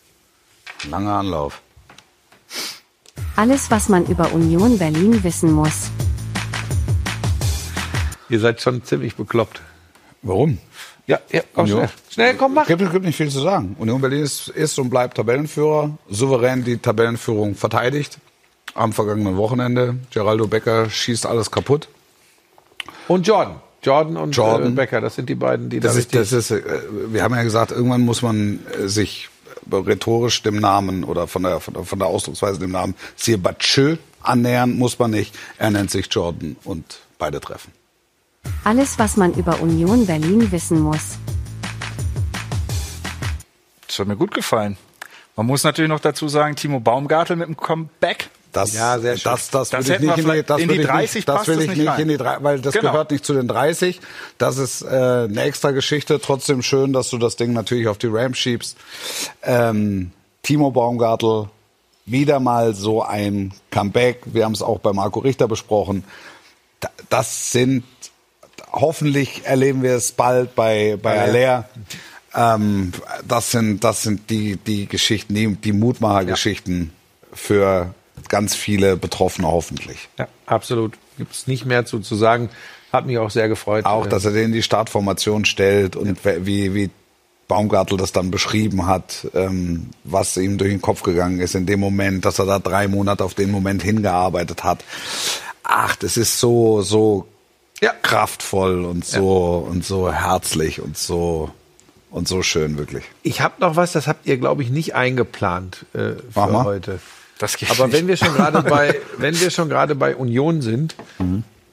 Langer 0.90 1.12
Anlauf. 1.19 1.61
Alles, 3.37 3.71
was 3.71 3.88
man 3.88 4.07
über 4.07 4.33
Union 4.33 4.79
Berlin 4.79 5.23
wissen 5.23 5.53
muss. 5.53 5.90
Ihr 8.29 8.41
seid 8.41 8.61
schon 8.61 8.83
ziemlich 8.85 9.17
bekloppt. 9.17 9.61
Warum? 10.23 10.59
Ja, 11.07 11.21
ja, 11.31 11.43
komm 11.55 11.65
Union. 11.65 11.79
schnell. 11.79 11.91
Schnell, 12.11 12.35
komm, 12.35 12.55
mach. 12.55 12.67
Gibt, 12.67 12.91
gibt 12.91 13.05
nicht 13.05 13.17
viel 13.17 13.31
zu 13.31 13.41
sagen. 13.41 13.77
Union 13.79 14.01
Berlin 14.01 14.23
ist, 14.23 14.49
ist 14.49 14.79
und 14.79 14.91
bleibt 14.91 15.17
Tabellenführer, 15.17 15.97
souverän 16.11 16.65
die 16.65 16.79
Tabellenführung 16.79 17.55
verteidigt. 17.55 18.19
Am 18.75 18.93
vergangenen 18.93 19.37
Wochenende. 19.37 19.97
Geraldo 20.11 20.49
Becker 20.49 20.91
schießt 20.91 21.27
alles 21.27 21.51
kaputt. 21.51 21.89
Und 23.09 23.27
Jordan. 23.27 23.61
Jordan 23.83 24.17
und 24.17 24.33
Jordan. 24.33 24.73
Äh, 24.73 24.75
Becker, 24.75 25.01
das 25.01 25.15
sind 25.15 25.29
die 25.29 25.37
beiden, 25.37 25.71
die 25.71 25.81
Das 25.81 25.95
da 25.95 25.99
ist, 26.01 26.15
das 26.15 26.33
ist, 26.33 26.51
äh, 26.51 26.62
wir 27.09 27.23
haben 27.23 27.35
ja 27.35 27.43
gesagt, 27.45 27.71
irgendwann 27.71 28.01
muss 28.01 28.21
man 28.21 28.59
äh, 28.79 28.89
sich 28.89 29.29
rhetorisch 29.71 30.43
dem 30.43 30.59
Namen 30.59 31.05
oder 31.05 31.27
von 31.27 31.45
der, 31.45 31.61
von 31.61 31.75
der, 31.75 31.85
von 31.85 31.99
der 31.99 32.09
Ausdrucksweise 32.09 32.59
dem 32.59 32.73
Namen 32.73 32.95
Sir 33.15 33.39
Batschö 33.39 33.97
annähern, 34.23 34.77
muss 34.77 34.99
man 34.99 35.12
nicht. 35.12 35.35
Er 35.59 35.71
nennt 35.71 35.91
sich 35.91 36.09
Jordan 36.11 36.57
und 36.65 36.99
beide 37.19 37.41
treffen. 37.41 37.73
Alles, 38.64 38.98
was 38.98 39.16
man 39.16 39.32
über 39.35 39.61
Union 39.61 40.06
Berlin 40.06 40.50
wissen 40.52 40.80
muss. 40.80 41.18
Das 43.87 43.98
hat 43.98 44.09
mir 44.09 44.16
gut 44.16 44.35
gefallen. 44.35 44.76
Man 45.37 45.46
muss 45.46 45.64
natürlich 45.64 45.88
noch 45.90 46.00
dazu 46.00 46.28
sagen, 46.28 46.56
Timo 46.56 46.80
Baumgartel 46.80 47.37
mit 47.37 47.48
dem 47.48 47.56
Comeback. 47.56 48.30
Das, 48.52 48.72
Ja, 48.72 48.98
sehr 48.98 49.18
schön. 49.18 49.30
Das, 49.32 49.50
das, 49.50 49.68
Das 49.68 49.87
will 49.87 49.94
ich 49.96 50.00
nicht 50.00 50.18
in 50.18 50.44
das 50.46 50.61
in 50.62 50.68
die 50.68 50.74
ich 50.76 50.87
30 50.87 51.14
nicht, 51.16 51.28
das 51.28 51.46
will 51.46 51.61
ich 51.61 51.68
nicht 51.68 51.78
nicht 51.78 51.98
in 51.98 52.09
die 52.09 52.16
drei, 52.16 52.38
weil 52.42 52.59
das 52.61 52.72
Genau. 52.72 52.90
gehört 52.92 53.11
nicht 53.11 53.24
zu 53.24 53.35
den 53.35 53.47
30. 53.49 54.01
Das 54.38 54.57
ist 54.57 54.80
äh, 54.82 54.86
eine 54.86 55.42
extra 55.42 55.72
Geschichte. 55.72 56.20
Trotzdem 56.20 56.62
schön, 56.62 56.94
dass 56.94 57.11
du 57.11 57.18
das 57.18 57.36
Ding 57.36 57.53
natürlich 57.53 57.86
auf 57.88 57.99
die 57.99 58.07
Rams 58.07 58.38
schiebst. 58.38 58.78
Ähm, 59.42 60.11
Timo 60.42 60.70
Baumgartel, 60.70 61.51
wieder 62.07 62.40
mal 62.40 62.74
so 62.74 63.03
ein 63.03 63.53
Comeback. 63.70 64.22
Wir 64.24 64.44
haben 64.47 64.53
es 64.53 64.62
auch 64.62 64.78
bei 64.78 64.92
Marco 64.94 65.20
Richter 65.20 65.49
besprochen. 65.49 66.05
Da- 66.80 66.90
Das 67.11 67.53
sind, 67.53 67.84
hoffentlich 68.77 69.43
erleben 69.45 69.83
wir 69.83 69.95
es 69.95 70.12
bald 70.12 70.55
bei, 70.55 70.99
bei 71.01 71.20
Aller. 71.20 71.68
Ähm, 72.35 72.93
das 73.27 73.51
sind, 73.51 73.83
das 73.83 74.03
sind 74.03 74.31
die, 74.31 74.57
die 74.57 74.87
Geschichten, 74.87 75.35
die, 75.35 75.55
die 75.57 75.72
Mutmachergeschichten 75.72 76.93
für 77.33 77.95
ganz 78.29 78.55
viele 78.55 78.97
Betroffene 78.97 79.49
hoffentlich. 79.49 80.09
Ja, 80.18 80.29
absolut. 80.47 80.95
Gibt 81.18 81.35
es 81.35 81.47
nicht 81.47 81.64
mehr 81.64 81.87
zu, 81.87 82.01
zu 82.01 82.14
sagen. 82.14 82.51
Hat 82.93 83.07
mich 83.07 83.18
auch 83.18 83.31
sehr 83.31 83.49
gefreut. 83.49 83.85
Auch, 83.85 84.07
dass 84.07 84.24
er 84.24 84.33
den 84.33 84.47
in 84.47 84.53
die 84.53 84.62
Startformation 84.62 85.45
stellt 85.45 85.97
und 85.97 86.18
wie, 86.24 86.74
wie 86.74 86.91
Baumgartel 87.49 87.97
das 87.97 88.12
dann 88.12 88.31
beschrieben 88.31 88.87
hat, 88.87 89.27
ähm, 89.35 89.91
was 90.05 90.37
ihm 90.37 90.59
durch 90.59 90.70
den 90.70 90.83
Kopf 90.83 91.03
gegangen 91.03 91.41
ist 91.41 91.55
in 91.55 91.66
dem 91.66 91.81
Moment, 91.81 92.24
dass 92.24 92.39
er 92.39 92.47
da 92.47 92.59
drei 92.59 92.89
Monate 92.89 93.24
auf 93.24 93.35
den 93.35 93.51
Moment 93.51 93.83
hingearbeitet 93.83 94.64
hat. 94.64 94.85
Ach, 95.62 95.97
das 95.97 96.16
ist 96.16 96.39
so, 96.39 96.83
so 96.83 97.27
Ja. 97.81 97.93
kraftvoll 98.03 98.85
und 98.85 99.05
so, 99.05 99.66
und 99.70 99.85
so 99.85 100.11
herzlich 100.12 100.81
und 100.81 100.97
so, 100.97 101.51
und 102.11 102.27
so 102.27 102.43
schön, 102.43 102.79
wirklich. 102.79 103.05
Ich 103.22 103.41
habe 103.43 103.55
noch 103.61 103.77
was, 103.77 103.93
das 103.93 104.07
habt 104.07 104.27
ihr, 104.27 104.39
glaube 104.39 104.62
ich, 104.62 104.70
nicht 104.70 104.95
eingeplant 104.95 105.85
äh, 105.95 106.12
Mach 106.35 106.47
für 106.47 106.53
mal. 106.53 106.64
heute. 106.64 107.01
Das 107.39 107.59
geht 107.59 107.70
Aber 107.70 107.87
nicht. 107.87 107.97
wenn 107.97 108.09
wir 108.09 108.16
schon 108.16 108.33
gerade 108.35 108.62
bei, 108.68 108.95
wenn 109.18 109.39
wir 109.39 109.51
schon 109.51 109.68
gerade 109.68 109.95
bei 109.95 110.16
Union 110.16 110.62
sind 110.62 110.95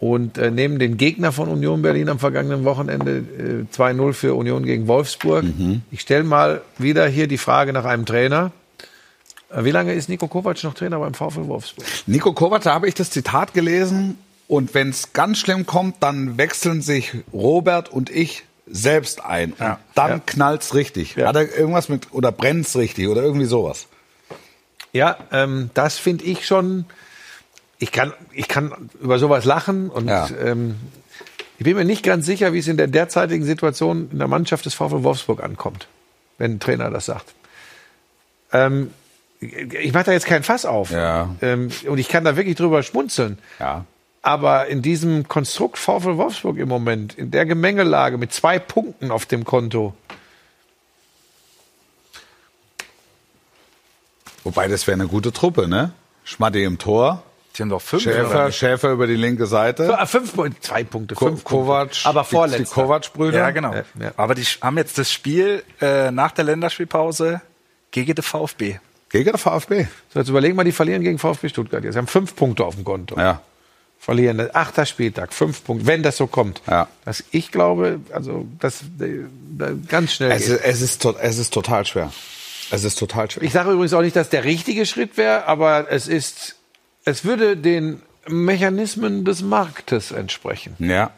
und 0.02 0.38
äh, 0.38 0.52
nehmen 0.52 0.78
den 0.78 0.98
Gegner 0.98 1.32
von 1.32 1.48
Union 1.48 1.82
Berlin 1.82 2.10
am 2.10 2.20
vergangenen 2.20 2.66
Wochenende 2.66 3.24
äh, 3.72 3.74
2-0 3.74 4.12
für 4.12 4.34
Union 4.36 4.66
gegen 4.66 4.88
Wolfsburg. 4.90 5.46
Ich 5.92 6.02
stelle 6.02 6.26
mal 6.26 6.62
wieder 6.78 7.08
hier 7.08 7.28
die 7.28 7.38
Frage 7.38 7.72
nach 7.72 7.86
einem 7.86 8.06
Trainer. 8.06 8.52
Äh, 9.50 9.64
Wie 9.64 9.72
lange 9.72 9.94
ist 9.94 10.10
Nico 10.10 10.28
Kovac 10.28 10.62
noch 10.66 10.74
Trainer 10.74 11.00
beim 11.00 11.14
VfL 11.14 11.48
Wolfsburg? 11.48 11.86
Nico 12.08 12.34
Kovac, 12.34 12.64
da 12.64 12.74
habe 12.74 12.90
ich 12.90 12.94
das 12.96 13.10
Zitat 13.10 13.54
gelesen 13.54 14.18
und 14.48 14.74
wenn 14.74 14.90
es 14.90 15.14
ganz 15.14 15.40
schlimm 15.40 15.66
kommt, 15.66 16.02
dann 16.02 16.38
wechseln 16.38 16.82
sich 16.82 17.14
Robert 17.32 17.90
und 17.90 18.10
ich 18.10 18.44
selbst 18.68 19.24
ein. 19.24 19.54
Ja. 19.60 19.74
Und 19.74 19.80
dann 19.96 20.12
Ja. 20.12 20.20
knallt's 20.26 20.74
richtig. 20.74 21.16
Ja. 21.16 21.28
Hat 21.28 21.36
er 21.36 21.56
irgendwas 21.58 21.90
mit 21.90 22.08
oder 22.14 22.32
brennt's 22.32 22.76
richtig 22.76 23.08
oder 23.08 23.22
irgendwie 23.22 23.46
sowas? 23.46 23.88
Ja, 24.94 25.18
ähm, 25.32 25.70
das 25.74 25.98
finde 25.98 26.24
ich 26.26 26.46
schon. 26.46 26.86
Ich 27.80 27.92
kann, 27.92 28.14
ich 28.32 28.48
kann 28.48 28.90
über 29.02 29.20
sowas 29.20 29.44
lachen 29.46 29.90
und 29.90 30.08
Ja. 30.08 30.30
ähm, 30.42 30.76
ich 31.58 31.66
bin 31.66 31.76
mir 31.76 31.86
nicht 31.86 32.04
ganz 32.04 32.26
sicher, 32.26 32.54
wie 32.54 32.60
es 32.60 32.68
in 32.68 32.78
der 32.78 32.88
derzeitigen 32.88 33.44
Situation 33.44 34.10
in 34.12 34.20
der 34.20 34.28
Mannschaft 34.28 34.66
des 34.66 34.74
VfL 34.74 35.04
Wolfsburg 35.04 35.44
ankommt, 35.44 35.88
wenn 36.38 36.54
ein 36.54 36.60
Trainer 36.60 36.90
das 36.90 37.06
sagt. 37.06 37.34
Ähm, 38.52 38.92
ich 39.42 39.92
mache 39.94 40.06
da 40.06 40.12
jetzt 40.14 40.26
kein 40.26 40.44
Fass 40.44 40.66
auf. 40.66 40.92
Ja. 40.92 41.36
Ähm, 41.42 41.70
und 41.88 41.98
ich 41.98 42.08
kann 42.08 42.24
da 42.24 42.38
wirklich 42.38 42.56
drüber 42.56 42.82
schmunzeln. 42.84 43.38
Ja. 43.60 43.86
Aber 44.26 44.68
in 44.68 44.82
diesem 44.82 45.28
Konstrukt 45.28 45.78
VfL 45.78 46.16
Wolfsburg 46.18 46.58
im 46.58 46.70
Moment, 46.70 47.14
in 47.16 47.30
der 47.30 47.46
Gemengelage 47.46 48.18
mit 48.18 48.32
zwei 48.34 48.58
Punkten 48.58 49.12
auf 49.12 49.26
dem 49.26 49.44
Konto, 49.44 49.94
Wobei 54.44 54.68
das 54.68 54.88
wäre 54.88 54.96
eine 55.00 55.08
gute 55.08 55.32
Truppe, 55.32 55.68
ne? 55.70 55.94
Schmatti 56.26 56.64
im 56.66 56.78
Tor, 56.78 57.24
Die 57.56 57.62
haben 57.62 57.70
doch 57.70 57.82
fünf. 57.82 58.04
Schäfer? 58.04 58.52
Schäfer 58.52 58.92
über 58.92 59.08
die 59.08 59.16
linke 59.16 59.46
Seite, 59.46 59.98
Ah, 59.98 60.06
fünf 60.06 60.36
Punkte, 60.36 60.60
zwei 60.60 60.84
Punkte, 60.84 61.16
Ko 61.16 61.28
fünf 61.28 61.44
Kovac, 61.46 61.92
Punkte. 61.92 62.10
aber 62.10 62.22
die, 62.24 62.28
die 62.30 62.36
vorletzter. 62.36 62.76
Kovac-Brüder. 62.82 63.38
Ja, 63.38 63.52
genau. 63.52 63.74
Ja, 63.74 63.84
ja. 64.00 64.12
Aber 64.18 64.36
die 64.36 64.44
haben 64.44 64.78
jetzt 64.78 64.98
das 64.98 65.12
Spiel 65.12 65.64
äh, 65.80 66.12
nach 66.12 66.32
der 66.32 66.44
Länderspielpause 66.46 67.42
gegen 67.92 68.16
den 68.16 68.24
VfB. 68.24 68.80
Gegen 69.10 69.26
der 69.32 69.38
VfB. 69.38 69.88
So, 70.14 70.20
jetzt 70.20 70.30
überlegen 70.30 70.58
wir, 70.58 70.64
die 70.66 70.72
verlieren 70.74 71.04
gegen 71.04 71.20
VfB 71.20 71.48
Stuttgart. 71.48 71.84
Jetzt 71.86 71.96
haben 71.96 72.08
fünf 72.08 72.36
Punkte 72.36 72.66
auf 72.66 72.76
dem 72.76 72.84
Konto. 72.84 73.18
Ja. 73.18 73.42
Verlieren, 74.04 74.50
achter 74.54 74.86
Spieltag, 74.86 75.32
fünf 75.34 75.64
Punkte, 75.64 75.88
wenn 75.88 76.04
das 76.04 76.18
so 76.18 76.28
kommt. 76.28 76.62
Ja. 76.68 76.90
Das, 77.06 77.24
ich 77.32 77.54
glaube, 77.54 78.02
also, 78.12 78.46
das 78.60 78.82
äh, 79.00 79.20
ganz 79.88 80.12
schnell 80.12 80.30
Es 80.32 80.46
geht. 80.48 80.56
ist, 80.56 80.62
es, 80.66 80.82
ist, 80.82 81.06
es 81.06 81.38
ist 81.38 81.54
total 81.54 81.86
schwer. 81.86 82.12
Es 82.70 82.84
ist 82.84 83.00
total 83.00 83.32
schwer. 83.32 83.44
Ich 83.44 83.54
sage 83.54 83.72
übrigens 83.72 83.94
auch 83.94 84.02
nicht, 84.02 84.18
dass 84.18 84.28
der 84.30 84.44
richtige 84.44 84.86
Schritt 84.86 85.16
wäre, 85.16 85.46
aber 85.46 85.90
es 85.90 86.10
ist, 86.10 86.56
es 87.06 87.24
würde 87.24 87.56
den 87.56 88.02
Mechanismen 88.28 89.24
des 89.24 89.42
Marktes 89.42 90.12
entsprechen. 90.12 90.76
ja. 90.80 91.12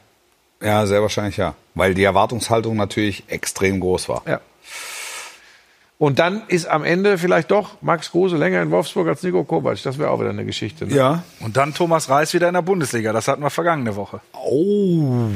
Ja, 0.61 0.87
sehr 0.87 1.01
wahrscheinlich 1.01 1.35
ja. 1.37 1.53
Weil 1.75 1.93
die 1.93 2.03
Erwartungshaltung 2.05 2.77
natürlich 2.77 3.25
extrem 3.27 3.81
groß 3.81 4.07
war. 4.09 4.23
Ja. 4.25 4.39
Und 5.97 6.19
dann 6.19 6.41
ist 6.49 6.67
am 6.67 6.83
Ende 6.83 7.17
vielleicht 7.17 7.51
doch 7.51 7.81
Max 7.81 8.11
Kruse 8.11 8.35
länger 8.35 8.61
in 8.61 8.69
Wolfsburg 8.69 9.07
als 9.07 9.23
Nico 9.23 9.45
Kovac. 9.45 9.81
Das 9.81 9.97
wäre 9.97 10.09
auch 10.09 10.19
wieder 10.19 10.31
eine 10.31 10.43
Geschichte. 10.43 10.85
Ne? 10.85 10.93
Ja. 10.93 11.23
Und 11.39 11.55
dann 11.55 11.73
Thomas 11.73 12.09
Reis 12.09 12.33
wieder 12.33 12.49
in 12.49 12.53
der 12.53 12.61
Bundesliga. 12.63 13.13
Das 13.13 13.29
hatten 13.29 13.41
wir 13.41 13.49
vergangene 13.49 13.95
Woche. 13.95 14.19
Oh, 14.33 15.29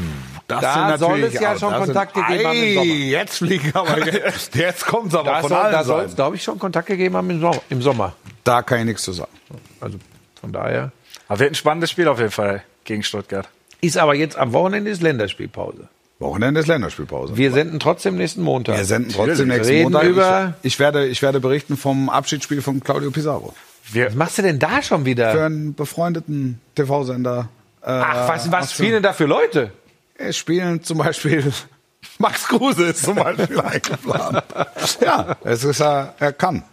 das 0.48 0.62
Da 0.62 0.90
sind 0.90 1.00
soll 1.00 1.24
es 1.24 1.34
ja 1.36 1.58
schon 1.58 1.74
Kontakt 1.74 2.14
sind, 2.14 2.28
gegeben 2.28 2.48
haben 2.48 2.58
im 2.58 2.64
Ei, 2.64 2.74
Sommer. 2.74 2.94
Jetzt 2.94 3.38
fliegen 3.38 3.72
aber 3.74 4.06
jetzt, 4.14 4.56
jetzt 4.56 4.86
kommt's 4.86 5.16
aber 5.16 5.30
Da 5.30 5.40
von 5.40 5.50
soll, 5.50 5.58
allen 5.60 5.72
da 5.72 5.84
soll 5.86 6.04
es, 6.04 6.16
glaube 6.16 6.36
ich, 6.36 6.44
schon 6.44 6.60
Kontakt 6.60 6.88
gegeben 6.88 7.16
haben 7.16 7.30
im 7.30 7.40
Sommer. 7.40 7.62
Im 7.70 7.82
Sommer. 7.82 8.14
Da 8.44 8.62
kann 8.62 8.80
ich 8.80 8.86
nichts 8.86 9.04
zu 9.04 9.14
sagen. 9.14 9.32
Also 9.80 9.98
von 10.42 10.52
daher. 10.52 10.92
Aber 11.30 11.40
wird 11.40 11.52
ein 11.52 11.56
spannendes 11.56 11.90
Spiel 11.90 12.10
auf 12.10 12.20
jeden 12.20 12.32
Fall 12.32 12.64
gegen 12.84 13.04
Stuttgart. 13.04 13.48
Ist 13.80 13.98
aber 13.98 14.14
jetzt 14.14 14.38
am 14.38 14.52
Wochenende 14.52 14.92
ist 14.92 15.02
Länderspielpause. 15.02 15.88
Wochenende 16.20 16.60
ist 16.60 16.68
Länderspielpause. 16.68 17.38
Wir 17.38 17.52
senden 17.52 17.80
trotzdem 17.80 18.16
nächsten 18.16 18.42
Montag. 18.42 18.76
Wir 18.78 18.86
senden 18.86 19.12
trotzdem 19.12 19.48
Wir 19.50 19.56
nächsten 19.56 19.74
reden 19.74 19.84
Montag. 19.94 20.04
über. 20.10 20.54
Ich, 20.62 20.74
ich, 20.74 20.80
werde, 20.80 21.08
ich 21.08 21.22
werde 21.22 21.40
berichten 21.40 21.78
vom 21.78 22.10
Abschiedsspiel 22.10 22.62
von 22.62 22.82
Claudio 22.82 23.10
Pizarro. 23.10 23.54
Was 23.94 24.14
machst 24.16 24.38
du 24.38 24.42
denn 24.42 24.60
da 24.60 24.82
schon 24.82 25.02
Für 25.02 25.06
wieder? 25.06 25.46
einen 25.46 25.74
befreundeten 25.74 26.60
TV-Sender. 26.76 27.48
Äh, 27.82 27.86
Ach, 27.88 28.28
was, 28.28 28.52
was 28.52 28.74
spielen 28.74 28.94
denn 28.94 29.04
da 29.04 29.14
für 29.14 29.26
Leute? 29.26 29.72
Es 30.16 30.36
spielen 30.38 30.84
zum 30.84 30.98
Beispiel 30.98 31.52
Max 32.18 32.48
Kruse 32.48 32.88
ist 32.88 33.04
zum 33.04 33.16
Beispiel 33.16 33.60
eingeplant. 33.60 34.44
Ja, 35.02 35.38
es 35.44 35.64
ist 35.64 35.80
er, 35.80 36.14
er 36.20 36.34
kann. 36.34 36.64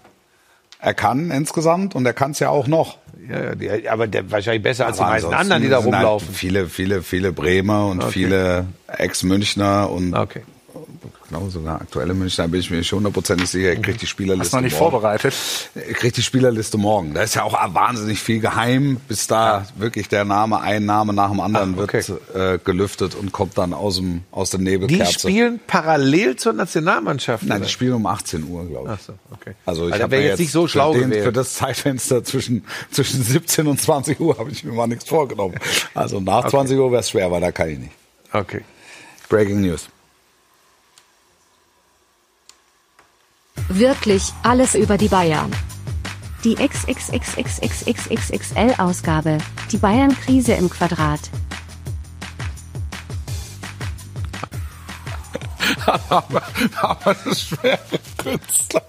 Er 0.78 0.94
kann 0.94 1.30
insgesamt 1.30 1.94
und 1.94 2.04
er 2.06 2.12
kann 2.12 2.32
es 2.32 2.38
ja 2.38 2.50
auch 2.50 2.66
noch. 2.66 2.98
Ja, 3.28 3.54
die, 3.54 3.88
aber 3.88 4.06
der 4.06 4.30
wahrscheinlich 4.30 4.62
besser 4.62 4.86
als 4.86 4.98
die 4.98 5.02
Aber 5.02 5.12
meisten 5.12 5.26
ansonsten 5.26 5.52
anderen, 5.52 5.62
die 5.62 5.68
da 5.68 5.76
halt 5.76 5.86
rumlaufen. 5.86 6.28
Viele, 6.34 6.68
viele, 6.68 7.02
viele 7.02 7.32
Bremer 7.32 7.86
und 7.86 8.00
Okay. 8.02 8.12
viele 8.12 8.66
Ex-Münchner 8.86 9.90
und 9.90 10.14
Okay. 10.14 10.42
Ich 11.26 11.30
glaube 11.30 11.50
sogar 11.50 11.80
aktuelle 11.80 12.14
Münchner, 12.14 12.46
bin 12.46 12.60
ich 12.60 12.70
mir 12.70 12.84
schon 12.84 12.98
hundertprozentig 12.98 13.48
sicher, 13.50 13.70
er 13.70 13.76
kriegt 13.82 14.00
die 14.00 14.06
Spielerliste 14.06 14.44
Hast 14.46 14.52
noch 14.54 14.60
nicht 14.60 14.78
morgen. 14.78 14.92
vorbereitet. 14.92 15.34
Er 15.74 15.94
kriegt 15.94 16.16
die 16.16 16.22
Spielerliste 16.22 16.78
morgen. 16.78 17.14
Da 17.14 17.22
ist 17.22 17.34
ja 17.34 17.42
auch 17.42 17.52
wahnsinnig 17.74 18.20
viel 18.22 18.38
geheim, 18.38 19.00
bis 19.08 19.26
da 19.26 19.66
wirklich 19.76 20.08
der 20.08 20.24
Name, 20.24 20.60
ein 20.60 20.84
Name 20.84 21.12
nach 21.12 21.30
dem 21.30 21.40
anderen 21.40 21.76
Ah, 21.78 21.82
okay. 21.82 22.04
wird 22.06 22.34
äh, 22.36 22.58
gelüftet 22.64 23.16
und 23.16 23.32
kommt 23.32 23.58
dann 23.58 23.74
aus 23.74 23.96
dem 23.96 24.22
aus 24.30 24.50
der 24.50 24.58
Die 24.58 24.64
Nebelkerze. 24.66 25.18
spielen 25.18 25.58
parallel 25.66 26.36
zur 26.36 26.52
Nationalmannschaft. 26.52 27.42
Nein, 27.44 27.56
oder? 27.58 27.66
die 27.66 27.72
spielen 27.72 27.94
um 27.94 28.06
18 28.06 28.44
Uhr, 28.48 28.64
glaube 28.68 28.90
ich. 28.90 28.94
Ach 28.94 29.00
so, 29.04 29.12
okay. 29.32 29.54
Also 29.66 29.88
ich 29.88 29.94
Also 29.94 30.04
habe 30.04 30.16
mir 30.18 30.26
jetzt 30.26 30.38
nicht 30.38 30.52
so 30.52 30.68
schlau 30.68 30.92
für, 30.92 31.00
den, 31.00 31.08
gewählt. 31.10 31.24
für 31.24 31.32
das 31.32 31.54
Zeitfenster 31.54 32.22
zwischen, 32.22 32.64
zwischen 32.92 33.20
17 33.24 33.66
und 33.66 33.80
20 33.80 34.20
Uhr 34.20 34.38
habe 34.38 34.52
ich 34.52 34.62
mir 34.62 34.72
mal 34.74 34.86
nichts 34.86 35.08
vorgenommen. 35.08 35.56
Also 35.92 36.20
nach 36.20 36.46
20 36.48 36.78
Uhr 36.78 36.92
wäre 36.92 37.00
es 37.00 37.10
schwer, 37.10 37.32
weil 37.32 37.40
da 37.40 37.50
kann 37.50 37.68
ich 37.70 37.78
nicht. 37.80 37.92
Okay. 38.32 38.60
Breaking 39.28 39.60
News. 39.62 39.88
Wirklich 43.68 44.32
alles 44.44 44.76
über 44.76 44.96
die 44.96 45.08
Bayern. 45.08 45.50
Die 46.44 46.54
XXXXXXXL-Ausgabe. 46.54 49.38
Die 49.72 49.78
Bayern-Krise 49.78 50.52
im 50.52 50.70
Quadrat. 50.70 51.18
aber, 56.08 56.42
aber 56.80 57.16
das 57.24 57.42
schwere 57.42 57.80
Künstler. 58.18 58.82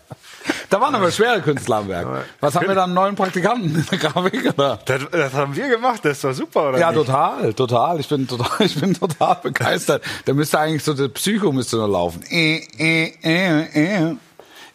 Da 0.69 0.79
waren 0.79 0.93
aber 0.93 1.09
schwere 1.11 1.41
Künstler 1.41 1.77
am 1.77 1.87
Werk. 1.87 2.25
Was 2.39 2.53
haben 2.55 2.67
wir 2.67 2.75
da 2.75 2.83
einen 2.83 2.93
neuen 2.93 3.15
Praktikanten 3.15 3.73
in 3.73 3.83
der 3.89 3.97
Grafik? 3.97 4.53
Oder? 4.53 4.77
Das, 4.85 5.01
das 5.11 5.33
haben 5.33 5.55
wir 5.55 5.69
gemacht. 5.69 6.05
Das 6.05 6.21
doch 6.21 6.33
super, 6.33 6.69
oder? 6.69 6.77
Ja, 6.77 6.91
nicht? 6.91 7.03
total, 7.05 7.51
total. 7.55 7.99
Ich 7.99 8.07
bin 8.07 8.27
total, 8.27 8.51
ich 8.59 8.79
bin 8.79 8.93
total 8.93 9.39
begeistert. 9.41 10.03
Da 10.25 10.33
müsste 10.33 10.59
eigentlich 10.59 10.83
so 10.83 10.93
der 10.93 11.07
Psycho 11.07 11.51
müsste 11.51 11.77
nur 11.77 11.89
laufen. 11.89 12.21
Äh, 12.29 12.57
äh, 12.77 13.11
äh, 13.23 14.11
äh. 14.11 14.15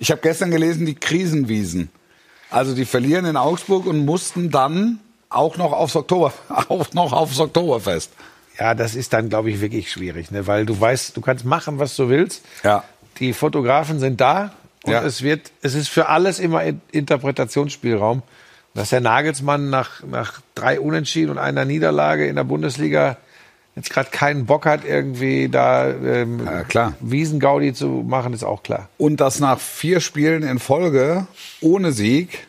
Ich 0.03 0.11
habe 0.11 0.21
gestern 0.21 0.51
gelesen, 0.51 0.85
die 0.85 0.97
Krisenwiesen. 0.97 1.89
Also 2.51 2.75
die 2.75 2.85
verlieren 2.87 3.25
in 3.25 3.37
Augsburg 3.37 3.87
und 3.87 4.05
mussten 4.05 4.51
dann 4.51 4.99
auch 5.29 5.57
noch 5.59 5.73
aufs 5.73 5.95
Oktober, 5.95 6.33
auch 6.49 6.93
noch 6.93 7.13
aufs 7.13 7.39
Oktoberfest. 7.39 8.11
Ja, 8.59 8.75
das 8.75 8.97
ist 8.97 9.13
dann, 9.13 9.29
glaube 9.29 9.51
ich, 9.53 9.61
wirklich 9.61 9.93
schwierig, 9.93 10.33
ne? 10.33 10.49
weil 10.49 10.67
du 10.67 10.79
weißt, 10.79 11.17
du 11.17 11.21
kannst 11.21 11.45
machen, 11.45 11.79
was 11.79 11.95
du 11.95 12.09
willst. 12.09 12.43
Ja. 12.65 12.83
Die 13.21 13.33
Fotografen 13.33 14.01
sind 14.01 14.21
da 14.21 14.53
und 14.83 14.91
Ja. 14.93 15.05
es 15.05 15.23
wird, 15.23 15.53
es 15.63 15.77
ist 15.77 15.87
für 15.89 16.09
alles 16.09 16.41
immer 16.41 16.65
In- 16.65 16.81
Interpretationsspielraum. 16.91 18.23
Dass 18.75 18.91
der 18.91 19.03
Nagelsmann 19.03 19.71
nach, 19.71 20.03
nach 20.03 20.41
drei 20.57 20.81
Unentschieden 20.81 21.31
und 21.31 21.39
einer 21.39 21.65
Niederlage 21.65 22.27
in 22.27 22.35
der 22.35 22.45
Bundesliga 22.45 23.19
jetzt 23.77 23.91
gerade 23.91 24.11
keinen 24.11 24.47
Bock 24.47 24.67
hat, 24.67 24.85
irgendwie 24.85 25.49
da 25.49 25.89
ähm, 25.89 26.45
Ja, 26.45 26.65
klar. 26.65 26.95
Wiesengaudi 27.01 27.73
zu 27.73 27.87
machen, 27.87 28.33
ist 28.33 28.45
auch 28.45 28.63
klar. 28.63 28.89
Und 28.99 29.21
dass 29.21 29.41
nach 29.41 29.59
vier 29.59 30.01
Spielen 30.01 30.43
in 30.43 30.59
Folge 30.59 31.27
ohne 31.61 31.93
Sieg 31.93 32.47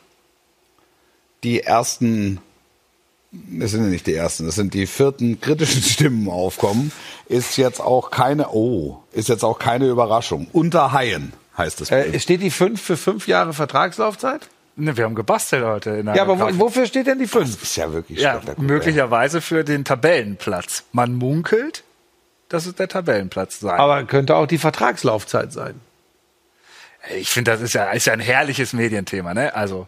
die 1.43 1.61
ersten, 1.61 2.39
das 3.31 3.71
sind 3.71 3.83
ja 3.83 3.89
nicht 3.89 4.07
die 4.07 4.13
ersten, 4.13 4.45
das 4.45 4.55
sind 4.55 4.73
die 4.73 4.87
vierten 4.87 5.39
kritischen 5.39 5.81
Stimmen 5.83 6.29
aufkommen, 6.29 6.91
ist 7.27 7.57
jetzt 7.57 7.81
auch 7.81 8.11
keine, 8.11 8.49
oh, 8.49 9.03
ist 9.11 9.29
jetzt 9.29 9.43
auch 9.43 9.59
keine 9.59 9.87
Überraschung. 9.87 10.47
Unter 10.51 10.91
Haien 10.91 11.33
heißt 11.57 11.81
es. 11.81 11.91
Äh, 11.91 12.19
steht 12.19 12.41
die 12.41 12.51
fünf 12.51 12.81
für 12.81 12.97
fünf 12.97 13.27
Jahre 13.27 13.53
Vertragslaufzeit? 13.53 14.49
Ne, 14.75 14.97
wir 14.97 15.03
haben 15.05 15.13
gebastelt 15.15 15.63
heute. 15.63 16.03
Ja, 16.15 16.23
aber 16.23 16.35
Grafik. 16.35 16.59
wofür 16.59 16.85
steht 16.87 17.05
denn 17.07 17.19
die 17.19 17.27
5? 17.27 17.61
Ist 17.61 17.75
ja 17.75 17.93
wirklich 17.93 18.19
ja, 18.19 18.41
möglicherweise 18.57 19.39
für 19.39 19.63
den 19.63 19.85
Tabellenplatz. 19.85 20.83
Man 20.91 21.13
munkelt, 21.13 21.83
dass 22.49 22.65
es 22.65 22.73
der 22.75 22.87
Tabellenplatz 22.87 23.59
sein. 23.59 23.79
Aber 23.79 24.03
könnte 24.05 24.35
auch 24.35 24.47
die 24.47 24.57
Vertragslaufzeit 24.57 25.53
sein. 25.53 25.79
ich 27.15 27.29
finde, 27.29 27.51
das 27.51 27.61
ist 27.61 27.73
ja, 27.73 27.91
ist 27.91 28.05
ja 28.07 28.13
ein 28.13 28.19
herrliches 28.19 28.73
Medienthema, 28.73 29.33
ne? 29.33 29.53
Also. 29.53 29.87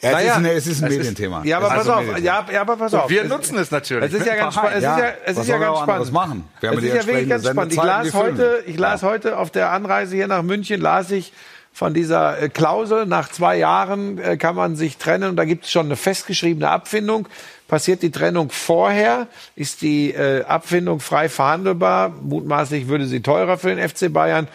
Ja, 0.00 0.08
es, 0.10 0.14
Naja, 0.16 0.30
ist 0.32 0.36
ein, 0.38 0.44
es 0.46 0.66
ist 0.66 0.82
ein 0.82 0.86
es 0.86 0.92
ist- 0.92 0.98
Medienthema. 0.98 1.42
Ja, 1.44 1.58
aber 1.58 1.66
Es 1.66 1.72
ist 1.72 1.78
pass 1.78 1.86
ein 1.88 1.92
auf. 1.92 2.00
Medienthema. 2.06 2.26
Ja, 2.48 2.52
ja, 2.52 2.60
aber 2.62 2.76
pass 2.76 2.94
auf. 2.94 3.10
wir 3.10 3.22
Es- 3.22 3.28
nutzen 3.28 3.58
es 3.58 3.70
natürlich. 3.70 4.12
Es 4.12 4.20
ist 4.20 4.26
ja 4.26 4.34
ganz 4.34 4.54
spannend. 4.54 4.76
Es 4.78 4.82
Ja, 4.82 4.96
ist 4.96 5.02
ja, 5.02 5.08
es 5.08 5.14
was 5.14 5.30
ist 5.30 5.36
ja 5.36 5.44
sollen 5.44 5.60
wir 5.60 5.66
ganz 5.66 5.80
spannend. 5.82 6.12
machen? 6.12 6.44
Wir 6.60 6.68
haben 6.70 6.76
es 6.78 6.82
die 6.82 6.88
ist 6.88 6.94
ja 6.96 7.06
wirklich 7.06 7.28
ganz 7.28 7.48
spannend. 7.48 7.72
Ich 7.72 7.82
las 7.82 8.14
heute, 8.14 8.64
ich 8.66 8.78
las 8.78 9.02
heute 9.02 9.36
auf 9.38 9.50
der 9.50 9.70
Anreise 9.70 10.16
hier 10.16 10.26
nach 10.26 10.42
München, 10.42 10.80
las 10.80 11.10
ich 11.12 11.32
von 11.72 11.94
dieser 11.94 12.40
äh, 12.40 12.48
Klausel, 12.48 13.06
nach 13.06 13.30
zwei 13.30 13.56
Jahren 13.56 14.18
äh, 14.18 14.36
kann 14.36 14.54
man 14.54 14.76
sich 14.76 14.98
trennen 14.98 15.30
und 15.30 15.36
da 15.36 15.44
gibt 15.44 15.64
es 15.64 15.70
schon 15.70 15.86
eine 15.86 15.96
festgeschriebene 15.96 16.68
Abfindung. 16.68 17.28
Passiert 17.66 18.02
die 18.02 18.10
Trennung 18.10 18.50
vorher, 18.50 19.28
ist 19.56 19.80
die 19.80 20.10
äh, 20.10 20.44
Abfindung 20.44 21.00
frei 21.00 21.30
verhandelbar. 21.30 22.10
Mutmaßlich 22.10 22.88
würde 22.88 23.06
sie 23.06 23.20
teurer 23.20 23.56
für 23.56 23.74
den 23.74 23.88
FC 23.88 24.12
Bayern. 24.12 24.48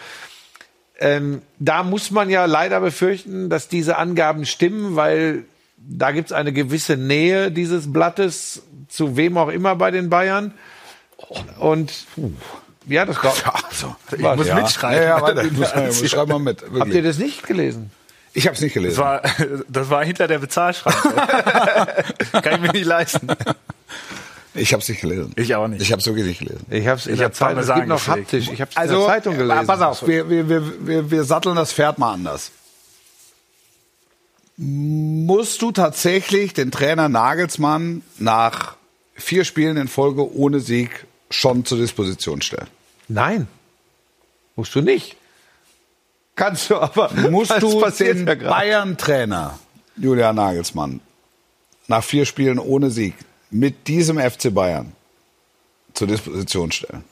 Ähm, 1.00 1.42
da 1.58 1.82
muss 1.82 2.10
man 2.12 2.30
ja 2.30 2.44
leider 2.44 2.80
befürchten, 2.80 3.50
dass 3.50 3.68
diese 3.68 3.98
Angaben 3.98 4.46
stimmen, 4.46 4.94
weil 4.94 5.44
da 5.76 6.12
gibt 6.12 6.30
es 6.30 6.32
eine 6.32 6.52
gewisse 6.52 6.96
Nähe 6.96 7.50
dieses 7.50 7.92
Blattes 7.92 8.62
zu 8.88 9.16
wem 9.16 9.36
auch 9.36 9.48
immer 9.48 9.76
bei 9.76 9.90
den 9.90 10.10
Bayern. 10.10 10.54
Und 11.58 11.92
ja, 12.88 13.04
das 13.04 13.20
glaub, 13.20 13.36
Ja, 13.44 13.54
also, 13.68 13.96
Ich 14.16 14.20
muss 14.36 14.46
ja. 14.46 14.54
mitschreiben. 14.56 15.02
Ja, 15.02 15.08
ja, 15.18 15.22
weiter. 15.22 15.44
Ich 15.44 15.52
muss, 15.52 16.02
ich 16.02 16.10
schreib 16.10 16.28
mal 16.28 16.38
mit. 16.38 16.62
habt 16.62 16.72
ihr 16.72 16.74
Wirklich. 16.84 17.04
das 17.04 17.18
nicht 17.18 17.46
gelesen? 17.46 17.90
Ich 18.34 18.46
habe 18.46 18.54
es 18.54 18.60
nicht 18.60 18.74
gelesen. 18.74 18.96
Das 18.96 19.04
war, 19.04 19.22
das 19.68 19.90
war 19.90 20.04
hinter 20.04 20.28
der 20.28 20.38
Bezahlschranke. 20.38 22.04
Kann 22.42 22.54
ich 22.54 22.60
mir 22.60 22.72
nicht 22.72 22.84
leisten. 22.86 23.28
Ich 24.54 24.72
habe 24.72 24.82
es 24.82 24.88
nicht 24.88 25.00
gelesen. 25.00 25.32
Ich 25.36 25.54
auch 25.54 25.68
nicht. 25.68 25.80
Ich 25.82 25.92
habe 25.92 26.00
es 26.00 26.06
wirklich 26.06 26.26
nicht 26.26 26.38
gelesen. 26.40 26.66
Ich 26.70 26.86
habe 26.86 26.98
es 26.98 27.06
in 27.06 27.14
Ich 27.14 27.18
der 27.20 27.32
Zeitung. 27.32 27.58
Es 27.62 27.74
gibt 27.74 27.86
noch 27.86 28.06
haptisch. 28.06 28.50
Ich 28.50 28.60
habe 28.60 28.70
es 28.70 28.76
Also, 28.76 28.94
in 28.94 29.00
der 29.00 29.08
Zeitung 29.08 29.34
äh, 29.34 29.38
gelesen. 29.38 29.66
pass 29.66 29.80
auf, 29.80 30.06
wir, 30.06 30.28
wir, 30.28 30.48
wir, 30.48 30.86
wir, 30.86 31.10
wir 31.10 31.24
satteln 31.24 31.56
das 31.56 31.72
Pferd 31.72 31.98
mal 31.98 32.12
anders. 32.12 32.50
Musst 34.56 35.62
du 35.62 35.70
tatsächlich 35.70 36.52
den 36.52 36.70
Trainer 36.72 37.08
Nagelsmann 37.08 38.02
nach 38.18 38.74
vier 39.14 39.44
Spielen 39.44 39.76
in 39.76 39.86
Folge 39.88 40.32
ohne 40.34 40.58
Sieg 40.60 41.06
schon 41.30 41.64
zur 41.64 41.78
Disposition 41.78 42.42
stellen? 42.42 42.66
Nein, 43.08 43.48
musst 44.56 44.74
du 44.74 44.80
nicht. 44.80 45.16
Kannst 46.36 46.70
du 46.70 46.76
aber. 46.76 47.10
Musst 47.30 47.60
du 47.60 47.90
den 47.98 48.26
ja. 48.26 48.34
Bayern-Trainer 48.34 49.58
Julian 49.96 50.36
Nagelsmann 50.36 51.00
nach 51.88 52.04
vier 52.04 52.26
Spielen 52.26 52.58
ohne 52.58 52.90
Sieg 52.90 53.14
mit 53.50 53.88
diesem 53.88 54.18
FC 54.18 54.54
Bayern 54.54 54.92
zur 55.94 56.06
Disposition 56.06 56.70
stellen? 56.70 57.02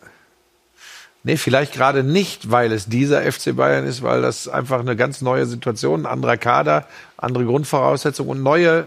Nee, 1.24 1.36
vielleicht 1.36 1.72
gerade 1.72 2.04
nicht, 2.04 2.52
weil 2.52 2.70
es 2.70 2.86
dieser 2.86 3.20
FC 3.20 3.56
Bayern 3.56 3.84
ist, 3.84 4.00
weil 4.02 4.22
das 4.22 4.46
einfach 4.46 4.78
eine 4.78 4.94
ganz 4.94 5.22
neue 5.22 5.46
Situation, 5.46 6.02
ein 6.02 6.06
anderer 6.06 6.36
Kader, 6.36 6.86
andere 7.16 7.46
Grundvoraussetzungen 7.46 8.30
und 8.30 8.42
neue 8.44 8.86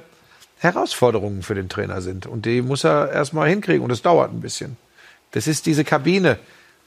Herausforderungen 0.60 1.44
für 1.44 1.56
den 1.56 1.68
Trainer 1.68 2.02
sind. 2.02 2.28
Und 2.28 2.46
die 2.46 2.62
muss 2.62 2.86
er 2.86 3.12
erstmal 3.12 3.50
hinkriegen 3.50 3.82
und 3.82 3.90
das 3.90 4.02
dauert 4.02 4.32
ein 4.32 4.40
bisschen. 4.40 4.78
Das 5.32 5.48
ist 5.48 5.66
diese 5.66 5.84
Kabine. 5.84 6.40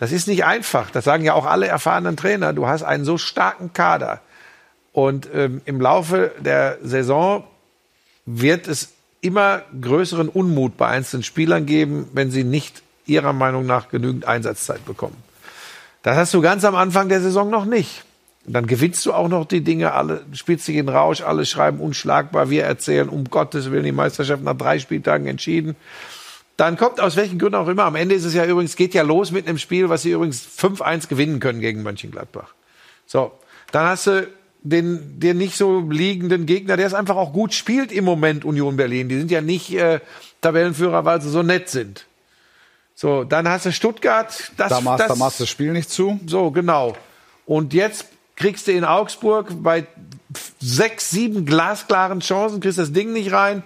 Das 0.02 0.10
ist 0.10 0.26
nicht 0.26 0.44
einfach. 0.44 0.90
Das 0.90 1.04
sagen 1.04 1.22
ja 1.22 1.34
auch 1.34 1.46
alle 1.46 1.68
erfahrenen 1.68 2.16
Trainer. 2.16 2.52
Du 2.52 2.66
hast 2.66 2.82
einen 2.82 3.04
so 3.04 3.18
starken 3.18 3.72
Kader. 3.72 4.20
Und 4.92 5.28
ähm, 5.32 5.60
im 5.64 5.80
Laufe 5.80 6.32
der 6.40 6.78
Saison 6.82 7.44
wird 8.26 8.66
es 8.66 8.88
immer 9.20 9.62
größeren 9.80 10.28
Unmut 10.28 10.76
bei 10.76 10.88
einzelnen 10.88 11.22
Spielern 11.22 11.66
geben, 11.66 12.08
wenn 12.14 12.32
sie 12.32 12.42
nicht 12.42 12.82
ihrer 13.06 13.32
Meinung 13.32 13.64
nach 13.64 13.90
genügend 13.90 14.24
Einsatzzeit 14.24 14.84
bekommen. 14.84 15.22
Das 16.02 16.16
hast 16.16 16.34
du 16.34 16.40
ganz 16.40 16.64
am 16.64 16.74
Anfang 16.74 17.08
der 17.08 17.20
Saison 17.20 17.48
noch 17.48 17.64
nicht. 17.64 18.02
Dann 18.44 18.66
gewinnst 18.66 19.06
du 19.06 19.12
auch 19.12 19.28
noch 19.28 19.46
die 19.46 19.60
Dinge, 19.60 19.92
alle 19.92 20.24
spielst 20.32 20.66
dich 20.66 20.78
in 20.78 20.88
Rausch, 20.88 21.20
alle 21.20 21.46
schreiben 21.46 21.78
unschlagbar, 21.78 22.50
wir 22.50 22.64
erzählen, 22.64 23.08
um 23.08 23.30
Gottes 23.30 23.70
Willen, 23.70 23.84
die 23.84 23.92
Meisterschaft 23.92 24.42
nach 24.42 24.58
drei 24.58 24.80
Spieltagen 24.80 25.28
entschieden. 25.28 25.76
Dann 26.56 26.76
kommt 26.76 27.00
aus 27.00 27.16
welchen 27.16 27.38
Gründen 27.38 27.56
auch 27.56 27.68
immer. 27.68 27.84
Am 27.84 27.96
Ende 27.96 28.14
ist 28.14 28.24
es 28.24 28.34
ja 28.34 28.44
übrigens, 28.44 28.76
geht 28.76 28.94
ja 28.94 29.02
los 29.02 29.30
mit 29.30 29.48
einem 29.48 29.58
Spiel, 29.58 29.88
was 29.88 30.02
sie 30.02 30.10
übrigens 30.10 30.46
5-1 30.58 31.08
gewinnen 31.08 31.40
können 31.40 31.60
gegen 31.60 31.82
Mönchengladbach. 31.82 32.54
So, 33.06 33.32
dann 33.72 33.86
hast 33.86 34.06
du 34.06 34.28
den 34.62 35.18
dir 35.18 35.34
nicht 35.34 35.56
so 35.56 35.80
liegenden 35.80 36.46
Gegner, 36.46 36.76
der 36.76 36.86
es 36.86 36.94
einfach 36.94 37.16
auch 37.16 37.32
gut 37.32 37.52
spielt 37.52 37.90
im 37.90 38.04
Moment, 38.04 38.44
Union 38.44 38.76
Berlin. 38.76 39.08
Die 39.08 39.18
sind 39.18 39.30
ja 39.30 39.40
nicht 39.40 39.74
äh, 39.74 40.00
Tabellenführer, 40.40 41.04
weil 41.04 41.20
sie 41.20 41.30
so 41.30 41.42
nett 41.42 41.68
sind. 41.68 42.06
So, 42.94 43.24
dann 43.24 43.48
hast 43.48 43.66
du 43.66 43.72
Stuttgart. 43.72 44.52
Das, 44.56 44.68
Da 44.68 44.80
machst, 44.80 45.00
das, 45.00 45.08
da 45.08 45.14
machst 45.16 45.40
du 45.40 45.44
das 45.44 45.50
Spiel 45.50 45.72
nicht 45.72 45.90
zu. 45.90 46.20
so, 46.26 46.50
genau. 46.52 46.96
Und 47.46 47.74
jetzt 47.74 48.06
kriegst 48.36 48.68
du 48.68 48.72
in 48.72 48.84
Augsburg 48.84 49.48
bei 49.62 49.86
sechs, 50.60 51.10
sieben 51.10 51.44
glasklaren 51.44 52.20
Chancen, 52.20 52.60
kriegst 52.60 52.78
das 52.78 52.92
Ding 52.92 53.12
nicht 53.12 53.32
rein. 53.32 53.64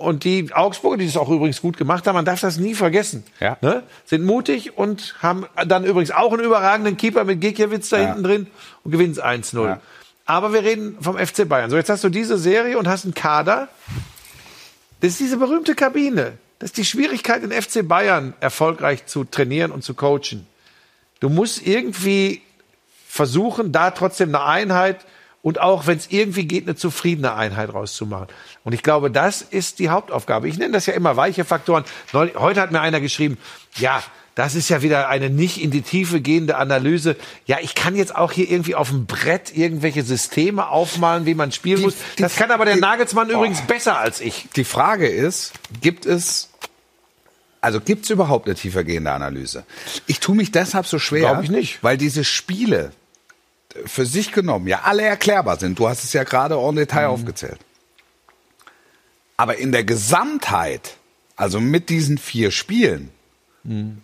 Und 0.00 0.24
die 0.24 0.52
Augsburger, 0.52 0.96
die 0.96 1.06
das 1.06 1.16
auch 1.16 1.28
übrigens 1.28 1.60
gut 1.60 1.76
gemacht 1.76 2.06
haben, 2.06 2.14
man 2.14 2.24
darf 2.24 2.40
das 2.40 2.56
nie 2.56 2.74
vergessen, 2.74 3.22
Ja. 3.38 3.56
ne? 3.60 3.82
sind 4.06 4.24
mutig 4.24 4.76
und 4.78 5.14
haben 5.20 5.46
dann 5.66 5.84
übrigens 5.84 6.10
auch 6.10 6.32
einen 6.32 6.42
überragenden 6.44 6.96
Keeper 6.96 7.24
mit 7.24 7.40
Gikiewicz 7.40 7.88
da 7.90 7.98
Ja. 7.98 8.06
hinten 8.06 8.22
drin 8.22 8.46
und 8.82 8.92
gewinnen 8.92 9.14
1-0. 9.18 9.64
Ja. 9.66 9.80
Aber 10.26 10.52
wir 10.52 10.62
reden 10.62 10.96
vom 11.00 11.16
FC 11.18 11.48
Bayern. 11.48 11.70
So, 11.70 11.76
jetzt 11.76 11.90
hast 11.90 12.02
du 12.04 12.08
diese 12.08 12.38
Serie 12.38 12.78
und 12.78 12.88
hast 12.88 13.04
einen 13.04 13.14
Kader. 13.14 13.68
Das 15.00 15.12
ist 15.12 15.20
diese 15.20 15.36
berühmte 15.36 15.74
Kabine. 15.74 16.32
Das 16.58 16.70
ist 16.70 16.76
die 16.76 16.84
Schwierigkeit, 16.84 17.42
den 17.42 17.52
FC 17.52 17.86
Bayern 17.86 18.34
erfolgreich 18.40 19.06
zu 19.06 19.24
trainieren 19.24 19.70
und 19.72 19.82
zu 19.82 19.94
coachen. 19.94 20.46
Du 21.20 21.28
musst 21.28 21.66
irgendwie 21.66 22.42
versuchen, 23.08 23.72
da 23.72 23.90
trotzdem 23.90 24.28
eine 24.34 24.44
Einheit 24.44 25.00
und 25.42 25.60
auch, 25.60 25.86
wenn 25.86 25.96
es 25.98 26.08
irgendwie 26.10 26.44
geht, 26.44 26.64
eine 26.66 26.76
zufriedene 26.76 27.34
Einheit 27.34 27.72
rauszumachen. 27.72 28.28
Und 28.64 28.72
ich 28.74 28.82
glaube, 28.82 29.10
das 29.10 29.40
ist 29.42 29.78
die 29.78 29.88
Hauptaufgabe. 29.88 30.48
Ich 30.48 30.58
nenne 30.58 30.72
das 30.72 30.86
ja 30.86 30.92
immer 30.94 31.16
weiche 31.16 31.44
Faktoren. 31.44 31.84
Neulich- 32.12 32.36
Heute 32.36 32.60
hat 32.60 32.72
mir 32.72 32.80
einer 32.80 33.00
geschrieben, 33.00 33.38
ja, 33.76 34.02
das 34.34 34.54
ist 34.54 34.68
ja 34.68 34.80
wieder 34.82 35.08
eine 35.08 35.28
nicht 35.28 35.60
in 35.60 35.70
die 35.70 35.82
Tiefe 35.82 36.20
gehende 36.20 36.56
Analyse. 36.56 37.16
Ja, 37.46 37.58
ich 37.60 37.74
kann 37.74 37.96
jetzt 37.96 38.14
auch 38.14 38.32
hier 38.32 38.50
irgendwie 38.50 38.74
auf 38.74 38.88
dem 38.90 39.06
Brett 39.06 39.54
irgendwelche 39.56 40.02
Systeme 40.02 40.68
aufmalen, 40.68 41.26
wie 41.26 41.34
man 41.34 41.52
spielen 41.52 41.78
Die- 41.78 41.82
muss. 41.84 41.94
die- 42.16 42.22
Das 42.22 42.36
kann 42.36 42.50
aber 42.50 42.64
der 42.64 42.74
die- 42.74 42.80
Nagelsmann 42.80 43.28
Oh. 43.30 43.34
übrigens 43.34 43.60
besser 43.62 43.98
als 43.98 44.20
ich. 44.20 44.46
Die 44.56 44.64
Frage 44.64 45.08
ist, 45.08 45.52
gibt 45.80 46.06
es 46.06 46.48
also 47.62 47.80
gibt 47.80 48.04
es 48.04 48.10
überhaupt 48.10 48.46
eine 48.46 48.54
tiefergehende 48.54 49.10
Analyse? 49.12 49.64
Ich 50.06 50.20
tue 50.20 50.34
mich 50.34 50.50
deshalb 50.50 50.86
so 50.86 50.98
schwer, 50.98 51.30
Glaub 51.32 51.42
ich 51.44 51.50
nicht. 51.50 51.82
weil 51.82 51.98
diese 51.98 52.24
Spiele 52.24 52.92
für 53.86 54.06
sich 54.06 54.32
genommen 54.32 54.66
ja 54.66 54.80
alle 54.84 55.02
erklärbar 55.02 55.58
sind. 55.58 55.78
Du 55.78 55.88
hast 55.88 56.04
es 56.04 56.12
ja 56.12 56.24
gerade 56.24 56.56
en 56.56 56.76
Detail 56.76 57.06
Mhm. 57.08 57.14
aufgezählt. 57.14 57.58
Aber 59.36 59.56
in 59.58 59.72
der 59.72 59.84
Gesamtheit, 59.84 60.96
also 61.36 61.60
mit 61.60 61.88
diesen 61.88 62.18
vier 62.18 62.50
Spielen, 62.50 63.10
Mhm. 63.64 63.98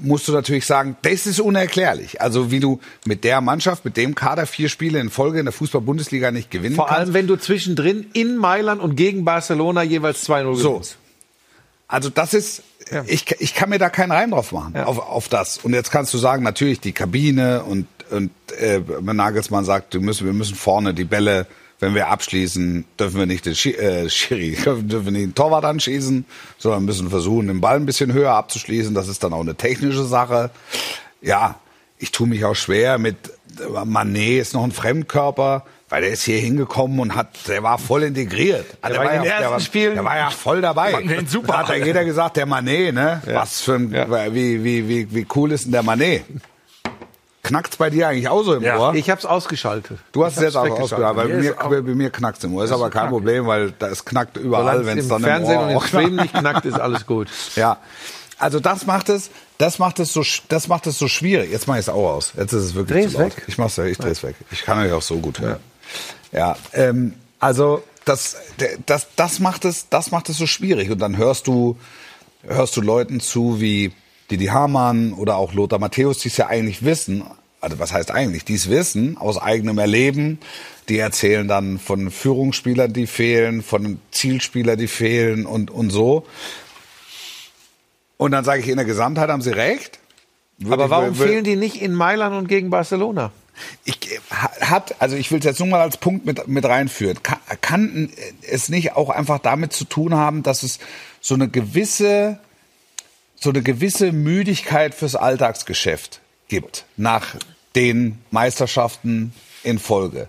musst 0.00 0.26
du 0.28 0.32
natürlich 0.32 0.66
sagen, 0.66 0.96
das 1.02 1.26
ist 1.26 1.40
unerklärlich. 1.40 2.20
Also 2.20 2.50
wie 2.50 2.60
du 2.60 2.80
mit 3.04 3.24
der 3.24 3.40
Mannschaft, 3.40 3.84
mit 3.84 3.96
dem 3.96 4.14
Kader 4.14 4.46
vier 4.46 4.68
Spiele 4.68 4.98
in 5.00 5.10
Folge 5.10 5.38
in 5.40 5.44
der 5.46 5.52
Fußball-Bundesliga 5.52 6.30
nicht 6.30 6.50
gewinnen 6.50 6.76
Vor 6.76 6.86
kannst. 6.86 6.98
allem, 7.00 7.14
wenn 7.14 7.26
du 7.26 7.36
zwischendrin 7.36 8.06
in 8.12 8.36
Mailand 8.36 8.80
und 8.80 8.96
gegen 8.96 9.24
Barcelona 9.24 9.82
jeweils 9.82 10.24
2-0 10.24 10.54
So. 10.56 10.70
gewinnst. 10.70 10.96
Also 11.88 12.08
das 12.08 12.32
ist, 12.34 12.62
Ja. 12.90 13.04
ich, 13.06 13.30
ich 13.38 13.54
kann 13.54 13.68
mir 13.68 13.78
da 13.78 13.90
keinen 13.90 14.12
Reim 14.12 14.30
drauf 14.30 14.50
machen, 14.52 14.72
Ja. 14.74 14.84
auf, 14.86 14.98
auf 14.98 15.28
das. 15.28 15.58
Und 15.58 15.74
jetzt 15.74 15.90
kannst 15.90 16.12
du 16.14 16.18
sagen, 16.18 16.42
natürlich 16.42 16.80
die 16.80 16.92
Kabine 16.92 17.62
und, 17.64 17.86
und 18.12 18.30
äh, 18.58 18.80
wenn 18.86 19.16
Nagelsmann 19.16 19.64
sagt, 19.64 19.94
wir 19.94 20.00
müssen, 20.00 20.26
wir 20.26 20.32
müssen 20.32 20.54
vorne 20.54 20.94
die 20.94 21.04
Bälle, 21.04 21.46
wenn 21.80 21.94
wir 21.96 22.08
abschließen, 22.08 22.84
dürfen 23.00 23.18
wir 23.18 23.26
nicht 23.26 23.44
den 23.44 23.54
Schi 23.56 23.74
äh, 23.74 24.08
Schiri, 24.08 24.56
dürfen 24.64 25.04
wir 25.06 25.12
nicht 25.12 25.24
den 25.24 25.34
Torwart 25.34 25.64
anschießen, 25.64 26.24
sondern 26.58 26.84
müssen 26.84 27.10
versuchen, 27.10 27.48
den 27.48 27.60
Ball 27.60 27.76
ein 27.76 27.86
bisschen 27.86 28.12
höher 28.12 28.32
abzuschließen. 28.32 28.94
Das 28.94 29.08
ist 29.08 29.24
dann 29.24 29.32
auch 29.32 29.40
eine 29.40 29.56
technische 29.56 30.04
Sache. 30.04 30.50
Ja, 31.20 31.56
ich 31.98 32.12
tue 32.12 32.28
mich 32.28 32.44
auch 32.44 32.54
schwer 32.54 32.98
mit 32.98 33.16
Manet 33.84 34.40
ist 34.40 34.54
noch 34.54 34.64
ein 34.64 34.72
Fremdkörper, 34.72 35.64
weil 35.90 36.00
der 36.02 36.10
ist 36.10 36.22
hier 36.22 36.38
hingekommen 36.38 37.00
und 37.00 37.14
hat, 37.14 37.28
der 37.48 37.62
war 37.62 37.76
voll 37.78 38.02
integriert. 38.04 38.64
Der, 38.82 38.96
war 38.96 39.04
in 39.12 39.22
den 39.22 39.24
ja, 39.24 39.30
ersten 39.30 39.42
der, 39.42 39.50
war, 39.50 39.60
Spielen- 39.60 39.94
der 39.94 40.04
war 40.04 40.16
ja 40.16 40.30
voll 40.30 40.60
dabei. 40.62 41.02
Den 41.02 41.26
super 41.26 41.48
Da 41.52 41.58
hat 41.58 41.68
ja 41.68 41.84
jeder 41.84 42.04
gesagt, 42.04 42.36
der 42.38 42.46
Manet, 42.46 42.94
ne? 42.94 43.20
Was 43.26 43.60
für 43.60 43.74
ein, 43.74 43.92
Ja. 43.92 44.32
wie, 44.32 44.64
wie, 44.64 44.88
wie, 44.88 45.14
wie 45.14 45.26
cool 45.34 45.52
ist 45.52 45.64
denn 45.64 45.72
der 45.72 45.82
Manet? 45.82 46.22
Knackt's 47.42 47.76
bei 47.76 47.90
dir 47.90 48.08
eigentlich 48.08 48.28
auch 48.28 48.44
so 48.44 48.54
im 48.54 48.62
Ja. 48.62 48.78
Ohr? 48.78 48.94
Ich 48.94 49.10
habe 49.10 49.18
es 49.18 49.26
ausgeschaltet. 49.26 49.98
du 50.12 50.24
hast 50.24 50.36
es 50.36 50.42
jetzt 50.42 50.54
hab's 50.56 50.70
auch 50.70 50.80
ausgehört, 50.80 51.16
weil 51.16 51.28
bei 51.28 51.34
Mir 51.34 51.54
bei 51.54 51.80
mir 51.82 52.10
knackt's 52.10 52.44
im 52.44 52.54
Ohr. 52.54 52.64
Ist 52.64 52.70
aber 52.70 52.84
kein 52.84 52.90
knackig. 52.92 53.10
Problem, 53.10 53.46
weil 53.46 53.72
da 53.78 53.88
es 53.88 54.04
knackt 54.04 54.36
überall, 54.36 54.86
wenn 54.86 54.96
es 54.98 55.06
es 55.06 55.10
im 55.10 55.16
dann 55.16 55.22
Fernsehen 55.22 55.54
im 55.54 55.58
und 55.58 55.64
Ohr 55.64 55.70
im 55.72 55.76
auch 55.78 55.84
Stream 55.86 56.16
nicht 56.16 56.34
knackt, 56.34 56.64
ist 56.66 56.78
alles 56.78 57.04
gut. 57.06 57.28
Ja. 57.56 57.78
Also 58.38 58.60
das 58.60 58.86
macht 58.86 59.08
es, 59.08 59.30
das 59.58 59.78
macht 59.78 59.98
es 59.98 60.12
so, 60.12 60.22
das 60.48 60.68
macht 60.68 60.86
es 60.86 60.98
so 60.98 61.08
schwierig. 61.08 61.50
Jetzt 61.50 61.66
mache 61.66 61.78
ich 61.78 61.84
es 61.86 61.88
auch 61.88 62.14
aus. 62.14 62.32
Jetzt 62.36 62.52
ist 62.52 62.62
es 62.64 62.74
wirklich 62.74 62.96
Dreh 62.96 63.02
zu 63.10 63.16
es 63.16 63.20
laut. 63.20 63.36
weg. 63.36 63.44
Ich 63.48 63.58
mach's 63.58 63.76
ja, 63.76 63.84
ich 63.84 63.98
drehe 63.98 64.12
es 64.12 64.22
weg. 64.22 64.36
Ich 64.50 64.62
kann 64.62 64.78
euch 64.78 64.92
auch 64.92 65.02
so 65.02 65.16
gut 65.18 65.40
hören. 65.40 65.58
Ja. 66.32 66.56
ähm, 66.72 67.14
Also 67.40 67.82
das, 68.04 68.36
das, 68.86 69.08
das 69.16 69.38
macht 69.40 69.64
es, 69.64 69.88
das 69.88 70.10
macht 70.12 70.28
es 70.28 70.38
so 70.38 70.46
schwierig. 70.46 70.90
Und 70.90 70.98
dann 71.00 71.16
hörst 71.16 71.46
du, 71.48 71.76
hörst 72.46 72.76
du 72.76 72.80
Leuten 72.80 73.20
zu 73.20 73.60
wie 73.60 73.92
Didi 74.30 74.46
Hamann 74.46 75.12
oder 75.12 75.36
auch 75.36 75.52
Lothar 75.52 75.78
Matthäus, 75.78 76.18
die 76.18 76.28
es 76.28 76.36
ja 76.36 76.46
eigentlich 76.46 76.84
wissen. 76.84 77.24
Also 77.60 77.78
was 77.78 77.92
heißt 77.92 78.10
eigentlich? 78.10 78.44
Die 78.44 78.54
es 78.54 78.68
wissen 78.70 79.16
aus 79.18 79.38
eigenem 79.40 79.78
Erleben. 79.78 80.38
Die 80.88 80.98
erzählen 80.98 81.46
dann 81.46 81.78
von 81.78 82.10
Führungsspielern, 82.10 82.92
die 82.92 83.06
fehlen, 83.06 83.62
von 83.62 84.00
Zielspielern, 84.10 84.76
die 84.78 84.88
fehlen 84.88 85.46
und, 85.46 85.70
und 85.70 85.90
so. 85.90 86.26
Und 88.16 88.32
dann 88.32 88.44
sage 88.44 88.60
ich, 88.62 88.68
in 88.68 88.76
der 88.76 88.84
Gesamtheit 88.84 89.28
haben 89.30 89.42
sie 89.42 89.50
recht. 89.54 89.98
Würde 90.58 90.74
Aber 90.74 90.84
ich- 90.84 90.90
warum 90.90 91.18
würde- 91.18 91.30
fehlen 91.30 91.44
die 91.44 91.56
nicht 91.56 91.80
in 91.80 91.94
Mailand 91.94 92.34
und 92.36 92.48
gegen 92.48 92.70
Barcelona? 92.70 93.32
ich 93.84 93.98
hat, 94.30 94.94
also 95.00 95.14
ich 95.14 95.30
will 95.30 95.38
es 95.38 95.44
jetzt 95.44 95.58
nur 95.58 95.68
mal 95.68 95.80
als 95.82 95.98
Punkt 95.98 96.24
mit, 96.24 96.48
mit 96.48 96.64
reinführen. 96.64 97.22
Kann, 97.22 97.38
kann 97.60 98.10
es 98.50 98.70
nicht 98.70 98.96
auch 98.96 99.10
einfach 99.10 99.38
damit 99.40 99.72
zu 99.74 99.84
tun 99.84 100.14
haben, 100.14 100.42
dass 100.42 100.62
es 100.62 100.78
so 101.20 101.34
eine 101.34 101.48
gewisse, 101.48 102.38
so 103.42 103.50
eine 103.50 103.62
gewisse 103.62 104.12
Müdigkeit 104.12 104.94
fürs 104.94 105.16
Alltagsgeschäft 105.16 106.20
gibt 106.48 106.84
nach 106.96 107.34
den 107.74 108.18
Meisterschaften 108.30 109.32
in 109.64 109.78
Folge? 109.78 110.28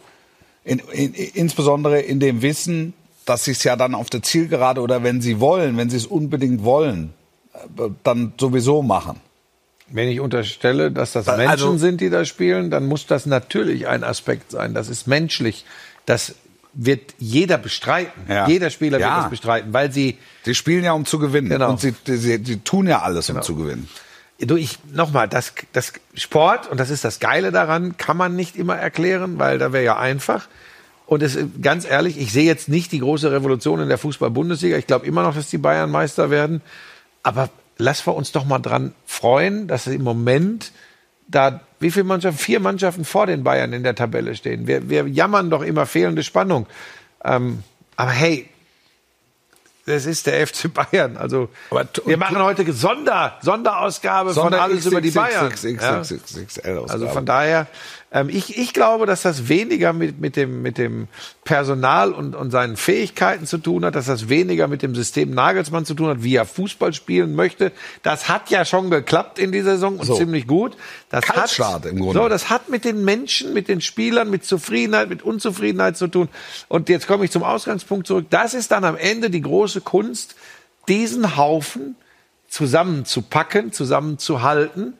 In, 0.64 0.80
in, 0.92 1.14
insbesondere 1.14 2.00
in 2.00 2.20
dem 2.20 2.42
Wissen, 2.42 2.94
dass 3.26 3.44
sie 3.46 3.52
es 3.52 3.64
ja 3.64 3.76
dann 3.76 3.96
auf 3.96 4.10
der 4.10 4.24
Zielgerade 4.24 4.82
oder 4.82 5.04
wenn 5.04 5.22
sie 5.22 5.40
wollen, 5.40 5.78
wenn 5.78 5.90
sie 5.90 5.98
es 5.98 6.06
unbedingt 6.06 6.64
wollen, 6.64 7.14
äh, 7.54 7.90
dann 8.04 8.34
sowieso 8.40 8.82
machen. 8.82 9.20
Wenn 9.90 10.08
ich 10.10 10.20
unterstelle, 10.20 10.92
dass 10.92 11.12
das 11.12 11.28
Also- 11.28 11.46
Menschen 11.46 11.78
sind, 11.80 12.02
die 12.02 12.10
da 12.10 12.26
spielen, 12.26 12.72
dann 12.72 12.88
muss 12.88 13.06
das 13.06 13.26
natürlich 13.26 13.88
ein 13.88 14.04
Aspekt 14.04 14.52
sein. 14.52 14.74
Das 14.74 14.90
ist 14.90 15.08
menschlich. 15.08 15.66
Das 16.06 16.36
wird 16.74 17.14
jeder 17.20 17.58
bestreiten. 17.58 18.24
Ja. 18.28 18.48
Jeder 18.48 18.70
Spieler 18.70 19.00
Ja. 19.00 19.08
wird 19.10 19.24
das 19.26 19.30
bestreiten, 19.30 19.74
weil 19.74 19.92
sie 19.92 20.18
Sie 20.44 20.56
spielen 20.56 20.84
ja, 20.84 20.94
um 20.94 21.06
zu 21.06 21.20
gewinnen. 21.20 21.50
Genau. 21.50 21.70
Und 21.70 21.80
sie, 21.80 21.94
sie, 22.06 22.44
sie 22.44 22.60
tun 22.60 22.88
ja 22.88 23.02
alles, 23.02 23.30
um 23.30 23.42
zu 23.42 23.56
gewinnen. 23.56 23.88
Du, 24.40 24.56
ich 24.58 24.80
nochmal, 24.92 25.30
das, 25.30 25.54
das 25.72 25.94
Sport 26.16 26.70
und 26.70 26.80
das 26.80 26.90
ist 26.90 27.06
das 27.06 27.20
Geile 27.20 27.52
daran, 27.52 27.96
kann 27.98 28.18
man 28.18 28.36
nicht 28.36 28.56
immer 28.56 28.76
erklären, 28.76 29.40
weil 29.40 29.58
da 29.60 29.72
wäre 29.72 29.84
ja 29.86 29.98
einfach. 29.98 30.48
Und 31.06 31.22
es, 31.22 31.38
ganz 31.62 31.86
ehrlich, 31.86 32.18
ich 32.20 32.34
sehe 32.34 32.46
jetzt 32.46 32.68
nicht 32.68 32.92
die 32.92 33.00
große 33.00 33.32
Revolution 33.32 33.80
in 33.80 33.88
der 33.90 33.98
Fußball-Bundesliga. 33.98 34.78
Ich 34.78 34.88
glaube 34.88 35.06
immer 35.06 35.22
noch, 35.22 35.36
dass 35.36 35.50
die 35.50 35.58
Bayern 35.60 35.92
Meister 35.92 36.30
werden. 36.30 36.62
Aber 37.22 37.50
lass 37.78 38.06
wir 38.08 38.16
uns 38.16 38.32
doch 38.32 38.46
mal 38.46 38.60
dran 38.60 38.94
freuen, 39.06 39.68
dass 39.68 39.88
im 39.88 40.04
Moment 40.04 40.72
da 41.28 41.62
wie 41.84 41.92
viele 41.92 42.06
Mannschaften? 42.06 42.40
Vier 42.40 42.60
Mannschaften 42.60 43.06
vor 43.06 43.28
den 43.28 43.44
Bayern 43.44 43.74
in 43.74 43.84
der 43.84 43.94
Tabelle 43.94 44.36
stehen. 44.36 44.66
Wir, 44.66 44.90
wir 44.90 45.08
jammern 45.08 45.52
doch 45.52 45.62
immer 45.62 45.86
fehlende 45.86 46.24
Spannung. 46.24 46.66
Ähm, 47.24 47.62
aber 47.96 48.12
hey, 48.12 48.50
das 49.86 50.06
ist 50.06 50.28
der 50.28 50.48
FC 50.48 50.74
Bayern. 50.74 51.18
Also 51.18 51.50
Aber 51.70 51.86
wir 52.06 52.18
machen 52.18 52.42
heute 52.42 52.72
Sonder, 52.72 53.38
Sonderausgabe 53.42 54.34
von 54.34 54.54
alles 54.54 54.86
über 54.86 55.02
die 55.02 55.12
Bayern. 55.12 55.54
Ja. 55.62 56.02
Also 56.88 57.10
von 57.10 57.26
daher, 57.26 57.68
ähm, 58.14 58.30
ich, 58.30 58.58
ich 58.58 58.74
glaube, 58.74 59.08
dass 59.08 59.24
das 59.24 59.50
weniger 59.50 59.92
mit, 59.92 60.22
mit, 60.22 60.36
dem, 60.36 60.62
mit 60.62 60.78
dem 60.78 61.08
Personal 61.44 62.14
und, 62.14 62.36
und 62.36 62.52
seinen 62.52 62.78
Fähigkeiten 62.78 63.48
zu 63.48 63.58
tun 63.58 63.84
hat, 63.84 63.96
dass 63.96 64.06
das 64.06 64.30
weniger 64.30 64.68
mit 64.68 64.84
dem 64.84 64.94
System 64.94 65.32
Nagelsmann 65.32 65.84
zu 65.84 65.96
tun 65.96 66.10
hat, 66.10 66.24
wie 66.24 66.36
er 66.36 66.46
Fußball 66.46 66.94
spielen 66.94 67.34
möchte. 67.34 67.72
Das 68.04 68.30
hat 68.30 68.52
ja 68.52 68.66
schon 68.66 68.92
geklappt 68.92 69.40
in 69.40 69.52
dieser 69.52 69.72
Saison 69.72 69.98
und 69.98 70.06
So. 70.06 70.16
ziemlich 70.16 70.46
gut. 70.46 70.78
Das 71.10 71.28
hat, 71.28 71.86
im 71.88 72.00
Grunde. 72.00 72.20
So, 72.20 72.30
das 72.30 72.52
hat 72.52 72.70
mit 72.70 72.86
den 72.86 73.04
Menschen, 73.04 73.52
mit 73.52 73.68
den 73.68 73.82
Spielern, 73.82 74.30
mit 74.30 74.46
Zufriedenheit, 74.46 75.10
mit 75.10 75.24
Unzufriedenheit 75.24 75.98
zu 75.98 76.08
tun. 76.08 76.30
Und 76.68 76.90
jetzt 76.90 77.08
komme 77.08 77.26
ich 77.26 77.32
zum 77.32 77.42
Ausgangspunkt 77.42 78.06
zurück. 78.06 78.28
Das 78.30 78.54
ist 78.54 78.72
dann 78.72 78.84
am 78.84 78.96
Ende 78.96 79.32
die 79.32 79.42
große 79.42 79.82
Kunst, 79.82 80.36
diesen 80.88 81.36
Haufen 81.36 81.96
zusammenzupacken, 82.48 83.72
zusammenzuhalten. 83.72 84.94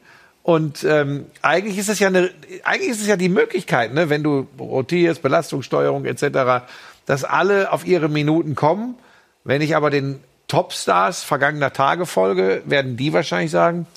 Und 0.44 0.84
ähm, 0.84 1.26
eigentlich 1.42 1.78
ist 1.78 1.88
es 1.90 2.00
ja 2.00 2.10
eine, 2.10 2.30
eigentlich 2.64 2.92
ist 2.92 3.02
es 3.02 3.08
ja 3.08 3.16
die 3.16 3.30
Möglichkeit, 3.30 3.94
ne, 3.94 4.10
wenn 4.10 4.24
du 4.24 4.46
rotierst, 4.60 5.22
Belastungssteuerung 5.22 6.04
etc., 6.06 6.66
dass 7.06 7.24
alle 7.24 7.72
auf 7.72 7.86
ihre 7.86 8.10
Minuten 8.10 8.54
kommen. 8.56 8.96
Wenn 9.46 9.62
ich 9.62 9.76
aber 9.76 9.90
den 9.90 10.20
Topstars 10.50 11.24
vergangener 11.24 11.72
Tage 11.74 12.06
folge, 12.06 12.62
werden 12.66 12.98
die 12.98 13.14
wahrscheinlich 13.14 13.52
sagen, 13.52 13.88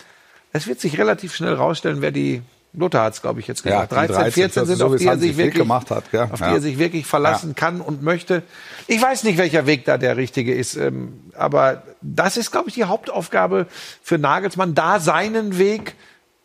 es 0.53 0.67
wird 0.67 0.81
sich 0.81 0.99
relativ 0.99 1.35
schnell 1.35 1.55
rausstellen, 1.55 2.01
wer 2.01 2.13
die 2.13 2.43
Lothar 2.73 3.05
hat 3.07 3.15
es, 3.15 3.23
glaube 3.23 3.41
ich, 3.41 3.49
jetzt 3.49 3.65
Ja, 3.65 3.85
gesagt. 3.87 3.93
die 4.11 4.13
13, 4.15 4.33
14 4.33 4.67
sind, 4.67 4.77
so 4.77 4.87
auf 4.87 4.97
die 4.97 5.07
er 5.07 5.19
sich 5.19 5.37
wirklich, 5.37 5.55
gemacht 5.55 5.91
hat, 5.91 6.11
gell? 6.13 6.29
auf 6.31 6.41
Ja. 6.41 6.49
die 6.51 6.55
er 6.57 6.61
sich 6.61 6.79
wirklich 6.79 7.07
verlassen 7.07 7.55
kann 7.55 7.81
und 7.81 8.03
möchte. 8.03 8.43
Ich 8.87 9.01
weiß 9.01 9.25
nicht, 9.25 9.39
welcher 9.39 9.67
Weg 9.67 9.85
da 9.87 9.99
der 9.99 10.17
richtige 10.17 10.55
ist, 10.55 10.77
ähm, 10.77 11.21
aber 11.35 11.83
das 12.03 12.37
ist, 12.37 12.53
glaube 12.53 12.69
ich, 12.69 12.75
die 12.75 12.85
Hauptaufgabe 12.85 13.67
für 14.03 14.19
Nagelsmann, 14.19 14.75
da 14.75 15.01
seinen 15.01 15.59
Weg 15.59 15.95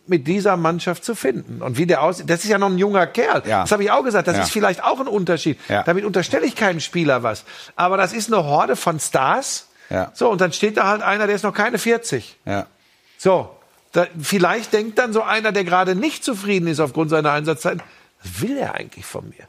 mit 0.07 0.27
dieser 0.27 0.57
Mannschaft 0.57 1.05
zu 1.05 1.15
finden. 1.15 1.61
Und 1.61 1.77
wie 1.77 1.85
der 1.85 2.01
aussieht, 2.01 2.29
das 2.29 2.43
ist 2.43 2.49
ja 2.49 2.57
noch 2.57 2.69
ein 2.69 2.77
junger 2.77 3.07
Kerl. 3.07 3.43
Ja. 3.45 3.61
Das 3.61 3.71
habe 3.71 3.83
ich 3.83 3.91
auch 3.91 4.03
gesagt, 4.03 4.27
das 4.27 4.37
Ja. 4.37 4.43
ist 4.43 4.51
vielleicht 4.51 4.83
auch 4.83 4.99
ein 4.99 5.07
Unterschied. 5.07 5.59
Ja. 5.69 5.83
Damit 5.83 6.05
unterstelle 6.05 6.45
ich 6.45 6.55
keinem 6.55 6.79
Spieler 6.79 7.23
was. 7.23 7.45
Aber 7.75 7.97
das 7.97 8.11
ist 8.13 8.31
eine 8.33 8.43
Horde 8.43 8.75
von 8.75 8.99
Stars. 8.99 9.67
So, 10.13 10.29
und 10.29 10.39
dann 10.39 10.53
steht 10.53 10.77
da 10.77 10.87
halt 10.87 11.01
einer, 11.01 11.27
der 11.27 11.35
ist 11.35 11.43
noch 11.43 11.53
keine 11.53 11.77
40. 11.77 12.37
Ja. 12.45 12.65
So, 13.17 13.49
da, 13.91 14.07
vielleicht 14.21 14.71
denkt 14.71 14.97
dann 14.97 15.11
so 15.11 15.21
einer, 15.21 15.51
der 15.51 15.65
gerade 15.65 15.95
nicht 15.95 16.23
zufrieden 16.23 16.67
ist 16.67 16.79
aufgrund 16.79 17.09
seiner 17.09 17.31
Einsatzzeiten, 17.33 17.81
was 18.23 18.41
will 18.41 18.57
er 18.57 18.75
eigentlich 18.75 19.05
von 19.05 19.27
mir? 19.27 19.45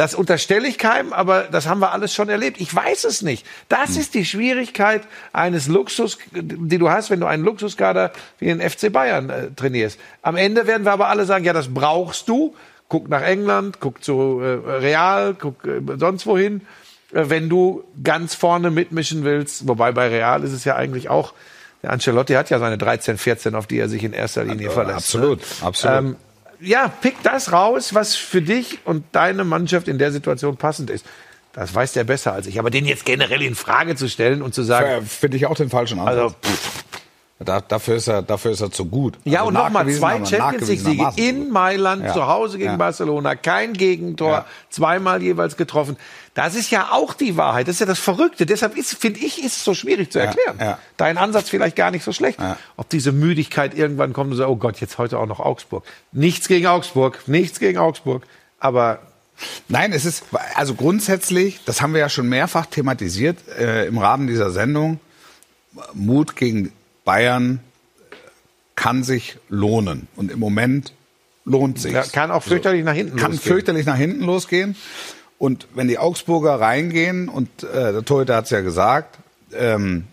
Das 0.00 0.14
unterstelle 0.14 0.66
ich 0.66 0.78
keinem, 0.78 1.12
aber 1.12 1.42
das 1.42 1.66
haben 1.66 1.80
wir 1.80 1.92
alles 1.92 2.14
schon 2.14 2.30
erlebt. 2.30 2.58
Ich 2.58 2.74
weiß 2.74 3.04
es 3.04 3.20
nicht. 3.20 3.44
Das 3.68 3.98
ist 3.98 4.14
die 4.14 4.24
Schwierigkeit 4.24 5.02
eines 5.34 5.68
Luxus, 5.68 6.16
die 6.32 6.78
du 6.78 6.88
hast, 6.88 7.10
wenn 7.10 7.20
du 7.20 7.26
einen 7.26 7.44
Luxuskader 7.44 8.10
wie 8.38 8.46
den 8.46 8.62
FC 8.62 8.90
Bayern 8.90 9.28
äh, 9.28 9.50
trainierst. 9.54 10.00
Am 10.22 10.36
Ende 10.36 10.66
werden 10.66 10.86
wir 10.86 10.92
aber 10.92 11.08
alle 11.08 11.26
sagen, 11.26 11.44
ja, 11.44 11.52
das 11.52 11.74
brauchst 11.74 12.30
du. 12.30 12.54
Guck 12.88 13.10
nach 13.10 13.20
England, 13.20 13.80
guck 13.80 14.02
zu 14.02 14.40
äh, 14.40 14.70
Real, 14.70 15.36
guck 15.38 15.66
äh, 15.66 15.82
sonst 15.98 16.24
wohin, 16.24 16.62
äh, 17.12 17.24
wenn 17.28 17.50
du 17.50 17.84
ganz 18.02 18.34
vorne 18.34 18.70
mitmischen 18.70 19.22
willst. 19.24 19.68
Wobei 19.68 19.92
bei 19.92 20.08
Real 20.08 20.42
ist 20.44 20.52
es 20.52 20.64
ja 20.64 20.76
eigentlich 20.76 21.10
auch, 21.10 21.34
der 21.82 21.90
Ancelotti 21.90 22.32
hat 22.32 22.48
ja 22.48 22.58
seine 22.58 22.78
13, 22.78 23.18
14, 23.18 23.54
auf 23.54 23.66
die 23.66 23.78
er 23.78 23.90
sich 23.90 24.02
in 24.02 24.14
erster 24.14 24.44
Linie 24.44 24.70
verlässt. 24.70 24.96
absolut, 24.96 25.40
ne? 25.40 25.66
absolut. 25.66 25.98
Ähm, 25.98 26.16
ja, 26.60 26.88
pick 26.88 27.22
das 27.22 27.52
raus, 27.52 27.94
was 27.94 28.16
für 28.16 28.42
dich 28.42 28.80
und 28.84 29.04
deine 29.12 29.44
Mannschaft 29.44 29.88
in 29.88 29.98
der 29.98 30.12
Situation 30.12 30.56
passend 30.56 30.90
ist. 30.90 31.06
Das 31.52 31.74
weiß 31.74 31.92
der 31.92 32.04
besser 32.04 32.32
als 32.32 32.46
ich. 32.46 32.58
Aber 32.58 32.70
den 32.70 32.86
jetzt 32.86 33.04
generell 33.04 33.42
in 33.42 33.54
Frage 33.54 33.96
zu 33.96 34.08
stellen 34.08 34.40
und 34.40 34.54
zu 34.54 34.62
sagen, 34.62 35.04
Finde 35.04 35.36
ich 35.36 35.46
auch 35.46 35.56
den 35.56 35.68
falschen 35.68 35.98
Ansatz. 35.98 36.16
also, 36.16 36.34
pff, 36.42 36.84
da, 37.44 37.60
dafür, 37.60 37.96
ist 37.96 38.06
er, 38.06 38.22
dafür 38.22 38.50
ist 38.50 38.60
er 38.60 38.70
zu 38.70 38.84
gut. 38.84 39.16
ja, 39.24 39.40
Also 39.40 39.48
und 39.48 39.54
nochmal 39.54 39.88
zwei 39.90 40.24
Champions 40.24 40.68
League-Siege 40.68 41.12
in 41.16 41.50
Mailand, 41.50 42.04
Ja. 42.04 42.12
zu 42.12 42.26
Hause 42.26 42.58
gegen 42.58 42.72
Ja. 42.72 42.76
Barcelona, 42.76 43.34
kein 43.34 43.72
Gegentor, 43.72 44.30
Ja. 44.30 44.46
zweimal 44.68 45.22
jeweils 45.22 45.56
getroffen. 45.56 45.96
Das 46.34 46.54
ist 46.54 46.70
ja 46.70 46.90
auch 46.92 47.14
die 47.14 47.36
Wahrheit. 47.36 47.66
Das 47.66 47.74
ist 47.76 47.80
ja 47.80 47.86
das 47.86 47.98
Verrückte. 47.98 48.46
Deshalb 48.46 48.76
ist, 48.76 48.94
finde 48.94 49.20
ich, 49.20 49.42
ist 49.42 49.56
es 49.56 49.64
so 49.64 49.74
schwierig 49.74 50.12
zu 50.12 50.18
Ja, 50.18 50.26
erklären. 50.26 50.58
ja. 50.60 50.78
Dein 50.96 51.18
Ansatz 51.18 51.48
vielleicht 51.48 51.74
gar 51.76 51.90
nicht 51.90 52.04
so 52.04 52.12
schlecht. 52.12 52.38
Ja. 52.40 52.56
Ob 52.76 52.88
diese 52.88 53.10
Müdigkeit 53.12 53.74
irgendwann 53.74 54.12
kommt 54.12 54.30
und 54.30 54.36
sagt, 54.36 54.48
oh 54.48 54.56
Gott, 54.56 54.80
jetzt 54.80 54.98
heute 54.98 55.18
auch 55.18 55.26
noch 55.26 55.40
Augsburg. 55.40 55.84
Nichts 56.12 56.46
gegen 56.46 56.66
Augsburg, 56.66 57.26
nichts 57.26 57.58
gegen 57.58 57.78
Augsburg. 57.78 58.22
Aber 58.58 59.00
Nein, 59.68 59.92
es 59.94 60.04
ist, 60.04 60.24
also 60.54 60.74
grundsätzlich, 60.74 61.60
das 61.64 61.80
haben 61.80 61.94
wir 61.94 62.00
ja 62.00 62.10
schon 62.10 62.28
mehrfach 62.28 62.66
thematisiert 62.66 63.38
äh, 63.58 63.86
im 63.86 63.96
Rahmen 63.96 64.26
dieser 64.26 64.50
Sendung, 64.50 65.00
Mut 65.94 66.36
gegen 66.36 66.72
Bayern 67.04 67.60
kann 68.76 69.02
sich 69.04 69.36
lohnen. 69.48 70.08
Und 70.16 70.30
im 70.30 70.38
Moment 70.38 70.92
lohnt 71.44 71.78
sich. 71.78 71.92
ja, 71.92 72.02
kann 72.02 72.30
auch 72.30 72.42
fürchterlich 72.42 72.84
nach 72.84 72.94
hinten 72.94 73.16
kann 73.16 73.32
losgehen. 73.32 73.52
fürchterlich 73.52 73.86
nach 73.86 73.96
hinten 73.96 74.24
losgehen. 74.24 74.76
Und 75.38 75.66
wenn 75.74 75.88
die 75.88 75.98
Augsburger 75.98 76.60
reingehen, 76.60 77.28
und 77.28 77.48
äh, 77.62 77.92
der 77.92 78.04
Torhüter 78.04 78.36
hat 78.36 78.44
es 78.44 78.50
ja 78.50 78.60
gesagt, 78.60 79.16
ähm, 79.52 80.04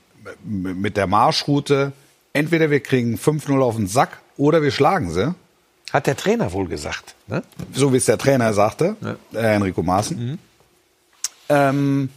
mit 0.43 0.97
der 0.97 1.07
Marschroute, 1.07 1.91
entweder 2.33 2.69
wir 2.69 2.79
kriegen 2.79 3.15
5-0 3.17 3.61
auf 3.61 3.75
den 3.75 3.87
Sack 3.87 4.19
oder 4.37 4.61
wir 4.61 4.71
schlagen 4.71 5.11
sie, 5.11 5.33
Hat 5.93 6.07
der 6.07 6.15
Trainer 6.17 6.51
wohl 6.53 6.67
gesagt. 6.67 7.15
Ne? 7.27 7.43
so 7.73 7.91
wie 7.93 7.97
es 7.97 8.05
der 8.05 8.17
Trainer 8.17 8.53
sagte, 8.53 8.95
äh, 9.33 9.37
Enrico 9.55 9.83
Maaßen, 9.83 10.37
ähm, 11.49 12.09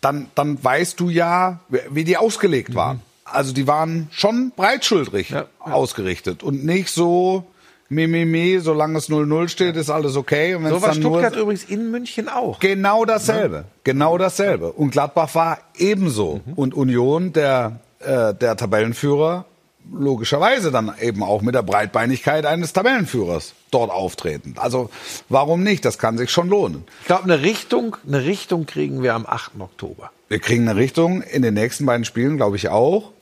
dann, 0.00 0.26
dann 0.34 0.62
weißt 0.62 0.98
du 1.00 1.08
ja, 1.10 1.60
wie- 1.68 1.80
wie 1.90 2.04
die 2.04 2.16
ausgelegt 2.16 2.74
waren. 2.74 3.00
Also 3.32 3.52
die 3.52 3.66
waren 3.66 4.08
schon 4.10 4.52
breitschultrig 4.56 5.30
Ja, 5.30 5.46
ja. 5.66 5.72
ausgerichtet 5.72 6.42
und 6.42 6.64
nicht 6.64 6.90
so 6.90 7.44
mimimi, 7.88 8.58
solange 8.60 8.98
es 8.98 9.08
0-0 9.08 9.48
steht, 9.48 9.76
ist 9.76 9.90
alles 9.90 10.16
okay. 10.16 10.54
Und 10.54 10.66
So 10.68 10.82
war 10.82 10.90
dann 10.90 11.00
nur 11.00 11.18
Stuttgart 11.20 11.36
übrigens 11.40 11.64
in 11.64 11.90
München 11.90 12.28
auch. 12.28 12.60
Genau 12.60 13.04
dasselbe. 13.04 13.64
Genau 13.84 14.18
dasselbe. 14.18 14.72
Und 14.72 14.90
Gladbach 14.90 15.34
war 15.34 15.58
ebenso. 15.76 16.40
Und 16.56 16.74
Union, 16.74 17.32
der, 17.32 17.80
äh, 18.00 18.34
der 18.34 18.56
Tabellenführer, 18.56 19.46
logischerweise 19.90 20.70
dann 20.70 20.92
eben 21.00 21.22
auch 21.22 21.40
mit 21.40 21.54
der 21.54 21.62
Breitbeinigkeit 21.62 22.44
eines 22.44 22.74
Tabellenführers 22.74 23.54
dort 23.70 23.90
auftreten. 23.90 24.54
Also 24.58 24.90
warum 25.30 25.62
nicht? 25.62 25.84
Das 25.84 25.98
kann 25.98 26.18
sich 26.18 26.30
schon 26.30 26.48
lohnen. 26.50 26.84
Ich 27.00 27.06
glaube, 27.06 27.24
eine 27.24 27.40
Richtung, 27.42 27.96
eine 28.06 28.24
Richtung 28.24 28.66
kriegen 28.66 29.02
wir 29.02 29.14
am 29.14 29.24
8. 29.26 29.52
Oktober. 29.60 30.10
Wir 30.28 30.40
kriegen 30.40 30.68
eine 30.68 30.78
Richtung 30.78 31.22
in 31.22 31.40
den 31.40 31.54
nächsten 31.54 31.86
beiden 31.86 32.04
Spielen, 32.04 32.36
glaube 32.36 32.56
ich 32.56 32.68
auch. 32.68 33.12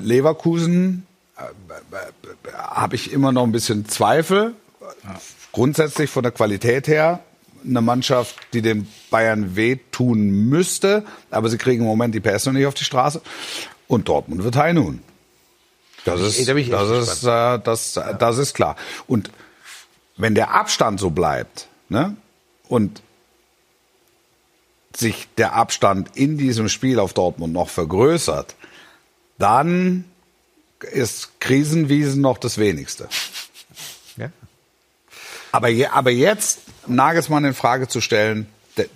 Leverkusen 0.00 1.06
äh, 1.36 1.42
habe 2.52 2.96
ich 2.96 3.12
immer 3.12 3.32
noch 3.32 3.44
ein 3.44 3.52
bisschen 3.52 3.88
Zweifel. 3.88 4.54
Grundsätzlich 5.52 6.10
von 6.10 6.22
der 6.22 6.32
Qualität 6.32 6.88
her 6.88 7.20
eine 7.64 7.80
Mannschaft, 7.80 8.36
die 8.52 8.62
den 8.62 8.88
Bayern 9.10 9.56
wehtun 9.56 10.48
müsste, 10.48 11.04
aber 11.30 11.48
sie 11.48 11.58
kriegen 11.58 11.82
im 11.82 11.88
Moment 11.88 12.14
die 12.14 12.20
PS 12.20 12.46
noch 12.46 12.52
nicht 12.52 12.66
auf 12.66 12.74
die 12.74 12.84
Straße. 12.84 13.20
Und 13.86 14.08
Dortmund 14.08 14.42
wird 14.42 14.56
high 14.56 14.72
nun. 14.72 15.00
Das 16.04 16.20
ist, 16.20 16.48
das, 16.48 16.90
ist 16.90 17.24
äh, 17.24 17.58
das, 17.60 18.00
das 18.18 18.38
ist 18.38 18.54
klar. 18.54 18.76
Und 19.06 19.30
wenn 20.16 20.34
der 20.34 20.54
Abstand 20.54 20.98
so 20.98 21.10
bleibt, 21.10 21.68
ne, 21.88 22.16
und 22.68 23.02
sich 24.94 25.28
der 25.38 25.54
Abstand 25.54 26.16
in 26.16 26.36
diesem 26.38 26.68
Spiel 26.68 26.98
auf 26.98 27.12
Dortmund 27.12 27.52
noch 27.52 27.68
vergrößert, 27.68 28.56
dann 29.42 30.04
ist 30.92 31.40
Krisenwiesen 31.40 32.20
noch 32.20 32.38
das 32.38 32.58
wenigste. 32.58 33.08
Ja. 34.16 34.30
Aber, 35.50 35.68
je, 35.68 35.86
aber 35.86 36.10
jetzt 36.10 36.60
Nagelsmann 36.86 37.44
in 37.44 37.54
Frage 37.54 37.88
zu 37.88 38.00
stellen, 38.00 38.46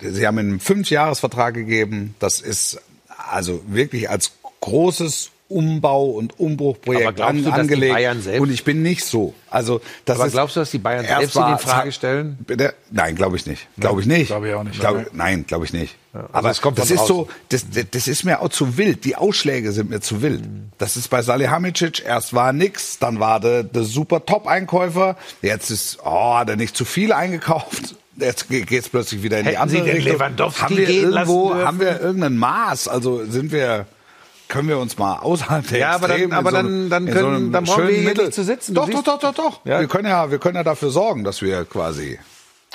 Sie 0.01 0.27
haben 0.27 0.39
ihm 0.39 0.51
einen 0.51 0.61
Fünfjahresvertrag 0.61 1.53
gegeben, 1.53 2.15
das 2.19 2.41
ist 2.41 2.81
also 3.09 3.63
wirklich 3.67 4.09
als 4.09 4.33
großes 4.61 5.31
Umbau- 5.49 6.11
und 6.11 6.41
Umbruchprojekt 6.41 7.21
an, 7.21 7.37
du, 7.37 7.43
die 7.45 7.53
angelegt. 7.53 8.41
Und 8.41 8.51
ich 8.51 8.65
bin 8.65 8.83
nicht 8.83 9.05
so. 9.05 9.33
Also 9.49 9.81
das 10.05 10.17
Aber 10.19 10.27
ist, 10.27 10.33
glaubst 10.33 10.57
du, 10.57 10.61
dass 10.61 10.71
die 10.73 10.79
Bayern 10.79 11.05
selbst 11.07 11.37
ihn 11.37 11.43
in 11.43 11.49
war- 11.51 11.59
Frage 11.59 11.93
stellen? 11.93 12.37
Bitte? 12.47 12.75
Nein, 12.91 13.15
glaube 13.15 13.37
ich 13.37 13.47
nicht. 13.47 13.69
Glaube 13.79 14.01
ich 14.01 14.07
nicht. 14.09 14.27
Glaube 14.27 14.49
ich 14.49 14.55
auch 14.55 14.65
nicht. 14.65 14.81
Glaub, 14.81 15.07
nein, 15.13 15.45
glaube 15.47 15.65
ich 15.65 15.73
nicht. 15.73 15.95
Aber 16.33 16.51
es 16.51 16.61
kommt 16.61 16.79
das 16.79 16.89
von 16.89 16.97
ist 16.97 17.07
so, 17.07 17.15
draußen. 17.25 17.35
das, 17.51 17.67
das- 17.73 17.85
das 17.93 18.09
ist 18.09 18.25
mir 18.25 18.41
auch 18.41 18.49
zu 18.49 18.77
wild. 18.77 19.05
Die 19.05 19.15
Ausschläge 19.17 19.71
sind 19.73 19.91
mir 19.91 20.01
zu 20.01 20.21
wild. 20.23 20.43
Das 20.79 20.97
ist 20.97 21.09
bei 21.09 21.23
Salihamidzic, 21.23 22.05
erst 22.05 22.35
war 22.35 22.53
nix, 22.53 22.99
dann 22.99 23.21
war 23.21 23.39
der, 23.39 23.63
der 23.63 23.85
super 23.85 24.27
Top-Einkäufer, 24.27 25.17
jetzt 25.43 25.71
ist, 25.71 25.99
oh, 26.05 26.35
hat 26.35 26.49
er 26.49 26.57
nicht 26.57 26.77
zu 26.77 26.85
viel 26.85 27.13
eingekauft. 27.13 27.95
Jetzt 28.19 28.49
ge- 28.49 28.63
geht's 28.65 28.89
plötzlich 28.89 29.23
wieder 29.23 29.39
in 29.39 29.45
die 29.45 29.51
Hätten 29.51 29.61
andere 29.61 29.79
Sie 29.81 29.85
den 29.85 29.95
Richtung. 29.97 30.13
Lewandowski 30.15 30.61
haben 30.63 30.77
wir 30.77 30.89
irgendwo, 30.89 31.55
haben 31.55 31.81
wir 31.81 32.01
irgendein 32.01 32.37
Maß? 32.39 32.89
Also 32.89 33.25
sind 33.27 33.53
wir, 33.53 33.87
können 34.49 34.69
wir 34.69 34.79
uns 34.79 34.97
mal 34.99 35.19
außerhalb 35.19 35.67
der 35.69 35.79
Ja, 35.79 35.91
aber 35.95 36.09
dann- 36.09 36.17
Extremen 36.17 36.33
in 36.33 36.39
aber 36.39 36.51
so 36.51 36.57
dann- 36.57 36.67
einem- 36.67 36.91
dann 36.91 37.07
in 37.07 37.13
können- 37.13 37.23
so 37.25 37.37
einem 37.37 37.53
dann 37.53 37.65
brauchen 37.65 37.77
wir 37.79 37.85
schönen 37.87 37.99
hier 38.01 38.09
Mittel- 38.09 38.25
nicht 38.27 38.35
zu 38.35 38.45
sitzen. 38.45 38.75
Doch, 38.75 38.89
doch, 38.89 39.03
doch, 39.03 39.19
doch, 39.19 39.35
doch. 39.35 39.61
Ja. 39.65 39.81
Wir 39.81 39.89
können 39.89 40.07
ja, 40.09 40.31
wir 40.31 40.39
können 40.39 40.57
ja 40.57 40.65
dafür 40.65 40.91
sorgen, 40.91 41.25
dass 41.25 41.43
wir 41.43 41.65
quasi 41.65 42.19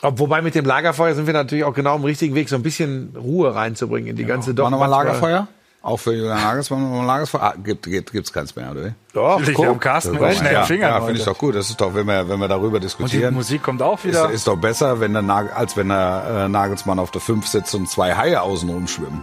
Ob- 0.03 0.17
Wobei 0.19 0.41
mit 0.41 0.55
dem 0.55 0.65
Lagerfeuer 0.65 1.13
sind 1.13 1.27
wir 1.27 1.33
natürlich 1.33 1.63
auch 1.63 1.73
genau 1.75 1.93
am 1.95 2.03
richtigen 2.03 2.33
Weg, 2.33 2.49
so 2.49 2.55
ein 2.55 2.63
bisschen 2.63 3.15
Ruhe 3.15 3.53
reinzubringen 3.53 4.09
in 4.09 4.15
die 4.15 4.25
ganze 4.25 4.51
Machen 4.53 4.57
wir 4.57 4.69
mal 4.71 4.87
manchmal- 4.87 5.05
Lagerfeuer? 5.05 5.47
Auch 5.83 5.97
für 5.97 6.13
Julian 6.13 6.39
Nagelsmann 6.41 6.91
mal 6.91 7.05
Lagerfeuer? 7.05 7.41
Ah, 7.41 7.53
gibt, 7.57 7.83
gibt, 7.87 8.11
gibt's 8.11 8.31
keins 8.31 8.55
mehr, 8.55 8.69
oder? 8.71 8.83
wie? 8.85 8.91
Doch, 9.13 9.39
wir 9.45 9.67
haben 9.67 9.79
Carsten 9.79 10.11
mit 10.19 10.35
schnellen 10.35 10.53
ja, 10.53 10.63
Fingern. 10.63 10.91
ja 10.91 11.01
finde 11.01 11.19
ich 11.19 11.25
doch 11.25 11.37
gut. 11.37 11.55
Das 11.55 11.69
ist 11.71 11.81
doch, 11.81 11.93
wenn 11.95 12.05
wir, 12.05 12.29
wenn 12.29 12.39
wir 12.39 12.47
darüber 12.47 12.67
und 12.67 12.73
die 12.75 12.85
diskutieren. 12.85 13.33
Musik 13.33 13.63
kommt 13.63 13.81
auch 13.81 13.97
ist, 13.99 14.05
wieder. 14.05 14.29
ist 14.29 14.47
doch 14.47 14.57
besser, 14.57 14.99
wenn 14.99 15.13
der 15.13 15.23
als 15.55 15.75
wenn 15.77 15.89
der 15.89 16.45
äh, 16.45 16.49
Nagelsmann 16.49 16.99
auf 16.99 17.09
der 17.11 17.21
5 17.21 17.47
sitzt 17.47 17.73
und 17.73 17.89
zwei 17.89 18.15
Haie 18.15 18.41
außen 18.41 18.69
rumschwimmen. 18.69 19.21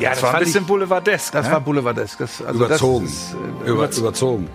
Ja, 0.00 0.10
das 0.10 0.22
war 0.22 0.34
ein 0.34 0.40
bisschen 0.44 0.62
ich, 0.62 0.66
Boulevardesk. 0.68 1.32
das 1.32 1.46
ne? 1.46 1.52
war 1.52 1.60
Boulevardesk. 1.60 2.18
Das, 2.18 2.42
also 2.42 2.64
Überzogen. 2.64 3.06
Das 3.06 3.14
ist, 3.14 3.34
äh, 3.66 3.70
Über, 3.70 3.90
überzogen. 3.96 4.48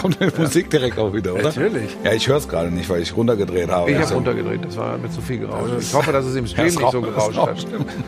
Kommt 0.00 0.18
die 0.20 0.40
Musik 0.40 0.70
direkt 0.70 0.96
auch 0.96 1.12
wieder, 1.12 1.34
oder? 1.34 1.42
Natürlich. 1.44 1.96
Ja, 2.04 2.12
ich 2.12 2.28
höre 2.28 2.36
es 2.36 2.46
gerade 2.48 2.70
nicht, 2.70 2.88
weil 2.88 3.02
ich 3.02 3.16
runtergedreht 3.16 3.68
habe. 3.68 3.90
Ich 3.90 3.96
habe 3.96 4.04
Also, 4.04 4.14
runtergedreht, 4.14 4.64
das 4.64 4.76
war 4.76 4.96
mir 4.96 5.10
zu 5.10 5.20
viel 5.20 5.38
gerauscht. 5.40 5.72
Ich 5.80 5.92
hoffe, 5.92 6.12
dass 6.12 6.24
es 6.24 6.36
im 6.36 6.46
Stream 6.46 6.66
das 6.66 6.76
nicht 6.76 6.92
so 6.92 7.00
gerauscht 7.00 7.36
hat. 7.36 7.66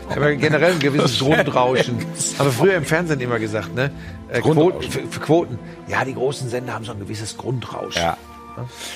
habe 0.09 0.31
ja 0.31 0.35
generell 0.35 0.71
ein 0.71 0.79
gewisses 0.79 1.19
Grundrauschen. 1.19 1.97
Aber 2.37 2.51
früher 2.51 2.75
im 2.75 2.85
Fernsehen 2.85 3.19
immer 3.19 3.39
gesagt, 3.39 3.75
ne? 3.75 3.91
Äh, 4.29 4.39
Quoten, 4.39 4.81
für, 4.89 4.99
für 5.01 5.19
Quoten. 5.19 5.59
Ja, 5.89 6.05
die 6.05 6.13
großen 6.13 6.49
Sender 6.49 6.73
haben 6.73 6.85
so 6.85 6.93
ein 6.93 6.99
gewisses 6.99 7.35
Grundrauschen. 7.35 8.01
Ja. 8.01 8.15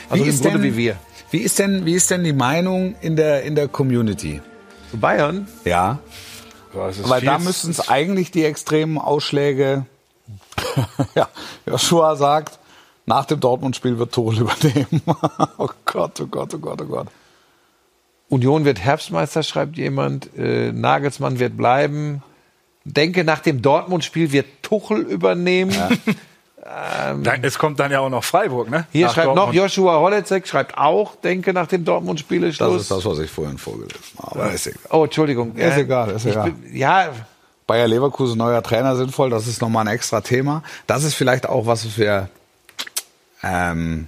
Also 0.10 0.24
Wie 0.24 0.30
im 0.30 0.34
ist 0.34 0.42
Grunde 0.42 0.60
denn- 0.60 0.74
wie 0.74 0.78
wir. 0.78 0.96
Wie 1.32 1.40
ist 1.40 1.60
denn, 1.60 1.86
wie 1.86 1.94
ist 1.96 2.10
denn 2.10 2.24
die 2.24 2.34
Meinung 2.34 2.96
in 3.02 3.16
der, 3.18 3.44
in 3.44 3.56
der 3.56 3.68
Community? 3.68 4.42
Zu 4.90 4.98
Bayern? 4.98 5.48
Ja. 5.66 6.00
Ja, 6.74 7.10
Weil 7.10 7.22
da 7.22 7.40
müssten 7.40 7.72
es 7.72 7.90
eigentlich 7.90 8.32
die 8.32 8.46
extremen 8.46 8.98
Ausschläge. 8.98 9.86
ja, 11.16 11.28
Joshua 11.66 12.16
sagt, 12.16 12.60
nach 13.06 13.26
dem 13.26 13.40
Dortmund-Spiel 13.40 13.98
wird 13.98 14.14
Tuchel 14.14 14.42
übernehmen. 14.42 15.02
oh 15.58 15.70
Gott, 15.86 16.20
oh 16.22 16.28
Gott, 16.28 16.54
oh 16.54 16.60
Gott, 16.60 16.82
oh 16.82 16.86
Gott. 16.86 17.08
Union 18.30 18.66
wird 18.66 18.80
Herbstmeister, 18.80 19.42
schreibt 19.42 19.78
jemand. 19.78 20.30
Äh, 20.38 20.72
Nagelsmann 20.72 21.40
wird 21.40 21.58
bleiben. 21.58 22.22
Denke, 22.84 23.24
nach 23.24 23.40
dem 23.40 23.62
Dortmund-Spiel 23.62 24.32
wird 24.32 24.46
Tuchel 24.62 25.00
übernehmen. 25.00 25.76
Dann, 27.24 27.44
es 27.44 27.58
kommt 27.58 27.80
dann 27.80 27.92
ja 27.92 28.00
auch 28.00 28.10
noch 28.10 28.24
Freiburg, 28.24 28.70
ne? 28.70 28.86
Hier 28.92 29.08
Nach 29.08 29.14
schreibt 29.16 29.28
noch 29.30 29.36
Dortmund. 29.36 29.56
Joshua 29.58 30.00
Holecek, 30.00 30.48
schreibt 30.48 30.78
auch, 30.78 31.16
denke, 31.16 31.52
nach 31.52 31.66
dem 31.68 31.84
Dortmund-Spiel 31.84 32.44
ist 32.44 32.62
Das 32.62 32.74
ist 32.76 32.92
das, 32.92 33.04
was 33.06 33.18
ich 33.20 33.32
vorhin 33.32 33.58
vorgelesen 33.58 34.00
habe. 34.22 34.42
Aber 34.42 34.52
ist 34.52 34.68
egal. 34.68 34.80
Oh, 34.92 35.04
Entschuldigung. 35.06 35.56
Ist 35.56 35.78
Äh, 35.78 35.82
egal, 35.82 36.12
ist 36.12 36.26
egal. 36.26 36.52
bin- 36.52 36.76
Ja, 36.78 37.10
Bayer 37.66 37.88
Leverkusen, 37.88 38.38
neuer 38.38 38.62
Trainer 38.62 38.96
sinnvoll, 38.96 39.30
das 39.32 39.48
ist 39.48 39.62
nochmal 39.62 39.88
ein 39.88 39.94
extra 39.94 40.22
Thema. 40.22 40.62
Das 40.86 41.04
ist 41.04 41.16
vielleicht 41.16 41.48
auch 41.50 41.66
was 41.66 41.98
wir, 41.98 42.30
ähm, 43.44 44.08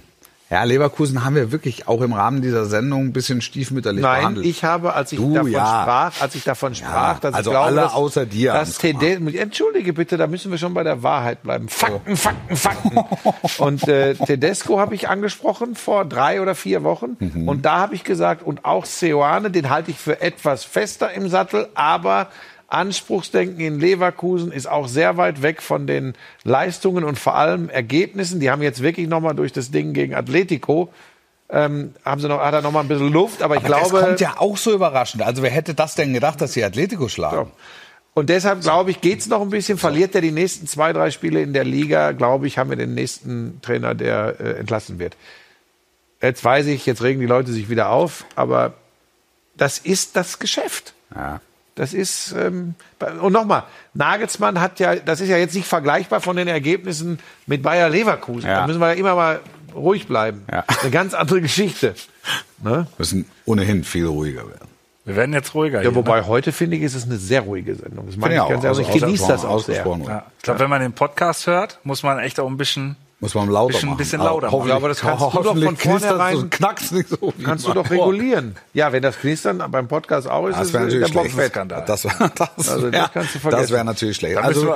ja, 0.52 0.64
Leverkusen 0.64 1.24
haben 1.24 1.34
wir 1.34 1.50
wirklich 1.50 1.88
auch 1.88 2.02
im 2.02 2.12
Rahmen 2.12 2.42
dieser 2.42 2.66
Sendung 2.66 3.06
ein 3.06 3.12
bisschen 3.14 3.40
stiefmütterlich 3.40 4.02
Nein, 4.02 4.20
behandelt. 4.20 4.44
ich 4.44 4.64
habe, 4.64 4.92
als 4.92 5.10
ich 5.10 5.18
Du, 5.18 5.32
davon 5.32 5.50
ja. 5.50 5.82
sprach, 5.82 6.20
als 6.20 6.34
ich 6.34 6.44
davon 6.44 6.74
sprach, 6.74 7.20
dass 7.20 7.34
also 7.34 7.50
ich 7.50 7.54
glaube, 7.54 7.66
alle 7.66 7.80
dass, 7.80 7.94
außer 7.94 8.26
dir 8.26 8.52
dass 8.52 8.76
Tede 8.76 9.12
Entschuldige 9.38 9.94
bitte, 9.94 10.18
da 10.18 10.26
müssen 10.26 10.50
wir 10.50 10.58
schon 10.58 10.74
bei 10.74 10.82
der 10.82 11.02
Wahrheit 11.02 11.42
bleiben. 11.42 11.70
Fakten, 11.70 12.18
Fakten, 12.18 12.54
Fakten. 12.54 12.98
und 13.58 13.88
äh, 13.88 14.14
Tedesco 14.14 14.78
habe 14.78 14.94
ich 14.94 15.08
angesprochen 15.08 15.74
vor 15.74 16.04
drei 16.04 16.42
oder 16.42 16.54
vier 16.54 16.84
Wochen. 16.84 17.16
Mhm. 17.18 17.48
Und 17.48 17.64
da 17.64 17.78
habe 17.78 17.94
ich 17.94 18.04
gesagt, 18.04 18.42
und 18.42 18.66
auch 18.66 18.84
Seoane, 18.84 19.50
den 19.50 19.70
halte 19.70 19.90
ich 19.90 19.96
für 19.96 20.20
etwas 20.20 20.64
fester 20.64 21.14
im 21.14 21.30
Sattel, 21.30 21.68
aber 21.74 22.28
Anspruchsdenken 22.72 23.60
in 23.60 23.80
Leverkusen 23.80 24.52
ist 24.52 24.66
auch 24.66 24.88
sehr 24.88 25.16
weit 25.16 25.42
weg 25.42 25.62
von 25.62 25.86
den 25.86 26.14
Leistungen 26.44 27.04
und 27.04 27.18
vor 27.18 27.34
allem 27.36 27.68
Ergebnissen. 27.68 28.40
Die 28.40 28.50
haben 28.50 28.62
jetzt 28.62 28.82
wirklich 28.82 29.08
nochmal 29.08 29.34
durch 29.34 29.52
das 29.52 29.70
Ding 29.70 29.92
gegen 29.92 30.14
Atletico 30.14 30.92
ähm, 31.52 31.92
haben 32.04 32.20
sie 32.20 32.28
noch, 32.28 32.40
hat 32.40 32.54
er 32.54 32.62
noch 32.62 32.72
mal 32.72 32.80
ein 32.80 32.88
bisschen 32.88 33.12
Luft, 33.12 33.42
aber 33.42 33.56
ich 33.56 33.60
Aber 33.60 33.68
glaube, 33.68 33.98
das 33.98 34.06
kommt 34.06 34.20
ja 34.20 34.34
auch 34.38 34.56
so 34.56 34.72
überraschend. 34.72 35.22
Also 35.22 35.42
wer 35.42 35.50
hätte 35.50 35.74
das 35.74 35.94
denn 35.94 36.14
gedacht, 36.14 36.40
dass 36.40 36.52
die 36.52 36.64
Atletico 36.64 37.08
schlagen? 37.08 37.52
Und 38.14 38.30
deshalb 38.30 38.62
glaube 38.62 38.90
ich, 38.90 39.02
geht's 39.02 39.26
noch 39.26 39.42
ein 39.42 39.50
bisschen. 39.50 39.76
Verliert 39.76 40.14
er 40.14 40.22
die 40.22 40.32
nächsten 40.32 40.66
zwei, 40.66 40.94
drei 40.94 41.10
Spiele 41.10 41.42
in 41.42 41.52
der 41.52 41.64
Liga, 41.64 42.12
glaube 42.12 42.46
ich, 42.46 42.56
haben 42.56 42.70
wir 42.70 42.76
den 42.76 42.94
nächsten 42.94 43.60
Trainer, 43.60 43.94
der 43.94 44.40
äh, 44.40 44.58
entlassen 44.58 44.98
wird. 44.98 45.16
Jetzt 46.22 46.42
weiß 46.42 46.66
ich, 46.66 46.86
jetzt 46.86 47.02
regen 47.02 47.20
die 47.20 47.26
Leute 47.26 47.52
sich 47.52 47.68
wieder 47.68 47.90
auf, 47.90 48.24
aber 48.34 48.72
das 49.54 49.78
ist 49.78 50.16
das 50.16 50.38
Geschäft. 50.38 50.94
Ja. 51.14 51.40
Das 51.74 51.94
ist 51.94 52.34
ähm, 52.38 52.74
und 53.20 53.32
nochmal, 53.32 53.62
Nagelsmann 53.94 54.60
hat 54.60 54.78
ja, 54.78 54.96
das 54.96 55.20
ist 55.20 55.28
ja 55.28 55.38
jetzt 55.38 55.54
nicht 55.54 55.66
vergleichbar 55.66 56.20
von 56.20 56.36
den 56.36 56.46
Ergebnissen 56.48 57.18
mit 57.46 57.62
Bayer 57.62 57.88
Leverkusen. 57.88 58.46
Ja. 58.48 58.60
Da 58.60 58.66
müssen 58.66 58.80
wir 58.80 58.88
ja 58.88 58.94
immer 58.94 59.14
mal 59.14 59.40
ruhig 59.74 60.06
bleiben. 60.06 60.44
Ja. 60.52 60.64
Eine 60.82 60.90
ganz 60.90 61.14
andere 61.14 61.40
Geschichte. 61.40 61.94
Ne? 62.62 62.86
Müssen 62.98 63.24
ohnehin 63.46 63.84
viel 63.84 64.06
ruhiger 64.06 64.46
werden. 64.46 64.68
Wir 65.04 65.16
werden 65.16 65.32
jetzt 65.32 65.54
ruhiger. 65.54 65.78
Ja, 65.78 65.88
hier, 65.88 65.94
wobei 65.96 66.22
heute 66.24 66.52
finde 66.52 66.76
ich, 66.76 66.82
ist 66.82 66.94
es 66.94 67.04
eine 67.04 67.16
sehr 67.16 67.40
ruhige 67.40 67.74
Sendung. 67.74 68.06
Das 68.06 68.16
meine 68.16 68.34
ich 68.36 68.40
ich 68.42 68.48
ganz 68.48 68.60
auch. 68.60 68.64
ehrlich. 68.64 68.78
Also 68.86 68.94
Ich 68.94 69.00
genieße 69.00 69.26
das 69.26 69.44
auch 69.44 69.58
sehr. 69.60 69.76
ausgesprochen. 69.84 70.02
ne? 70.02 70.08
Ja. 70.08 70.26
Ich 70.36 70.42
glaube, 70.44 70.60
wenn 70.60 70.70
man 70.70 70.80
den 70.82 70.92
Podcast 70.92 71.46
hört, 71.46 71.78
muss 71.84 72.02
man 72.02 72.18
echt 72.18 72.38
auch 72.38 72.46
ein 72.48 72.56
bisschen. 72.58 72.96
Muss 73.22 73.34
man 73.34 73.48
lauter 73.48 73.72
Bisschen- 73.74 73.88
machen. 73.90 73.98
bisschen 73.98 74.20
lauter 74.20 74.50
machen. 74.50 74.68
Ja, 74.68 74.74
aber 74.76 74.88
das 74.88 75.00
kannst 75.00 75.22
du 75.22 75.30
doch 75.42 75.54
von 75.56 75.76
vornherein- 75.76 76.36
so, 76.36 76.46
knackst 76.50 76.92
nicht 76.92 77.08
so. 77.08 77.32
wie 77.36 77.44
Kannst 77.44 77.66
du 77.66 77.72
doch 77.72 77.84
Ohr. 77.84 77.90
regulieren. 77.90 78.56
Ja, 78.74 78.92
wenn 78.92 79.00
das 79.02 79.16
Knistern 79.18 79.62
beim 79.70 79.86
Podcast 79.88 80.28
auch 80.28 80.48
ist, 80.48 80.58
Das 80.58 80.66
ist 80.66 80.72
wäre 80.74 80.88
der 80.88 80.98
natürlich 81.00 81.14
Bock 81.14 81.22
schlecht. 81.26 81.36
fett. 81.36 81.52
Skandal. 81.52 81.84
Das, 81.86 82.02
das, 82.58 82.68
Also, 82.68 82.90
das 82.90 82.92
wär- 82.92 83.10
kannst 83.14 83.34
du 83.34 83.38
vergessen. 83.38 83.62
das 83.62 83.70
wäre 83.70 83.84
natürlich 83.84 84.16
schlecht. 84.16 84.36
Also 84.38 84.74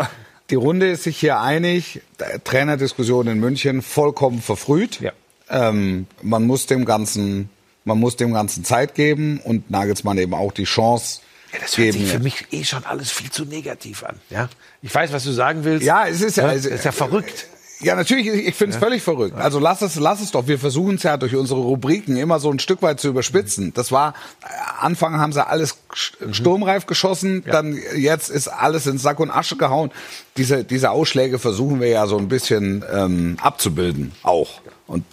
die 0.50 0.54
Runde 0.54 0.88
ist 0.92 1.02
sich 1.02 1.18
hier 1.18 1.40
einig. 1.40 2.00
Der 2.20 2.42
Trainerdiskussion 2.44 3.26
in 3.26 3.40
München 3.40 3.82
vollkommen 3.82 4.40
verfrüht. 4.40 5.00
Ja. 5.00 5.10
Ähm, 5.50 6.06
man 6.22 6.44
muss 6.46 6.66
dem 6.66 6.84
Ganzen, 6.84 7.50
man 7.84 7.98
muss 7.98 8.14
dem 8.16 8.32
Ganzen 8.32 8.64
Zeit 8.64 8.94
geben 8.94 9.40
und 9.42 9.70
Nagelsmann 9.72 10.18
eben 10.18 10.34
auch 10.34 10.52
die 10.52 10.64
Chance 10.64 11.20
Ja, 11.52 11.58
das 11.62 11.76
hört 11.78 11.92
geben. 11.92 11.98
sich 12.04 12.12
für 12.12 12.18
mich 12.20 12.46
eh 12.52 12.62
schon 12.64 12.84
alles 12.84 13.10
viel 13.10 13.30
zu 13.30 13.44
negativ 13.44 14.04
an. 14.04 14.16
Ja? 14.30 14.48
Ich 14.82 14.94
weiß, 14.94 15.12
was 15.12 15.24
du 15.24 15.32
sagen 15.32 15.64
willst. 15.64 15.84
Ja, 15.84 16.06
es 16.06 16.20
ist 16.20 16.36
ja, 16.36 16.44
Ja, 16.44 16.50
also, 16.50 16.68
das 16.68 16.78
ist 16.78 16.84
ja 16.84 16.92
verrückt. 16.92 17.46
Ja, 17.80 17.94
natürlich, 17.94 18.26
ich 18.26 18.54
finde 18.54 18.74
es 18.76 18.82
völlig 18.82 19.02
verrückt. 19.02 19.36
Also 19.36 19.58
lass 19.58 19.82
es, 19.82 19.96
lass 19.96 20.22
es 20.22 20.30
doch. 20.30 20.46
Wir 20.46 20.58
versuchen 20.58 20.94
es 20.94 21.02
ja 21.02 21.16
durch 21.18 21.36
unsere 21.36 21.60
Rubriken 21.60 22.16
immer 22.16 22.40
so 22.40 22.50
ein 22.50 22.58
Stück 22.58 22.80
weit 22.80 23.00
zu 23.00 23.08
überspitzen. 23.08 23.74
Das 23.74 23.92
war, 23.92 24.14
äh, 24.42 24.46
Anfang 24.80 25.18
haben 25.20 25.32
sie 25.32 25.46
alles 25.46 25.76
sch- 25.92 26.32
sturmreif 26.32 26.86
geschossen, 26.86 27.44
dann 27.44 27.78
jetzt 27.96 28.30
ist 28.30 28.48
alles 28.48 28.86
in 28.86 28.96
Sack 28.96 29.20
und 29.20 29.30
Asche 29.30 29.56
gehauen. 29.56 29.90
Diese, 30.38 30.64
diese 30.64 30.90
Ausschläge 30.90 31.38
versuchen 31.38 31.80
wir 31.80 31.88
ja 31.88 32.06
so 32.06 32.16
ein 32.16 32.28
bisschen 32.28 32.82
ähm, 32.90 33.36
abzubilden 33.42 34.12
auch. 34.22 34.62
Und 34.86 35.04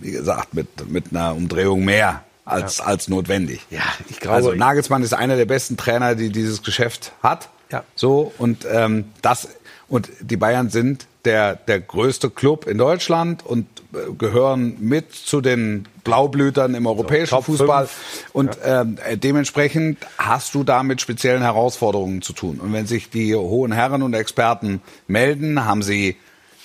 wie 0.00 0.12
gesagt, 0.12 0.54
mit, 0.54 0.88
mit 0.88 1.06
einer 1.10 1.34
Umdrehung 1.34 1.84
mehr 1.84 2.22
als, 2.44 2.80
als 2.80 3.08
notwendig. 3.08 3.60
Ja, 3.70 3.82
ich 4.08 4.20
glaube- 4.20 4.36
Also 4.36 4.52
Nagelsmann 4.52 5.02
ist 5.02 5.14
einer 5.14 5.36
der 5.36 5.46
besten 5.46 5.76
Trainer, 5.76 6.14
die 6.14 6.30
dieses 6.30 6.62
Geschäft 6.62 7.12
hat. 7.22 7.48
Ja. 7.72 7.84
So 7.94 8.32
und 8.38 8.66
ähm, 8.70 9.06
das 9.22 9.48
und 9.88 10.08
die 10.20 10.36
Bayern 10.36 10.70
sind 10.70 11.06
der 11.24 11.56
der 11.56 11.80
größte 11.80 12.30
Club 12.30 12.66
in 12.66 12.78
Deutschland 12.78 13.44
und 13.44 13.66
äh, 13.92 14.12
gehören 14.16 14.76
mit 14.80 15.12
zu 15.12 15.40
den 15.40 15.88
Blaublütern 16.04 16.74
im 16.74 16.86
europäischen 16.86 17.30
Top 17.30 17.44
Fußball 17.44 17.86
fünf. 17.86 18.34
und 18.34 18.58
ähm, 18.64 18.98
äh, 19.04 19.16
dementsprechend 19.16 19.98
hast 20.18 20.54
du 20.54 20.64
da 20.64 20.82
mit 20.82 21.00
speziellen 21.00 21.42
Herausforderungen 21.42 22.22
zu 22.22 22.32
tun. 22.32 22.60
Und 22.60 22.72
wenn 22.72 22.86
sich 22.86 23.10
die 23.10 23.34
hohen 23.34 23.72
Herren 23.72 24.02
und 24.02 24.14
Experten 24.14 24.80
melden, 25.06 25.64
haben 25.64 25.82
sie 25.82 26.16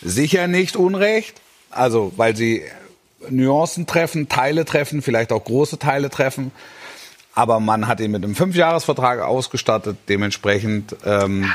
sicher 0.01 0.47
nicht 0.47 0.75
Unrecht, 0.75 1.41
also 1.69 2.11
weil 2.17 2.35
sie 2.35 2.63
Nuancen 3.29 3.87
treffen, 3.87 4.29
Teile 4.29 4.65
treffen, 4.65 5.01
vielleicht 5.01 5.31
auch 5.31 5.43
große 5.43 5.79
Teile 5.79 6.09
treffen. 6.09 6.51
Aber 7.37 7.59
man 7.59 7.87
hat 7.87 7.99
ihn 7.99 8.09
mit 8.09 8.23
einem 8.23 8.33
Fünfjahresvertrag 8.33 9.19
ausgestattet. 9.21 9.95
Dementsprechend 10.09 10.95
ähm, 11.05 11.45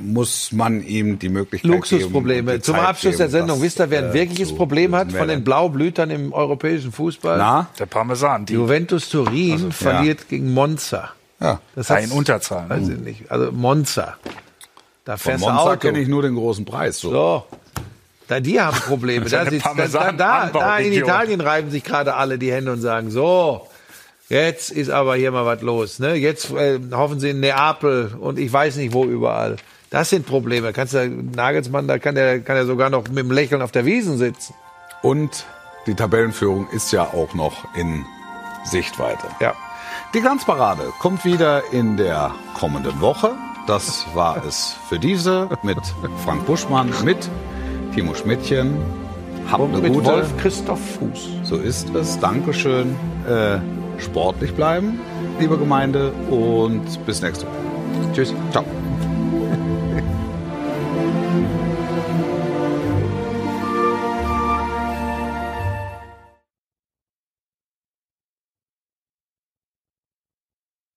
muss 0.00 0.52
man 0.52 0.82
ihm 0.82 1.18
die 1.18 1.30
Möglichkeit 1.30 1.70
Luxusprobleme. 1.70 2.42
geben. 2.52 2.58
die 2.58 2.62
Zum 2.62 2.76
Abschluss 2.76 3.16
der 3.16 3.30
Sendung. 3.30 3.62
Wisst 3.62 3.80
ihr, 3.80 3.88
wer 3.90 4.00
ein 4.04 4.10
äh, 4.10 4.14
wirkliches 4.14 4.50
zu 4.50 4.54
Problem 4.56 4.94
hat 4.94 5.12
von 5.12 5.28
den? 5.28 5.44
Blaublütern 5.44 6.10
im 6.10 6.32
europäischen 6.32 6.92
Fußball? 6.92 7.38
Na? 7.38 7.68
Der 7.78 7.86
Parmesan, 7.86 8.44
die 8.44 8.52
Juventus 8.52 9.08
Turin 9.08 9.72
verliert 9.72 10.28
gegen 10.28 10.52
Monza. 10.52 11.10
Ja. 11.40 11.60
Das 11.74 11.88
Ja, 11.88 11.96
hat's- 11.96 12.04
in 12.06 12.12
Unterzahl. 12.12 12.68
Weiß 12.68 12.88
ich 12.88 12.98
nicht. 12.98 13.30
Also 13.30 13.52
Monza. 13.52 14.16
Da 15.06 15.16
Von 15.16 15.30
fährst 15.32 15.44
du 15.44 15.50
Monza 15.50 15.76
kenne 15.76 16.00
ich 16.00 16.08
nur 16.08 16.20
den 16.22 16.34
großen 16.34 16.64
Preis. 16.66 16.98
So. 16.98 17.10
So. 17.10 17.44
Da, 18.28 18.40
die 18.40 18.60
haben 18.60 18.76
Probleme. 18.76 19.24
ist 19.24 19.32
Da, 19.32 19.44
da, 19.44 20.12
da, 20.12 20.48
da, 20.52 20.78
in. 20.78 20.92
Italien 20.92 21.40
reiben 21.40 21.70
sich 21.70 21.84
gerade 21.84 22.14
alle 22.14 22.38
die 22.38 22.52
Hände 22.52 22.72
und 22.72 22.80
sagen, 22.80 23.10
so, 23.10 23.68
jetzt 24.28 24.70
ist 24.70 24.90
aber 24.90 25.16
hier 25.16 25.30
mal 25.30 25.46
was 25.46 25.62
los. 25.62 25.98
Ne? 25.98 26.14
Jetzt 26.14 26.50
äh, 26.52 26.78
hoffen 26.92 27.20
sie 27.20 27.30
in 27.30 27.40
Neapel 27.40 28.14
und 28.18 28.38
ich 28.38 28.52
weiß 28.52 28.76
nicht 28.76 28.92
wo 28.92 29.04
überall. 29.04 29.56
Das 29.90 30.10
sind 30.10 30.26
Probleme. 30.26 30.72
Kannst 30.72 30.94
du, 30.94 31.08
Nagelsmann, 31.08 31.86
da 31.86 31.98
kann 31.98 32.14
der, 32.14 32.40
kann 32.40 32.56
er 32.56 32.66
sogar 32.66 32.90
noch 32.90 33.08
mit 33.08 33.18
dem 33.18 33.30
Lächeln 33.30 33.62
auf 33.62 33.72
der 33.72 33.84
Wiesen 33.84 34.18
sitzen. 34.18 34.54
Und 35.02 35.46
die 35.86 35.94
Tabellenführung 35.94 36.68
ist 36.70 36.92
ja 36.92 37.04
auch 37.04 37.34
noch 37.34 37.64
in 37.76 38.04
Sichtweite. 38.64 39.28
Ja. 39.40 39.54
Die 40.14 40.20
Glanzparade 40.20 40.92
kommt 40.98 41.24
wieder 41.24 41.62
in 41.72 41.96
der 41.96 42.34
kommenden 42.54 43.00
Woche. 43.00 43.32
Das 43.66 44.06
war 44.14 44.44
es 44.48 44.74
für 44.88 44.98
diese 44.98 45.48
mit 45.62 45.78
Frank 46.24 46.46
Buschmann, 46.46 46.92
mit 47.04 47.28
Timo 47.94 48.14
Schmidtchen. 48.14 48.76
Habt 49.50 49.62
eine 49.62 49.78
mit 49.78 49.92
gute. 49.92 50.06
Wolf 50.06 50.36
Christoph 50.38 50.80
Fuß. 50.98 51.28
So 51.44 51.56
ist 51.56 51.94
es. 51.94 52.18
Dankeschön. 52.18 52.96
Äh, 53.28 53.58
sportlich 53.98 54.54
bleiben, 54.54 55.00
liebe 55.38 55.58
Gemeinde. 55.58 56.12
Und 56.30 57.04
bis 57.06 57.22
nächste 57.22 57.46
Woche. 57.46 58.12
Tschüss. 58.14 58.34
Ciao. 58.50 58.64